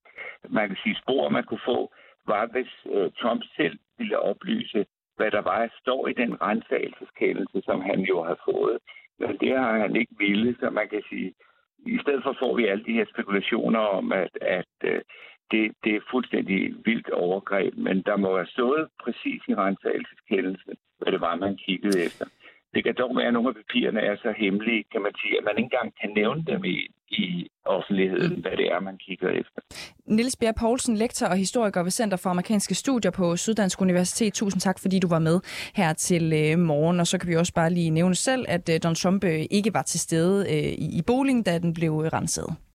man 0.50 0.68
kan 0.68 0.78
sige, 0.84 0.96
spor, 0.96 1.30
man 1.30 1.44
kunne 1.44 1.66
få, 1.66 1.94
var, 2.28 2.46
hvis 2.46 2.72
øh, 2.86 3.12
Trump 3.22 3.44
selv 3.56 3.80
ville 3.98 4.20
oplyse, 4.20 4.86
hvad 5.16 5.32
der 5.32 5.42
var 5.42 5.74
står 5.82 6.08
i 6.08 6.14
den 6.14 6.42
rensagelseskendelse, 6.42 7.62
som 7.66 7.82
han 7.82 8.00
jo 8.00 8.24
har 8.24 8.40
fået. 8.46 8.78
Men 9.20 9.38
det 9.38 9.58
har 9.58 9.78
han 9.78 9.96
ikke 9.96 10.16
ville, 10.18 10.56
så 10.60 10.70
man 10.70 10.90
kan 10.90 11.04
sige, 11.10 11.34
i 11.86 12.00
stedet 12.02 12.24
for 12.24 12.36
får 12.40 12.56
vi 12.56 12.66
alle 12.66 12.86
de 12.86 12.94
her 12.94 13.06
spekulationer 13.14 13.80
om, 13.80 14.12
at, 14.12 14.38
at 14.42 14.76
øh, 14.84 15.02
det, 15.52 15.72
det 15.84 15.96
er 15.96 16.10
fuldstændig 16.12 16.74
vildt 16.86 17.10
overgreb, 17.10 17.74
men 17.78 18.02
der 18.02 18.18
må 18.18 18.36
have 18.36 18.48
stået 18.48 18.90
præcis 19.04 19.42
i 19.48 19.56
rensagelseskendelsen, 19.56 20.74
hvad 21.00 21.12
det 21.12 21.22
var, 21.22 21.36
man 21.36 21.58
kiggede 21.58 22.06
efter. 22.06 22.26
Det 22.74 22.84
kan 22.84 22.96
dog 23.02 23.12
være, 23.18 23.28
at 23.28 23.34
nogle 23.34 23.50
af 23.50 23.56
papirerne 23.56 24.02
er 24.10 24.16
så 24.16 24.34
hemmelige, 24.38 24.84
kan 24.92 25.02
man 25.02 25.14
sige, 25.22 25.38
at 25.38 25.44
man 25.48 25.56
ikke 25.58 25.70
engang 25.72 25.90
kan 26.02 26.10
nævne 26.20 26.44
dem 26.52 26.62
i, 26.66 26.78
i 27.10 27.48
offentligheden, 27.66 28.36
mm. 28.36 28.42
hvad 28.42 28.52
det 28.52 28.68
er, 28.74 28.80
man 28.80 28.98
kigger 28.98 29.30
efter. 29.30 29.60
Niels 30.06 30.36
Bjerg 30.36 30.56
Poulsen, 30.56 30.96
lektor 30.98 31.28
og 31.28 31.38
historiker 31.38 31.84
ved 31.84 31.92
Center 31.92 32.18
for 32.18 32.30
Amerikanske 32.30 32.76
Studier 32.76 33.12
på 33.12 33.36
Syddansk 33.38 33.82
Universitet. 33.82 34.34
Tusind 34.34 34.62
tak, 34.62 34.80
fordi 34.80 35.00
du 35.00 35.08
var 35.08 35.20
med 35.20 35.40
her 35.76 35.94
til 35.94 36.34
øh, 36.34 36.60
morgen. 36.60 37.00
Og 37.00 37.08
så 37.08 37.18
kan 37.18 37.30
vi 37.30 37.36
også 37.36 37.54
bare 37.54 37.70
lige 37.70 37.90
nævne 37.90 38.16
selv, 38.16 38.46
at 38.48 38.70
øh, 38.70 38.80
Donald 38.84 38.96
Trump 38.96 39.24
øh, 39.24 39.46
ikke 39.52 39.74
var 39.74 39.82
til 39.82 40.00
stede 40.00 40.46
øh, 40.50 40.74
i, 40.86 40.98
i 41.00 41.02
bowling, 41.08 41.46
da 41.46 41.60
den 41.60 41.74
blev 41.74 41.92
renset. 41.94 42.56